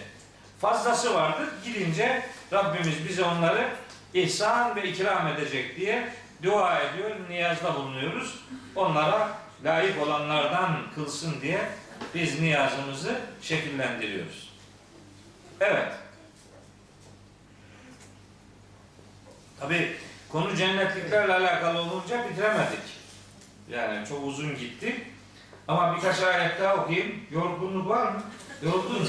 fazlası 0.61 1.15
vardır. 1.15 1.47
Gidince 1.65 2.21
Rabbimiz 2.53 3.07
bize 3.09 3.23
onları 3.23 3.69
ihsan 4.13 4.75
ve 4.75 4.89
ikram 4.89 5.27
edecek 5.27 5.75
diye 5.77 6.09
dua 6.43 6.79
ediyor, 6.79 7.11
niyazda 7.29 7.75
bulunuyoruz. 7.75 8.39
Onlara 8.75 9.29
layık 9.65 10.01
olanlardan 10.01 10.77
kılsın 10.95 11.41
diye 11.41 11.59
biz 12.15 12.39
niyazımızı 12.41 13.21
şekillendiriyoruz. 13.41 14.53
Evet. 15.59 15.91
Tabi 19.59 19.95
konu 20.29 20.55
cennetliklerle 20.55 21.33
alakalı 21.33 21.79
olunca 21.79 22.29
bitiremedik. 22.29 22.79
Yani 23.69 24.07
çok 24.07 24.27
uzun 24.27 24.57
gitti. 24.57 25.03
Ama 25.67 25.95
birkaç 25.95 26.19
ayet 26.23 26.61
daha 26.61 26.75
okuyayım. 26.75 27.15
Yorgunluk 27.31 27.89
var 27.89 28.11
mı? 28.11 28.23
Yoruldun 28.63 29.01
mu? 29.01 29.07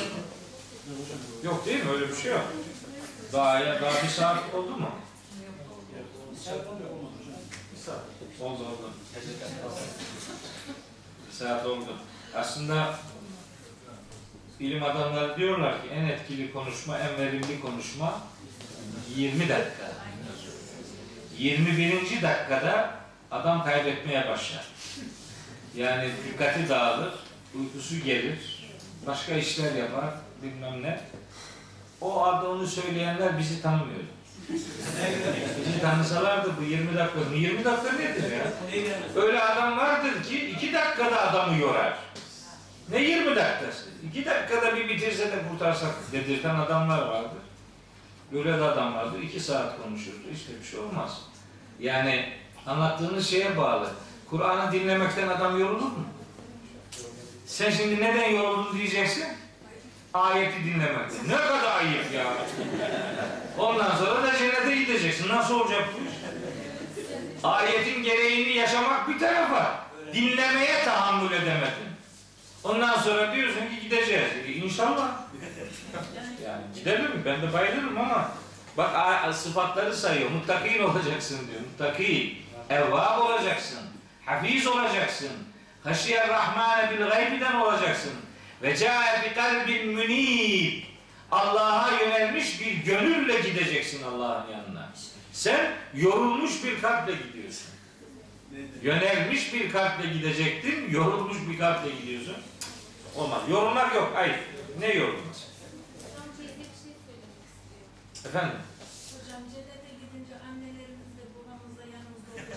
Yok 1.44 1.66
değil 1.66 1.84
mi? 1.84 1.90
Öyle 1.90 2.08
bir 2.08 2.16
şey 2.16 2.32
yok. 2.32 2.52
Daha, 3.32 3.58
ya, 3.58 3.82
daha 3.82 4.02
bir 4.02 4.08
saat 4.08 4.54
oldu 4.54 4.76
mu? 4.76 4.90
Oldu 8.40 8.62
oldu. 8.62 8.90
Bir 11.28 11.32
saat 11.32 11.66
oldu. 11.66 11.96
Aslında 12.34 12.94
bilim 14.60 14.82
adamları 14.82 15.36
diyorlar 15.36 15.72
ki 15.72 15.88
en 15.94 16.04
etkili 16.04 16.52
konuşma, 16.52 16.98
en 16.98 17.18
verimli 17.18 17.60
konuşma 17.60 18.20
20 19.16 19.40
dakika. 19.48 19.92
21. 21.38 22.22
dakikada 22.22 22.90
adam 23.30 23.64
kaybetmeye 23.64 24.28
başlar. 24.28 24.64
Yani 25.76 26.10
dikkati 26.28 26.68
dağılır, 26.68 27.12
uykusu 27.54 28.04
gelir, 28.04 28.68
başka 29.06 29.34
işler 29.34 29.74
yapar, 29.74 30.04
bilmem 30.42 30.82
ne. 30.82 31.00
O 32.00 32.24
adı 32.24 32.48
onu 32.48 32.66
söyleyenler 32.66 33.38
bizi 33.38 33.62
tanımıyor. 33.62 34.00
Bizi 35.66 35.80
tanısalardı 35.82 36.52
bu 36.60 36.64
20 36.64 36.96
dakika, 36.96 37.18
bu 37.32 37.34
20 37.34 37.64
dakika 37.64 37.92
nedir 37.92 38.32
ya? 38.32 38.52
Öyle 39.22 39.42
adam 39.42 39.78
vardır 39.78 40.24
ki 40.24 40.50
2 40.50 40.72
dakikada 40.72 41.30
adamı 41.30 41.58
yorar. 41.58 41.98
Ne 42.90 43.00
20 43.02 43.36
dakikası? 43.36 43.84
2 44.10 44.24
dakikada 44.24 44.76
bir 44.76 44.88
bitirse 44.88 45.32
de 45.32 45.36
kurtarsak 45.50 45.94
dedirten 46.12 46.54
adamlar 46.54 47.02
vardır. 47.06 47.42
Böyle 48.32 48.58
de 48.58 48.64
adam 48.64 48.94
vardır. 48.94 49.22
2 49.22 49.40
saat 49.40 49.82
konuşurdu. 49.82 50.28
İşte 50.34 50.52
bir 50.60 50.66
şey 50.66 50.80
olmaz. 50.80 51.22
Yani 51.80 52.32
anlattığınız 52.66 53.30
şeye 53.30 53.56
bağlı. 53.56 53.90
Kur'an'ı 54.30 54.72
dinlemekten 54.72 55.28
adam 55.28 55.60
yorulur 55.60 55.80
mu? 55.80 56.04
Sen 57.46 57.70
şimdi 57.70 57.96
neden 57.96 58.30
yoruldun 58.30 58.78
diyeceksin? 58.78 59.24
Ayeti 60.14 60.64
dinlemekten. 60.64 61.28
Ne 61.28 61.36
kadar 61.36 61.76
ayıp 61.76 62.14
ya. 62.14 62.24
Ondan 63.58 63.96
sonra 63.96 64.22
da 64.22 64.38
cennete 64.38 64.76
gideceksin. 64.76 65.28
Nasıl 65.28 65.60
olacak 65.60 65.84
bu 65.94 66.04
iş? 66.04 66.14
Ayetin 67.44 68.02
gereğini 68.02 68.56
yaşamak 68.56 69.08
bir 69.08 69.18
tarafa. 69.18 69.84
Dinlemeye 70.14 70.84
tahammül 70.84 71.32
edemedin. 71.32 71.87
Ondan 72.64 72.98
sonra 72.98 73.34
diyorsun 73.36 73.60
ki 73.60 73.80
gideceğiz. 73.82 74.30
E, 74.46 74.52
İnşallah. 74.52 75.10
Yani 76.44 76.62
gidelim 76.74 77.22
ben 77.24 77.42
de 77.42 77.52
bayılırım 77.52 77.98
ama 77.98 78.30
bak 78.76 79.34
sıfatları 79.34 79.96
sayıyor. 79.96 80.30
Muttakin 80.30 80.82
olacaksın 80.82 81.38
diyor. 81.50 81.60
Muttaki. 81.60 82.42
Evvab 82.70 83.20
olacaksın. 83.20 83.78
Hafiz 84.26 84.66
olacaksın. 84.66 85.30
Haşiyer 85.84 86.28
Rahmane 86.28 86.90
bil 86.90 87.06
gaybiden 87.06 87.54
olacaksın. 87.54 88.12
Ve 88.62 88.76
cae 88.76 89.22
bi 89.24 89.34
kalbin 89.34 89.88
münib. 89.88 90.82
Allah'a 91.32 92.00
yönelmiş 92.00 92.60
bir 92.60 92.72
gönülle 92.72 93.40
gideceksin 93.40 94.02
Allah'ın 94.02 94.50
yanına. 94.52 94.88
Sen 95.32 95.72
yorulmuş 95.94 96.64
bir 96.64 96.80
kalple 96.80 97.12
gidiyorsun. 97.12 97.70
Yönelmiş 98.82 99.54
bir 99.54 99.70
kalple 99.72 100.08
gidecektin, 100.08 100.90
yorulmuş 100.90 101.36
bir 101.50 101.58
kalple 101.58 101.90
gidiyorsun. 101.90 102.36
Olmaz. 103.16 103.42
Yorulmak 103.50 103.94
yok. 103.94 104.12
Hayır. 104.14 104.36
Ne 104.80 104.94
istiyor. 104.94 105.08
Efendim? 108.26 108.58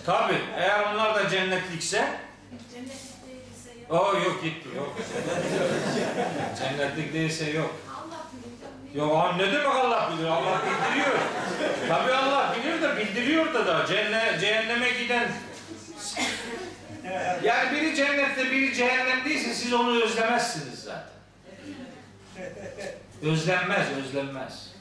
Tabi. 0.06 0.34
Eğer 0.56 0.94
onlar 0.94 1.14
da 1.14 1.28
cennetlikse 1.28 2.20
Cennetlik 2.72 3.26
değilse 3.26 3.70
ya. 3.80 3.98
o 4.00 4.18
yok 4.18 4.42
gitti. 4.42 4.68
Yok. 4.76 4.96
Cennetlik 6.58 7.14
değilse 7.14 7.50
yok. 7.50 7.76
Yok 8.94 9.16
ha, 9.16 9.32
ne 9.36 9.52
demek 9.52 9.66
Allah 9.66 10.12
bilir? 10.12 10.28
Allah 10.28 10.60
bildiriyor. 10.66 11.18
Tabi 11.88 12.12
Allah 12.12 12.56
bilir 12.56 12.82
de 12.82 12.96
bildiriyor 12.96 13.54
da 13.54 13.66
da 13.66 13.86
cenne, 13.86 14.38
cehenneme 14.40 14.90
giden 14.90 15.32
yani 17.42 17.72
biri 17.72 17.96
cennette 17.96 18.50
biri 18.50 18.74
cehennemdeyse 18.74 19.54
siz 19.54 19.72
onu 19.72 20.02
özlemezsiniz 20.02 20.84
zaten. 20.84 21.12
Özlenmez, 23.22 23.86
özlenmez. 23.98 24.72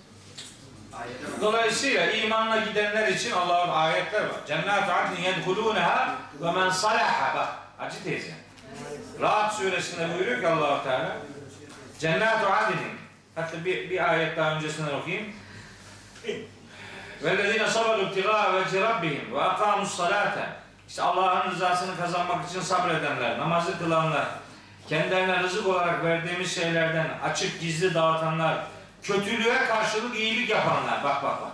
Dolayısıyla 1.42 2.12
imanla 2.12 2.58
gidenler 2.58 3.08
için 3.08 3.32
Allah'ın 3.32 3.70
ayetler 3.70 4.22
var. 4.22 4.46
Cennet-i 4.48 4.92
adnin 4.92 5.22
yedhulûneha 5.22 6.16
ve 6.42 6.52
men 6.52 6.70
salaha. 6.70 7.36
Bak 7.36 7.50
Hacı 7.78 8.04
teyze. 8.04 8.32
Rahat 9.22 9.54
suresinde 9.54 10.14
buyuruyor 10.14 10.42
ki 10.42 10.48
allah 10.48 10.84
Teala 10.84 11.18
Cennet-i 12.00 12.46
adnin 12.46 13.02
Hatta 13.36 13.66
bir, 13.66 13.90
bir 13.90 14.12
ayet 14.12 14.38
daha 14.38 14.56
öncesinden 14.56 14.94
okuyayım. 14.94 15.34
Saberu 17.68 18.02
ibtigaa 18.02 18.54
ve 18.54 18.82
rabbihim 18.82 19.36
ve 19.36 19.42
akamus 19.42 19.96
salate. 19.96 20.61
İşte 20.92 21.02
Allah'ın 21.02 21.52
rızasını 21.52 21.98
kazanmak 21.98 22.50
için 22.50 22.62
sabredenler, 22.62 23.40
namazı 23.40 23.80
kılanlar, 23.80 24.28
kendilerine 24.90 25.40
rızık 25.40 25.68
olarak 25.68 26.04
verdiğimiz 26.04 26.56
şeylerden 26.56 27.08
açık 27.24 27.62
gizli 27.62 27.94
dağıtanlar, 27.94 28.58
kötülüğe 29.04 29.58
karşılık 29.68 30.16
iyilik 30.16 30.50
yapanlar. 30.50 31.04
Bak 31.04 31.24
bak 31.24 31.42
bak. 31.42 31.52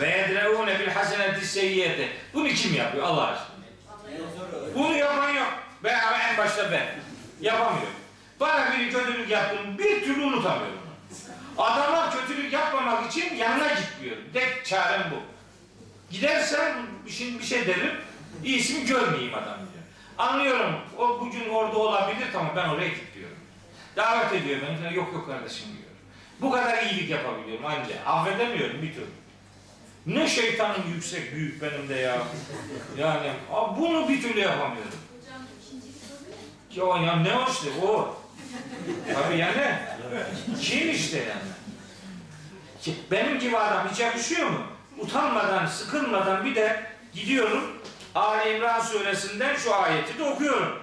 Ve 0.00 0.08
yedreune 0.08 0.80
bil 0.80 0.88
haseneti 0.88 1.46
seyyiyeti. 1.46 2.08
Bunu 2.34 2.48
kim 2.48 2.74
yapıyor 2.74 3.04
Allah 3.04 3.26
aşkına? 3.26 3.56
Bunu 4.74 4.96
yapan 4.96 5.30
yok. 5.30 5.52
Ben 5.84 5.98
ama 5.98 6.18
en 6.18 6.38
başta 6.38 6.72
ben. 6.72 6.86
Yapamıyorum. 7.40 7.96
Bana 8.40 8.72
biri 8.72 8.90
kötülük 8.90 9.30
yaptığını 9.30 9.78
bir 9.78 10.04
türlü 10.04 10.24
unutamıyorum. 10.24 10.80
Adama 11.58 12.10
kötülük 12.10 12.52
yapmamak 12.52 13.12
için 13.12 13.34
yanına 13.34 13.68
gitmiyorum. 13.68 14.24
Tek 14.32 14.66
çarem 14.66 15.02
bu. 15.10 15.35
Gidersem 16.10 16.86
bir 17.06 17.10
şey, 17.10 17.38
bir 17.38 17.44
şey 17.44 17.66
derim. 17.66 17.92
İyisini 18.44 18.86
görmeyeyim 18.86 19.34
adam 19.34 19.44
diyor. 19.58 19.84
Anlıyorum. 20.18 20.74
O 20.98 21.20
bugün 21.20 21.48
orada 21.48 21.78
olabilir 21.78 22.26
tamam 22.32 22.52
ben 22.56 22.68
oraya 22.68 22.88
gitmiyorum. 22.88 23.36
Davet 23.96 24.32
ediyor 24.32 24.60
beni. 24.62 24.96
Yok 24.96 25.12
yok 25.14 25.26
kardeşim 25.26 25.66
diyor. 25.66 25.90
Bu 26.40 26.50
kadar 26.50 26.82
iyilik 26.82 27.10
yapabiliyorum 27.10 27.66
anca. 27.66 28.04
Affedemiyorum 28.06 28.82
bir 28.82 28.94
türlü. 28.94 29.06
Ne 30.06 30.28
şeytanım 30.28 30.82
yüksek 30.94 31.34
büyük 31.34 31.62
benim 31.62 31.88
de 31.88 31.94
ya. 31.94 32.18
Yani 32.98 33.32
bunu 33.78 34.08
bir 34.08 34.22
türlü 34.22 34.40
yapamıyorum. 34.40 34.98
Hocam? 36.74 37.00
Ya, 37.00 37.06
ya 37.06 37.16
ne 37.16 37.34
o 37.34 37.50
işte 37.50 37.68
o. 37.86 38.16
Tabii 39.14 39.38
yani. 39.38 39.78
Kim 40.62 40.90
işte 40.90 41.16
yani. 41.18 42.96
Benim 43.10 43.38
gibi 43.38 43.58
adam 43.58 43.88
hiç 43.92 44.00
yakışıyor 44.00 44.50
mu? 44.50 44.75
utanmadan, 44.98 45.66
sıkılmadan 45.66 46.44
bir 46.44 46.54
de 46.54 46.86
gidiyorum 47.14 47.76
Ali 48.14 48.56
İmran 48.56 48.80
suresinden 48.80 49.56
şu 49.56 49.74
ayeti 49.74 50.18
de 50.18 50.24
okuyorum. 50.24 50.78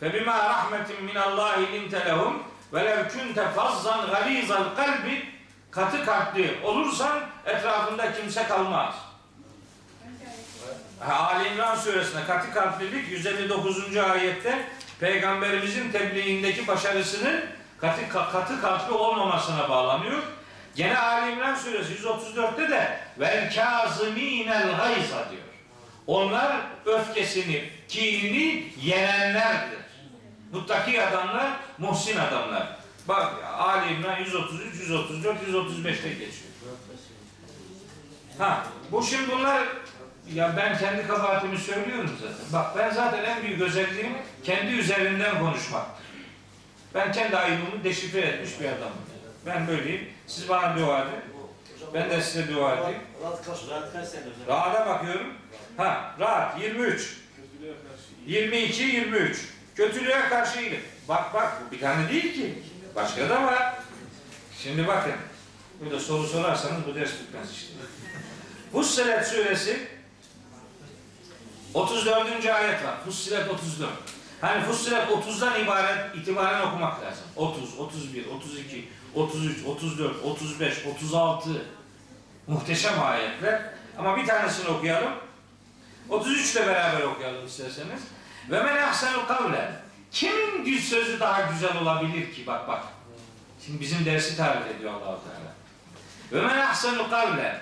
Fe 0.00 0.14
bima 0.14 0.38
rahmetin 0.38 1.04
min 1.04 1.14
Allahi 1.14 1.72
linte 1.72 2.06
lehum 2.06 2.42
ve 2.72 2.84
lev 2.84 3.08
kunte 3.08 3.48
fazzan 3.48 4.06
galizal 4.10 4.64
kalbi 4.76 5.24
katı 5.70 6.04
kalpli 6.04 6.60
olursan 6.64 7.20
etrafında 7.46 8.12
kimse 8.12 8.42
kalmaz. 8.42 8.94
Ali 11.10 11.48
İmran 11.48 11.76
suresinde 11.76 12.24
katı 12.26 12.54
kalplilik 12.54 13.10
159. 13.10 13.96
ayette 13.96 14.68
peygamberimizin 15.00 15.92
tebliğindeki 15.92 16.66
başarısını 16.66 17.46
katı, 17.78 18.08
katı 18.32 18.60
kalpli 18.60 18.94
olmamasına 18.94 19.68
bağlanıyor. 19.68 20.22
Gene 20.76 20.98
Ali 20.98 21.32
İmran 21.32 21.54
suresi 21.54 21.92
134'te 21.92 22.70
de 22.70 22.98
vel 23.18 23.54
kazimînel 23.54 24.76
gayza 24.76 25.30
diyor. 25.30 25.42
Onlar 26.06 26.56
öfkesini, 26.86 27.64
kinini 27.88 28.72
yenenlerdir. 28.82 29.78
Muttaki 30.52 31.02
adamlar, 31.02 31.52
muhsin 31.78 32.16
adamlar. 32.16 32.76
Bak 33.08 33.34
Ali 33.58 33.94
İmran 33.94 34.18
133, 34.18 34.80
134, 34.80 35.36
135'te 35.48 36.08
geçiyor. 36.08 36.52
Ha, 38.38 38.66
bu 38.92 39.02
şimdi 39.02 39.30
bunlar 39.32 39.62
ya 40.34 40.54
ben 40.56 40.78
kendi 40.78 41.06
kabahatimi 41.06 41.58
söylüyorum 41.58 42.10
zaten. 42.20 42.52
Bak 42.52 42.76
ben 42.78 42.90
zaten 42.90 43.24
en 43.24 43.42
büyük 43.42 43.60
özelliğim 43.60 44.12
kendi 44.44 44.72
üzerinden 44.72 45.38
konuşmak. 45.38 45.86
Ben 46.94 47.12
kendi 47.12 47.36
ayıbımı 47.36 47.84
deşifre 47.84 48.20
etmiş 48.20 48.60
bir 48.60 48.64
adamım. 48.64 49.15
Ben 49.46 49.68
böyleyim. 49.68 50.08
Siz 50.26 50.48
bana 50.48 50.78
dua 50.78 51.02
edin. 51.02 51.20
Ben 51.94 52.10
de 52.10 52.22
size 52.22 52.54
dua 52.54 52.74
edeyim. 52.74 53.00
Rahat 53.22 53.46
kaç 53.46 53.58
Rahat 53.70 53.92
kaç 53.92 54.08
sene 54.08 54.22
hocam? 54.22 54.48
Rahat'a 54.48 54.86
bakıyorum. 54.86 55.26
Ha, 55.76 56.14
rahat 56.20 56.60
23. 56.60 57.16
22, 58.26 58.82
23. 58.82 59.48
Kötülüğe 59.76 60.28
karşı 60.28 60.60
iyilik. 60.60 60.80
Bak 61.08 61.34
bak 61.34 61.52
bu 61.66 61.72
bir 61.72 61.80
tane 61.80 62.08
değil 62.08 62.34
ki. 62.34 62.62
Başka 62.94 63.28
da 63.28 63.42
var. 63.42 63.74
Şimdi 64.62 64.86
bakın. 64.86 65.12
Burada 65.80 66.00
soru 66.00 66.26
sorarsanız 66.26 66.86
bu 66.86 66.94
ders 66.94 67.10
bitmez 67.12 67.52
işte. 67.52 67.72
Fussilet 68.72 69.26
suresi 69.26 69.88
34. 71.74 72.46
ayet 72.46 72.84
var. 72.84 73.04
Fussilet 73.04 73.48
34. 73.48 73.90
Hani 74.40 74.64
Fussilet 74.64 75.08
30'dan 75.08 75.60
ibaret 75.64 76.16
itibaren 76.16 76.66
okumak 76.66 77.02
lazım. 77.02 77.24
30, 77.36 77.78
31, 77.78 78.26
32, 78.26 78.88
33, 79.16 79.64
34, 79.66 80.24
35, 80.24 80.86
36. 80.86 81.50
Muhteşem 82.46 83.02
ayetler. 83.02 83.62
Ama 83.98 84.16
bir 84.16 84.26
tanesini 84.26 84.68
okuyalım. 84.68 85.12
33 86.08 86.54
ile 86.56 86.66
beraber 86.66 87.02
okuyalım 87.02 87.46
isterseniz. 87.46 88.00
Ve 88.50 88.62
men 88.62 88.76
ahsenu 88.76 89.26
kavlen. 89.26 89.72
Kimin 90.12 90.80
sözü 90.80 91.20
daha 91.20 91.42
güzel 91.42 91.76
olabilir 91.76 92.34
ki? 92.34 92.46
Bak 92.46 92.68
bak. 92.68 92.84
Şimdi 93.66 93.80
bizim 93.80 94.04
dersi 94.04 94.36
tarif 94.36 94.76
ediyor 94.76 94.92
allah 94.92 95.04
Teala. 95.04 95.52
Ve 96.32 96.46
men 96.46 96.58
ahsenu 96.58 97.10
kavlen. 97.10 97.60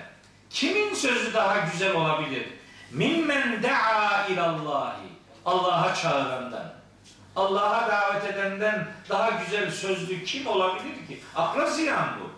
Kimin 0.49 0.93
sözü 0.93 1.33
daha 1.33 1.57
güzel 1.57 1.93
olabilir? 1.93 2.47
Mimmen 2.91 3.63
da'a 3.63 4.27
ilallahi. 4.27 5.07
Allah'a 5.45 5.95
çağırandan. 5.95 6.74
Allah'a 7.35 7.87
davet 7.87 8.33
edenden 8.33 8.87
daha 9.09 9.29
güzel 9.29 9.71
sözlü 9.71 10.23
kim 10.23 10.47
olabilir 10.47 11.07
ki? 11.07 11.19
Akla 11.35 11.65
ziyan 11.65 12.09
bu. 12.19 12.35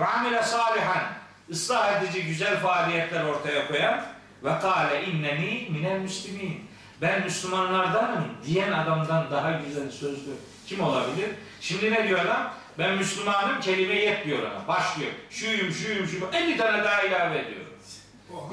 Ve 0.00 0.06
amile 0.06 0.42
salihan. 0.42 1.02
ıslah 1.50 2.02
edici 2.02 2.22
güzel 2.26 2.60
faaliyetler 2.60 3.24
ortaya 3.24 3.68
koyan 3.68 4.04
ve 4.44 4.58
kâle 4.60 5.04
inneni 5.04 5.68
minel 5.70 5.98
müslimin. 5.98 6.68
Ben 7.02 7.22
Müslümanlardanım 7.22 8.24
diyen 8.46 8.72
adamdan 8.72 9.30
daha 9.30 9.52
güzel 9.52 9.90
sözlü 9.90 10.30
kim 10.66 10.80
olabilir? 10.80 11.30
Şimdi 11.60 11.92
ne 11.92 12.08
diyor 12.08 12.24
lan? 12.24 12.52
Ben 12.78 12.94
Müslümanım 12.94 13.60
kelime 13.60 13.94
yetmiyor 13.94 14.38
ona. 14.42 14.68
Başlıyor. 14.68 15.10
Şuyum, 15.30 15.72
şuyum, 15.72 16.06
şuyum. 16.06 16.28
50 16.32 16.56
tane 16.56 16.84
daha 16.84 17.02
ilave 17.02 17.38
ediyor. 17.38 17.60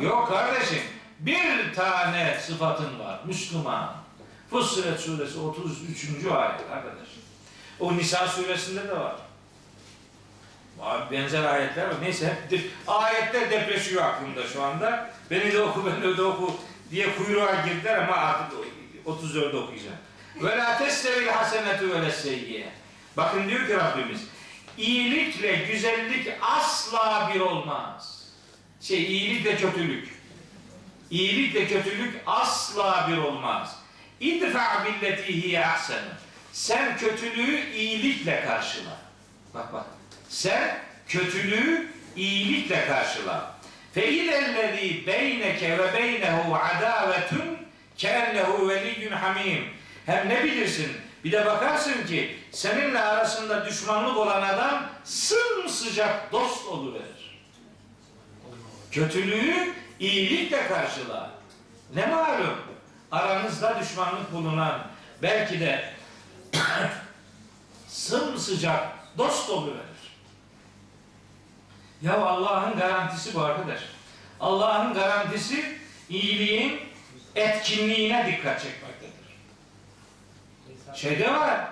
Yok 0.02 0.28
kardeşim. 0.28 0.82
Bir 1.20 1.74
tane 1.74 2.38
sıfatın 2.42 3.00
var. 3.00 3.20
Müslüman. 3.26 4.05
Fussilet 4.56 5.00
suresi 5.00 5.40
33. 5.40 6.26
ayet 6.26 6.62
arkadaş. 6.72 7.08
O 7.80 7.98
Nisa 7.98 8.28
suresinde 8.28 8.88
de 8.88 9.00
var. 9.00 9.16
Benzer 11.12 11.44
ayetler 11.44 11.88
var. 11.88 11.96
Neyse 12.02 12.38
hep 12.50 12.62
ayetler 12.88 13.52
depreşiyor 13.52 14.04
aklımda 14.04 14.48
şu 14.48 14.64
anda. 14.64 15.10
Beni 15.32 15.54
de 15.54 15.62
oku, 15.62 15.86
beni 16.04 16.18
de 16.18 16.22
oku 16.22 16.56
diye 16.92 17.16
kuyruğa 17.16 17.56
girdiler 17.66 17.98
ama 17.98 18.16
artık 18.16 18.58
34'ü 19.06 19.56
okuyacağım. 19.56 19.98
Ve 20.44 20.58
la 20.58 20.78
testevil 20.78 21.28
hasenetu 21.28 21.90
ve 21.90 22.02
leseyyiye. 22.02 22.70
Bakın 23.18 23.50
diyor 23.50 23.68
ki 23.68 23.74
Rabbimiz, 23.74 24.22
iyilikle 24.78 25.56
güzellik 25.56 26.34
asla 26.42 27.32
bir 27.34 27.40
olmaz. 27.40 28.30
Şey 28.82 29.04
iyilikle 29.04 29.58
kötülük. 29.58 30.16
İyilikle 31.12 31.68
kötülük 31.68 32.22
asla 32.26 33.08
bir 33.12 33.18
olmaz. 33.18 33.85
İdfa 34.20 34.86
billeti 34.86 35.44
hiye 35.44 35.66
ahsenu. 35.66 36.10
Sen 36.54 36.98
kötülüğü 36.98 37.74
iyilikle 37.74 38.46
karşıla. 38.46 38.98
Bak 39.54 39.74
bak. 39.74 39.86
Sen 40.30 40.78
kötülüğü 41.08 41.88
iyilikle 42.16 42.88
karşıla. 42.88 43.56
Fe 43.94 44.12
idellezî 44.12 45.08
beyneke 45.08 45.78
ve 45.78 45.94
beynehu 45.94 46.56
adavetun 46.56 47.58
keennehu 47.98 48.70
veliyyun 48.70 49.12
hamim. 49.12 49.64
Hem 50.06 50.30
ne 50.30 50.44
bilirsin? 50.44 50.92
Bir 51.24 51.32
de 51.32 51.46
bakarsın 51.46 52.08
ki 52.08 52.38
seninle 52.52 53.00
arasında 53.00 53.66
düşmanlık 53.66 54.18
olan 54.18 54.42
adam 54.42 54.90
sımsıcak 55.04 56.32
dost 56.32 56.68
oluverir. 56.68 57.40
Kötülüğü 58.92 59.74
iyilikle 60.00 60.68
karşıla. 60.68 61.32
Ne 61.96 62.06
malum? 62.06 62.75
Aranızda 63.16 63.80
düşmanlık 63.80 64.34
bulunan 64.34 64.88
belki 65.22 65.60
de 65.60 65.94
sımsıcak 67.88 68.88
dost 69.18 69.50
oluverir. 69.50 69.86
Ya 72.02 72.22
Allah'ın 72.22 72.78
garantisi 72.78 73.36
bu 73.36 73.42
arkadaş. 73.42 73.80
Allah'ın 74.40 74.94
garantisi 74.94 75.78
iyiliğin 76.10 76.82
etkinliğine 77.36 78.28
dikkat 78.28 78.62
çekmektedir. 78.62 79.14
Şeyde 80.96 81.34
var. 81.34 81.68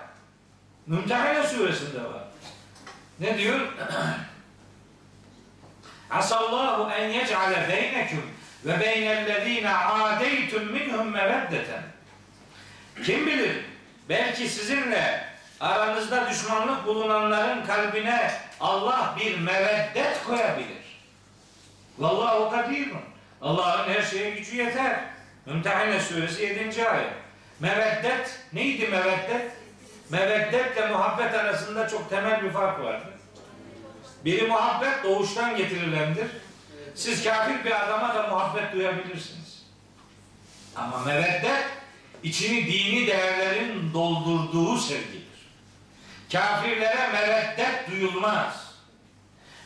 Mümtehane 0.87 1.47
suresinde 1.47 2.03
var. 2.03 2.23
Ne 3.19 3.37
diyor? 3.37 3.59
Asallahu 6.09 6.91
en 6.91 7.09
yec'ale 7.09 7.69
beynekum 7.69 8.32
ve 8.65 8.79
beynellezine 8.79 9.75
adeytum 9.75 10.71
minhum 10.71 11.11
meveddeten. 11.11 11.83
Kim 13.05 13.27
bilir? 13.27 13.65
Belki 14.09 14.47
sizinle 14.49 15.23
aranızda 15.59 16.29
düşmanlık 16.29 16.85
bulunanların 16.85 17.65
kalbine 17.65 18.31
Allah 18.59 19.15
bir 19.19 19.37
meveddet 19.39 20.23
koyabilir. 20.27 20.83
Vallahu 21.97 22.51
kadirun. 22.51 23.01
Allah'ın 23.41 23.93
her 23.93 24.01
şeye 24.01 24.29
gücü 24.29 24.55
yeter. 24.55 24.99
Mümtehine 25.45 25.99
suresi 25.99 26.43
7. 26.43 26.89
ayet. 26.89 27.13
Meveddet 27.59 28.39
neydi 28.53 28.87
meveddet? 28.87 29.51
Meveddetle 30.09 30.87
muhabbet 30.87 31.33
arasında 31.33 31.87
çok 31.87 32.09
temel 32.09 32.43
bir 32.43 32.49
fark 32.49 32.79
vardır. 32.79 33.13
Biri 34.25 34.47
muhabbet 34.47 35.03
doğuştan 35.03 35.57
getirilendir. 35.57 36.27
Siz 36.95 37.23
kafir 37.23 37.65
bir 37.65 37.85
adama 37.85 38.15
da 38.15 38.27
muhabbet 38.27 38.73
duyabilirsiniz. 38.73 39.63
Ama 40.75 40.99
meveddet 40.99 41.65
içini 42.23 42.65
dini 42.65 43.07
değerlerin 43.07 43.93
doldurduğu 43.93 44.77
sevgidir. 44.77 45.23
Kafirlere 46.31 47.07
meveddet 47.07 47.91
duyulmaz. 47.91 48.73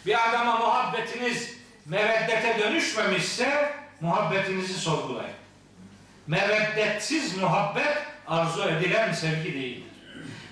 Bir 0.05 0.29
adama 0.29 0.57
muhabbetiniz 0.57 1.57
meveddete 1.85 2.59
dönüşmemişse 2.59 3.73
muhabbetinizi 4.01 4.73
sorgulayın. 4.73 5.35
Meveddetsiz 6.27 7.37
muhabbet 7.37 7.97
arzu 8.27 8.69
edilen 8.69 9.13
sevgi 9.13 9.53
değildir. 9.53 9.83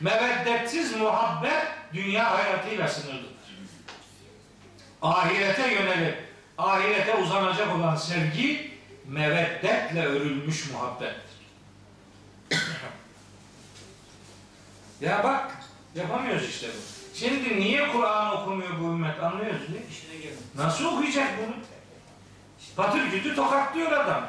Meveddetsiz 0.02 0.96
muhabbet 0.96 1.68
dünya 1.94 2.32
hayatıyla 2.32 2.88
sınırlıdır. 2.88 3.36
Ahirete 5.02 5.74
yönelip 5.74 6.25
ahirete 6.58 7.16
uzanacak 7.16 7.76
olan 7.76 7.96
sevgi 7.96 8.72
meveddetle 9.08 10.06
örülmüş 10.06 10.72
muhabbettir. 10.72 11.36
ya 15.02 15.24
bak 15.24 15.52
yapamıyoruz 15.96 16.50
işte 16.50 16.68
bu. 16.68 16.96
Şimdi 17.18 17.60
niye 17.60 17.92
Kur'an 17.92 18.38
okumuyor 18.38 18.80
bu 18.80 18.84
ümmet 18.84 19.24
anlıyoruz 19.24 19.62
değil 19.62 19.80
mi? 19.80 20.32
Nasıl 20.56 20.86
okuyacak 20.86 21.30
bunu? 21.38 21.56
Patır 22.76 23.12
kütür 23.12 23.36
tokatlıyor 23.36 23.92
adam. 23.92 24.28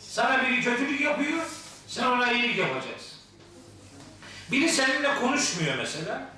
Sana 0.00 0.42
biri 0.42 0.60
kötülük 0.60 1.00
yapıyor, 1.00 1.42
sen 1.86 2.06
ona 2.06 2.32
iyilik 2.32 2.58
yapacaksın. 2.58 3.18
Biri 4.50 4.68
seninle 4.68 5.14
konuşmuyor 5.14 5.78
mesela. 5.78 6.28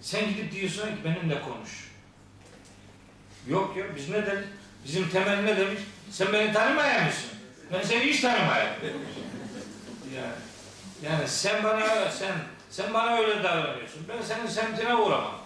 Sen 0.00 0.28
gidip 0.28 0.52
diyorsun 0.52 0.82
ki 0.82 1.04
benimle 1.04 1.42
konuş. 1.42 1.91
Yok 3.48 3.76
yok 3.76 3.86
biz 3.96 4.08
ne 4.08 4.26
dedik? 4.26 4.48
Bizim 4.84 5.08
temel 5.10 5.42
ne 5.42 5.56
demiş? 5.56 5.80
Sen 6.10 6.32
beni 6.32 6.52
tanımaya 6.52 7.04
mısın? 7.04 7.30
Ben 7.72 7.82
seni 7.82 8.00
hiç 8.04 8.20
tanımayayım 8.20 8.72
demiş. 8.82 9.08
Yani, 10.14 10.32
yani 11.02 11.28
sen 11.28 11.64
bana 11.64 12.10
sen 12.10 12.32
sen 12.70 12.94
bana 12.94 13.16
öyle 13.16 13.42
davranıyorsun. 13.44 14.06
Ben 14.08 14.22
senin 14.22 14.46
semtine 14.46 14.94
uğramam. 14.94 15.38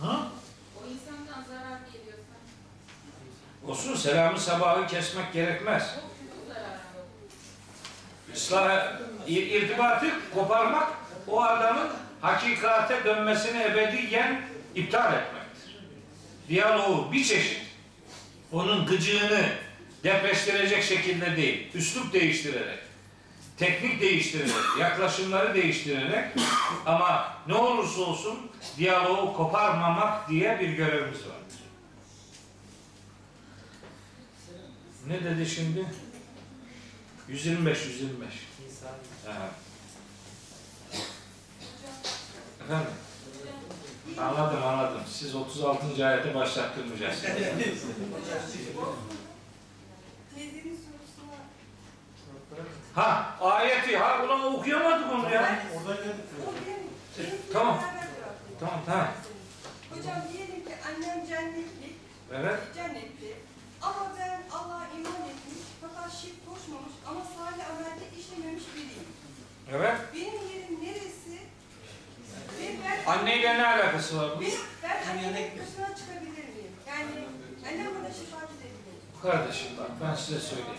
Ha? 0.00 0.28
O 0.76 0.88
insandan 0.90 1.42
zarar 1.48 1.78
geliyorsa. 1.92 2.34
Olsun 3.68 3.94
selamı 3.94 4.40
sabahı 4.40 4.86
kesmek 4.86 5.32
gerekmez. 5.32 5.94
İslah, 8.34 8.92
ir- 9.26 9.46
irtibatı 9.46 10.06
koparmak 10.34 10.88
o 11.28 11.42
adamın 11.42 11.88
hakikate 12.20 13.04
dönmesini 13.04 13.62
ebediyen 13.62 14.40
iptal 14.74 15.12
etmektir. 15.14 15.43
Diyaloğu 16.48 17.12
bir 17.12 17.24
çeşit 17.24 17.62
onun 18.52 18.86
gıcığını 18.86 19.48
depreştirecek 20.04 20.84
şekilde 20.84 21.36
değil, 21.36 21.68
üslup 21.74 22.12
değiştirerek, 22.12 22.78
teknik 23.56 24.00
değiştirerek, 24.00 24.52
yaklaşımları 24.80 25.54
değiştirerek 25.54 26.24
ama 26.86 27.36
ne 27.46 27.54
olursa 27.54 28.00
olsun 28.00 28.38
diyaloğu 28.78 29.36
koparmamak 29.36 30.28
diye 30.28 30.60
bir 30.60 30.68
görevimiz 30.68 31.20
vardır. 31.20 31.44
Ne 35.06 35.24
dedi 35.24 35.46
şimdi? 35.50 35.86
125, 37.28 37.86
125. 37.86 38.28
Nisa. 38.66 38.86
Aha. 39.30 39.50
Efendim? 42.64 42.90
Anladım 44.20 44.62
anladım. 44.64 45.00
Siz 45.08 45.34
36. 45.34 46.06
ayete 46.06 46.34
başlattırmayacaksınız. 46.34 47.84
Ha 52.94 53.36
ayeti 53.40 53.96
ha 53.98 54.24
ulan 54.24 54.54
okuyamadık 54.54 55.12
onu 55.12 55.34
ya. 55.34 55.58
Oradan 55.76 55.96
geldik. 56.04 56.24
Tamam. 57.52 57.80
Tamam 58.60 58.80
tamam. 58.86 59.08
Hocam 59.90 60.16
diyelim 60.32 60.64
ki 60.64 60.74
annem 60.88 61.26
cennetli, 61.26 61.90
Evet. 62.34 62.58
cennetli 62.74 63.34
ama 63.82 64.12
ben 64.18 64.42
Allah'a 64.52 64.86
iman 64.96 65.22
etmiş 65.30 65.64
fakat 65.80 66.12
şirk 66.12 66.46
koşmamış 66.46 66.92
ama 67.08 67.20
salih 67.36 67.64
amelde 67.70 68.04
işlememiş 68.18 68.64
biriyim. 68.74 69.08
Evet. 69.74 69.96
Benim 70.14 70.48
yerim 70.54 70.84
neresi? 70.84 71.23
Anneyle 73.06 73.58
ne 73.58 73.66
alakası 73.66 74.18
var 74.18 74.30
bu? 74.36 74.40
benim, 74.40 74.52
ben 74.82 75.10
annemin 75.10 75.34
dışına 75.34 75.96
çıkabilir 75.96 76.44
miyim? 76.54 76.72
Yani 76.88 77.04
annem 77.68 77.86
bana 77.86 78.12
şefaat 78.14 78.50
edebilir. 78.50 79.22
Kardeşim 79.22 79.68
bak 79.78 79.90
ben 80.02 80.14
size 80.14 80.40
söyleyeyim. 80.40 80.78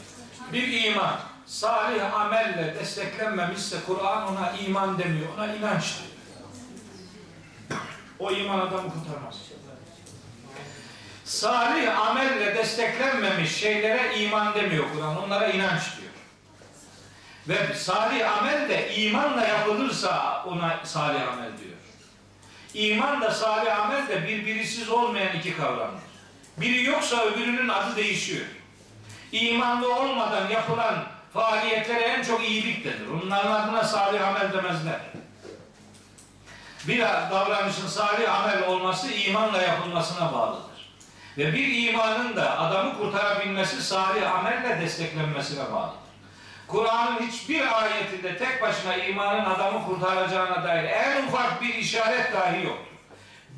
Bir 0.54 0.84
iman 0.84 1.20
salih 1.46 2.20
amelle 2.20 2.76
desteklenmemişse 2.80 3.78
Kur'an 3.88 4.28
ona 4.28 4.52
iman 4.52 5.00
demiyor. 5.00 5.28
Ona 5.38 5.56
inanç 5.56 5.84
diyor. 5.98 7.80
O 8.20 8.32
iman 8.32 8.60
adamı 8.60 8.94
kurtarmaz. 8.94 9.36
Salih 11.26 12.00
amelle 12.00 12.56
desteklenmemiş 12.56 13.56
şeylere 13.56 14.20
iman 14.20 14.56
demiyor 14.56 14.86
Kur'an. 14.94 15.24
Onlara 15.24 15.48
inanç 15.48 15.82
diyor. 15.98 16.05
Ve 17.48 17.74
salih 17.76 18.38
amel 18.38 18.70
de 18.70 18.96
imanla 18.96 19.48
yapılırsa 19.48 20.44
ona 20.48 20.80
salih 20.84 21.34
amel 21.34 21.52
diyor. 21.58 21.76
İman 22.74 23.22
da 23.22 23.32
salih 23.32 23.80
amel 23.80 24.08
de 24.08 24.28
birbirisiz 24.28 24.90
olmayan 24.90 25.36
iki 25.36 25.58
kavramdır. 25.58 26.04
Biri 26.58 26.84
yoksa 26.84 27.26
öbürünün 27.26 27.68
adı 27.68 27.96
değişiyor. 27.96 28.46
İmanlı 29.32 29.96
olmadan 29.96 30.50
yapılan 30.50 31.04
faaliyetlere 31.34 32.04
en 32.04 32.24
çok 32.24 32.50
iyilik 32.50 32.86
denir. 32.86 33.08
Onların 33.24 33.52
adına 33.52 33.84
salih 33.84 34.28
amel 34.28 34.54
demezler. 34.54 35.00
Bir 36.88 37.00
davranışın 37.02 37.88
salih 37.88 38.42
amel 38.42 38.68
olması 38.68 39.12
imanla 39.12 39.62
yapılmasına 39.62 40.34
bağlıdır. 40.34 40.92
Ve 41.38 41.54
bir 41.54 41.90
imanın 41.90 42.36
da 42.36 42.60
adamı 42.60 42.98
kurtarabilmesi 42.98 43.84
salih 43.84 44.36
amelle 44.36 44.82
desteklenmesine 44.82 45.72
bağlıdır. 45.72 46.05
Kur'an'ın 46.68 47.28
hiçbir 47.28 47.84
ayetinde 47.84 48.38
tek 48.38 48.62
başına 48.62 48.96
imanın 48.96 49.46
adamı 49.46 49.86
kurtaracağına 49.86 50.64
dair 50.64 50.84
en 50.84 51.28
ufak 51.28 51.62
bir 51.62 51.74
işaret 51.74 52.34
dahi 52.34 52.66
yoktur. 52.66 52.96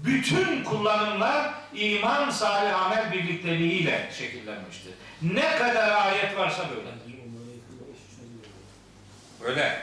Bütün 0.06 0.64
kullanımlar 0.64 1.54
iman 1.74 2.30
salih 2.30 2.86
amel 2.86 3.12
birlikteliğiyle 3.12 4.10
şekillenmiştir. 4.18 4.94
Ne 5.22 5.58
kadar 5.58 6.06
ayet 6.06 6.38
varsa 6.38 6.64
böyle. 6.70 6.90
Öyle. 9.52 9.82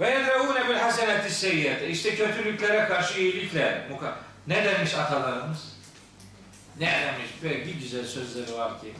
Ve 0.00 0.10
yedreûne 0.10 0.68
bil 0.68 0.74
haseneti 0.74 1.34
seyyiyete. 1.34 1.88
İşte 1.88 2.14
kötülüklere 2.16 2.88
karşı 2.88 3.20
iyilikle 3.20 3.86
muka. 3.90 4.16
Ne 4.46 4.64
demiş 4.64 4.94
atalarımız? 4.94 5.78
Ne 6.80 6.86
demiş? 6.86 7.30
Böyle 7.42 7.70
güzel 7.70 8.04
sözleri 8.04 8.58
var 8.58 8.80
ki. 8.80 8.92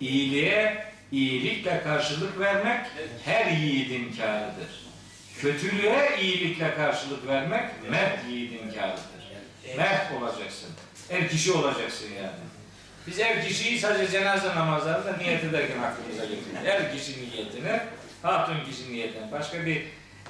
İyiliğe 0.00 0.84
iyilikle 1.12 1.82
karşılık 1.82 2.40
vermek 2.40 2.86
her 3.24 3.50
yiğidin 3.50 4.12
kârıdır. 4.16 4.88
Kötülüğe 5.40 6.18
iyilikle 6.20 6.74
karşılık 6.74 7.26
vermek 7.26 7.90
mert 7.90 8.28
yiğidin 8.28 8.72
kârıdır. 8.74 9.02
Mert 9.76 10.12
olacaksın. 10.12 10.68
Er 11.10 11.28
kişi 11.28 11.52
olacaksın 11.52 12.08
yani. 12.16 12.48
Biz 13.06 13.18
er 13.18 13.48
kişiyi 13.48 13.78
sadece 13.78 14.12
cenaze 14.12 14.48
namazlarında 14.48 15.16
niyet 15.16 15.44
ederken 15.44 15.78
aklımıza 15.78 16.24
getiriyoruz. 16.24 16.66
Er 16.66 16.92
kişi 16.92 17.12
niyetine, 17.12 17.80
hatun 18.22 18.56
kişi 18.70 18.92
niyetine. 18.92 19.32
Başka 19.32 19.66
bir 19.66 19.82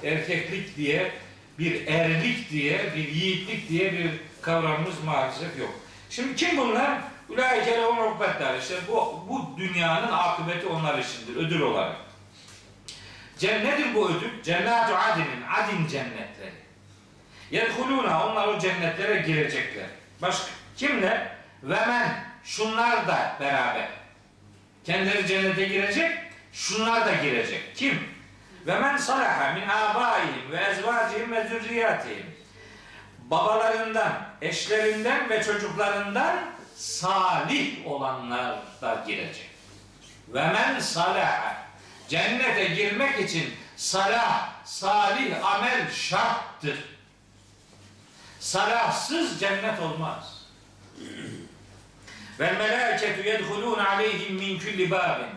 erkeklik 0.03 0.77
diye, 0.77 1.11
bir 1.59 1.87
erlik 1.87 2.51
diye, 2.51 2.79
bir 2.95 3.07
yiğitlik 3.07 3.69
diye 3.69 3.93
bir 3.93 4.09
kavramımız 4.41 5.03
maalesef 5.05 5.59
yok. 5.59 5.79
Şimdi 6.09 6.35
kim 6.35 6.57
bunlar? 6.57 7.01
Ulaike 7.29 7.71
lehum 7.71 7.99
ukbetler. 7.99 8.59
İşte 8.59 8.75
bu, 8.87 9.25
bu 9.29 9.57
dünyanın 9.57 10.11
akıbeti 10.11 10.67
onlar 10.67 10.99
içindir, 10.99 11.35
ödül 11.35 11.61
olarak. 11.61 11.95
Cennedir 13.37 13.95
bu 13.95 14.09
ödül? 14.09 14.43
Cennatu 14.43 14.95
adinin, 14.95 15.43
adin 15.57 15.87
cennetleri. 15.87 16.59
Yedhuluna, 17.51 18.27
onlar 18.27 18.47
o 18.47 18.59
cennetlere 18.59 19.21
girecekler. 19.21 19.85
Başka 20.21 20.47
kimler? 20.77 21.31
Ve 21.63 21.85
men, 21.85 22.23
şunlar 22.43 23.07
da 23.07 23.35
beraber. 23.39 23.89
Kendileri 24.83 25.27
cennete 25.27 25.65
girecek, 25.65 26.11
şunlar 26.53 27.05
da 27.05 27.13
girecek. 27.13 27.75
Kim? 27.75 27.99
Ve 28.67 28.79
men 28.79 28.97
salaha 28.97 29.53
min 29.53 29.67
abaihim 29.67 30.51
ve 30.51 30.57
ezvacihim 30.57 31.31
ve 31.31 31.47
zürriyatihim. 31.47 32.25
Babalarından, 33.19 34.11
eşlerinden 34.41 35.29
ve 35.29 35.43
çocuklarından 35.43 36.35
salih 36.79 37.87
olanlar 37.87 38.59
da 38.81 39.03
girecek. 39.07 39.49
Ve 40.27 40.47
men 40.47 40.79
salaha. 40.79 41.55
Cennete 42.09 42.65
girmek 42.65 43.19
için 43.19 43.53
salah, 43.75 44.49
salih 44.65 45.45
amel 45.45 45.91
şarttır. 45.91 46.77
Salahsız 48.39 49.39
cennet 49.39 49.79
olmaz. 49.79 50.45
Ve 52.39 52.51
melâketu 52.51 53.21
yedhulûn 53.21 53.79
aleyhim 53.79 54.35
min 54.35 54.59
kulli 54.59 54.91
bâbin. 54.91 55.29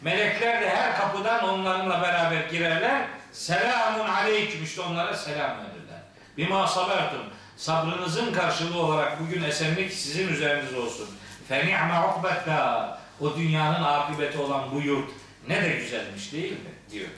Melekler 0.00 0.60
de 0.62 0.70
her 0.70 0.96
kapıdan 0.96 1.48
onlarla 1.48 2.02
beraber 2.02 2.48
girerler. 2.48 3.06
Selamun 3.32 4.08
aleyküm 4.08 4.64
işte 4.64 4.80
onlara 4.80 5.16
selam 5.16 5.50
verirler. 5.50 6.00
Bima 6.36 6.66
sabertum. 6.66 7.22
Sabrınızın 7.60 8.32
karşılığı 8.32 8.78
olarak 8.78 9.20
bugün 9.20 9.42
esenlik 9.42 9.92
sizin 9.92 10.28
üzerinize 10.28 10.76
olsun. 10.76 11.08
Fe 11.48 11.66
ni'me 11.66 12.00
ukbetta. 12.00 13.00
O 13.20 13.36
dünyanın 13.36 13.82
akıbeti 13.82 14.38
olan 14.38 14.70
bu 14.74 14.80
yurt 14.80 15.10
ne 15.48 15.62
de 15.62 15.68
güzelmiş 15.68 16.32
değil 16.32 16.52
mi? 16.52 16.70
diyor. 16.90 17.08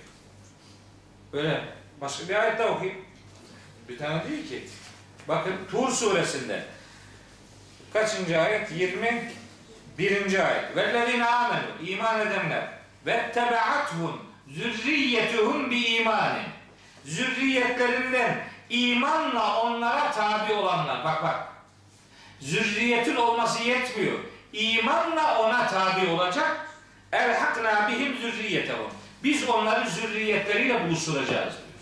Böyle 1.32 1.64
başka 2.01 2.28
bir 2.28 2.34
ayet 2.34 2.59
daha 2.59 2.68
okuyayım. 2.68 3.01
Bir 3.88 3.99
tane 3.99 4.28
değil 4.30 4.49
ki. 4.49 4.68
Bakın 5.28 5.55
Tur 5.70 5.93
suresinde 5.93 6.64
kaçıncı 7.93 8.40
ayet? 8.40 8.72
21. 8.72 9.28
ayet. 10.47 10.76
Vellezine 10.76 11.26
amenu 11.26 11.88
iman 11.88 12.20
edenler 12.20 12.68
ve 13.07 13.32
tebeathum 13.34 14.22
zürriyetuhum 14.49 15.70
bi 15.70 15.84
imanin. 15.84 16.47
Zürriyetlerinden 17.05 18.51
imanla 18.70 19.60
onlara 19.62 20.12
tabi 20.12 20.52
olanlar. 20.52 21.04
Bak 21.04 21.22
bak. 21.22 21.48
Zürriyetin 22.40 23.16
olması 23.16 23.62
yetmiyor. 23.62 24.18
İmanla 24.52 25.38
ona 25.38 25.66
tabi 25.66 26.06
olacak. 26.06 26.66
Elhakna 27.12 27.88
bihim 27.88 28.18
zürriyetehum. 28.18 28.90
Biz 29.24 29.48
onları 29.48 29.90
zürriyetleriyle 29.90 30.84
buluşturacağız 30.86 31.28
diyor. 31.54 31.72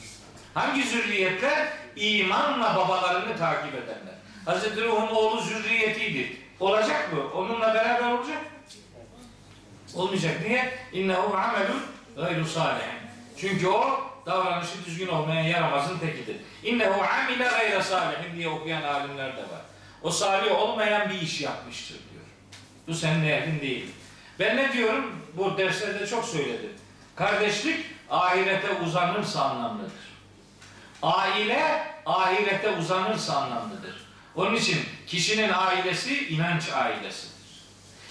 Hangi 0.55 0.83
zürriyetler? 0.83 1.69
İmanla 1.97 2.77
babalarını 2.77 3.37
takip 3.39 3.75
edenler. 3.75 4.15
Hazreti 4.45 4.81
Nuh'un 4.81 5.15
oğlu 5.15 5.41
zürriyetiydi. 5.41 6.37
Olacak 6.61 7.13
mı? 7.13 7.21
Onunla 7.35 7.75
beraber 7.75 8.11
olacak. 8.11 8.39
Olmayacak. 9.95 10.41
Niye? 10.47 10.79
İnnehu 10.93 11.37
amelun 11.37 11.83
gayru 12.17 12.45
salih. 12.47 12.83
Çünkü 13.37 13.69
o 13.69 14.10
davranışı 14.27 14.85
düzgün 14.87 15.09
olmayan 15.09 15.43
yaramazın 15.43 15.99
tekidir. 15.99 16.37
İnnehu 16.63 17.03
amile 17.03 17.45
gayre 17.45 17.83
salihin 17.83 18.37
diye 18.37 18.49
okuyan 18.49 18.83
alimler 18.83 19.37
de 19.37 19.43
var. 19.43 19.61
O 20.03 20.11
salih 20.11 20.59
olmayan 20.59 21.11
bir 21.11 21.21
iş 21.21 21.41
yapmıştır 21.41 21.95
diyor. 21.95 22.25
Bu 22.89 22.95
senin 22.95 23.25
ehrin 23.25 23.61
değil. 23.61 23.87
Ben 24.39 24.57
ne 24.57 24.73
diyorum? 24.73 25.17
Bu 25.37 25.59
derslerde 25.59 26.07
çok 26.07 26.25
söyledim. 26.25 26.73
Kardeşlik 27.17 27.87
ahirete 28.11 28.73
uzanırsa 28.73 29.43
anlamlıdır. 29.43 30.11
Aile 31.03 31.87
ahirete 32.07 32.71
uzanırsa 32.71 33.37
anlamlıdır. 33.37 34.07
Onun 34.35 34.55
için 34.55 34.79
kişinin 35.07 35.53
ailesi 35.53 36.29
inanç 36.29 36.69
ailesidir. 36.69 37.31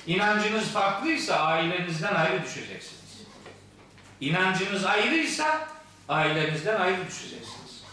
İnancınız 0.08 0.68
farklıysa 0.68 1.36
ailenizden 1.36 2.16
ayrı 2.16 2.44
düşeceksiniz. 2.44 3.00
İnancınız 4.22 4.86
ayrıysa 4.86 5.68
ailenizden 6.10 6.82
ayrı 6.82 7.08
düşeceksiniz. 7.08 7.84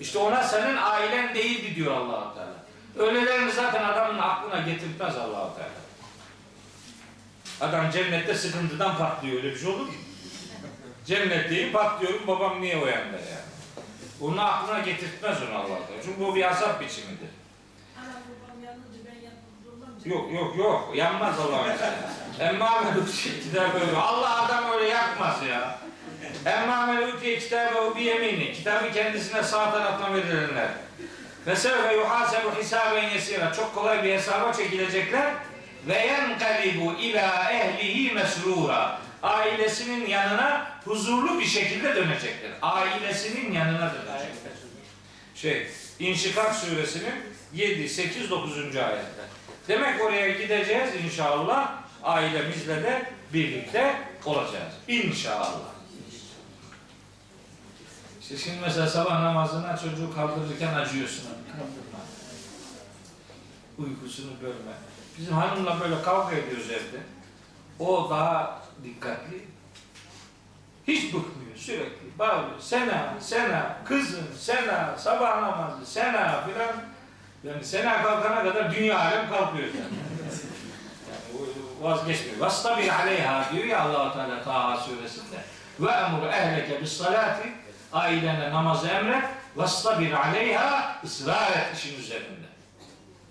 İşte 0.00 0.18
ona 0.18 0.42
senin 0.42 0.76
ailen 0.76 1.34
değildi 1.34 1.74
diyor 1.74 1.92
allah 1.92 2.34
Teala. 2.34 2.54
Öylelerini 3.08 3.52
zaten 3.52 3.84
adamın 3.84 4.18
aklına 4.18 4.60
getirtmez 4.60 5.16
allah 5.16 5.50
Teala. 5.54 5.84
Adam 7.60 7.90
cennette 7.90 8.34
sıkıntıdan 8.34 8.98
patlıyor. 8.98 9.36
Öyle 9.36 9.50
bir 9.50 9.58
şey 9.58 9.68
olur 9.68 9.86
mu? 9.86 9.92
Cennetteyim 11.06 11.72
patlıyorum 11.72 12.26
babam 12.26 12.60
niye 12.60 12.76
uyandı 12.76 13.12
yani. 13.12 13.44
Onu 14.20 14.42
aklına 14.42 14.78
getirtmez 14.78 15.38
onu 15.42 15.58
allah 15.58 15.86
Teala. 15.86 16.02
Çünkü 16.04 16.20
bu 16.20 16.34
bir 16.34 16.50
azap 16.50 16.80
biçimidir. 16.80 17.28
Yok 20.04 20.32
yok 20.32 20.56
yok 20.56 20.92
yanmaz 20.96 21.38
Allah'ın 21.38 21.74
izniyle. 21.74 22.52
Melûtiye 22.58 23.40
kitâbehu. 23.40 23.98
Allah 23.98 24.44
adam 24.44 24.72
öyle 24.72 24.88
yapmaz 24.88 25.42
ya. 25.42 25.83
Emmâ 26.46 26.86
melûtiye 26.86 27.38
kitâbehu 27.38 27.96
bi 27.96 28.02
yemini. 28.02 28.52
Kitabı 28.52 28.92
kendisine 28.92 29.42
sağ 29.42 29.70
taraftan 29.70 30.14
verilenler. 30.14 30.68
Ve 31.46 31.56
sevfe 31.56 31.94
yuhâsebu 31.94 32.50
hisâben 32.60 33.08
yesîrâ. 33.08 33.52
Çok 33.52 33.74
kolay 33.74 34.04
bir 34.04 34.12
hesaba 34.12 34.52
çekilecekler. 34.52 35.34
Ve 35.88 35.98
yenkalibu 35.98 36.92
ilâ 36.92 37.50
ehlihi 37.52 38.12
mesrûrâ. 38.14 38.96
Ailesinin 39.22 40.06
yanına 40.06 40.66
huzurlu 40.84 41.38
bir 41.38 41.44
şekilde 41.44 41.94
dönecekler. 41.94 42.50
Ailesinin 42.62 43.52
yanına 43.52 43.92
dönecekler. 43.94 44.52
Şey, 45.34 45.66
İnşikak 45.98 46.54
suresinin 46.54 47.14
7, 47.54 47.88
8, 47.88 48.30
9. 48.30 48.58
ayetler. 48.58 49.26
Demek 49.68 50.02
oraya 50.02 50.28
gideceğiz 50.28 50.90
inşallah. 51.04 51.72
Ailemizle 52.02 52.82
de 52.82 53.02
birlikte 53.32 53.94
olacağız. 54.24 54.74
İnşallah. 54.88 55.73
İşte 58.24 58.36
şimdi 58.36 58.60
mesela 58.60 58.86
sabah 58.86 59.20
namazına 59.20 59.76
çocuğu 59.76 60.14
kaldırırken 60.14 60.74
acıyorsun. 60.74 61.24
Kaldırma. 61.52 62.00
Uykusunu 63.78 64.30
bölme. 64.42 64.72
Bizim 65.18 65.34
hanımla 65.34 65.80
böyle 65.80 66.02
kavga 66.02 66.36
ediyoruz 66.36 66.70
evde. 66.70 67.02
O 67.78 68.10
daha 68.10 68.62
dikkatli. 68.84 69.44
Hiç 70.86 71.04
bıkmıyor 71.04 71.56
sürekli. 71.56 72.18
Bağırıyor. 72.18 72.60
Sena, 72.60 73.14
Sena, 73.20 73.76
kızım, 73.84 74.24
Sena, 74.38 74.98
sabah 74.98 75.42
namazı, 75.42 75.86
Sena 75.86 76.44
filan. 76.46 76.72
Yani 77.44 77.64
Sena 77.64 78.02
kalkana 78.02 78.42
kadar 78.42 78.74
dünya 78.74 78.98
alem 78.98 79.28
kalkıyor 79.28 79.68
yani. 79.68 79.96
yani 81.10 81.48
vazgeçmiyor. 81.80 82.40
Vastabir 82.40 82.88
aleyha 82.88 83.52
diyor 83.52 83.64
ya 83.64 83.80
Allah-u 83.80 84.12
Teala 84.12 84.42
Taha 84.42 84.76
suresinde. 84.76 85.36
Ve 85.80 85.90
emur 85.90 86.26
ehleke 86.26 86.82
bis 86.82 86.92
salati 86.92 87.63
ailene 87.94 88.50
namazı 88.50 88.88
emret. 88.88 89.24
Vastabir 89.56 90.12
aleyha 90.12 91.00
ısrar 91.04 91.50
et 91.50 91.76
işin 91.76 91.98
üzerinde. 91.98 92.46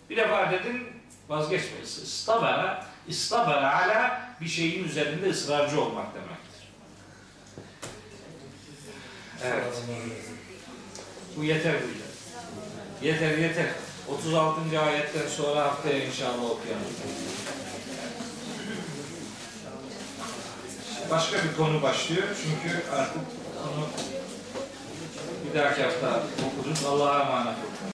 Bir 0.09 0.18
defa 0.18 0.51
dedin 0.51 0.88
vazgeçme. 1.30 1.80
İstabara, 1.84 2.86
istabara 3.07 3.76
ala 3.84 4.22
bir 4.41 4.47
şeyin 4.47 4.84
üzerinde 4.84 5.30
ısrarcı 5.30 5.82
olmak 5.82 6.07
demektir. 6.16 6.70
Evet. 9.43 9.84
Bu 11.38 11.43
yeter 11.43 11.74
bu 11.74 11.88
yeter. 11.88 13.24
Yeter 13.32 13.38
yeter. 13.38 13.68
36. 14.07 14.80
ayetten 14.80 15.28
sonra 15.28 15.64
haftaya 15.64 16.05
inşallah 16.05 16.43
okuyalım. 16.43 16.84
Başka 21.11 21.38
bir 21.43 21.57
konu 21.57 21.82
başlıyor 21.82 22.28
çünkü 22.43 22.91
artık 22.91 23.22
konu 23.64 23.88
bir 25.54 25.60
dahaki 25.60 25.84
hafta 25.84 26.24
okuruz. 26.47 26.86
Allah'a 26.86 27.22
emanet 27.22 27.47
olun. 27.47 27.91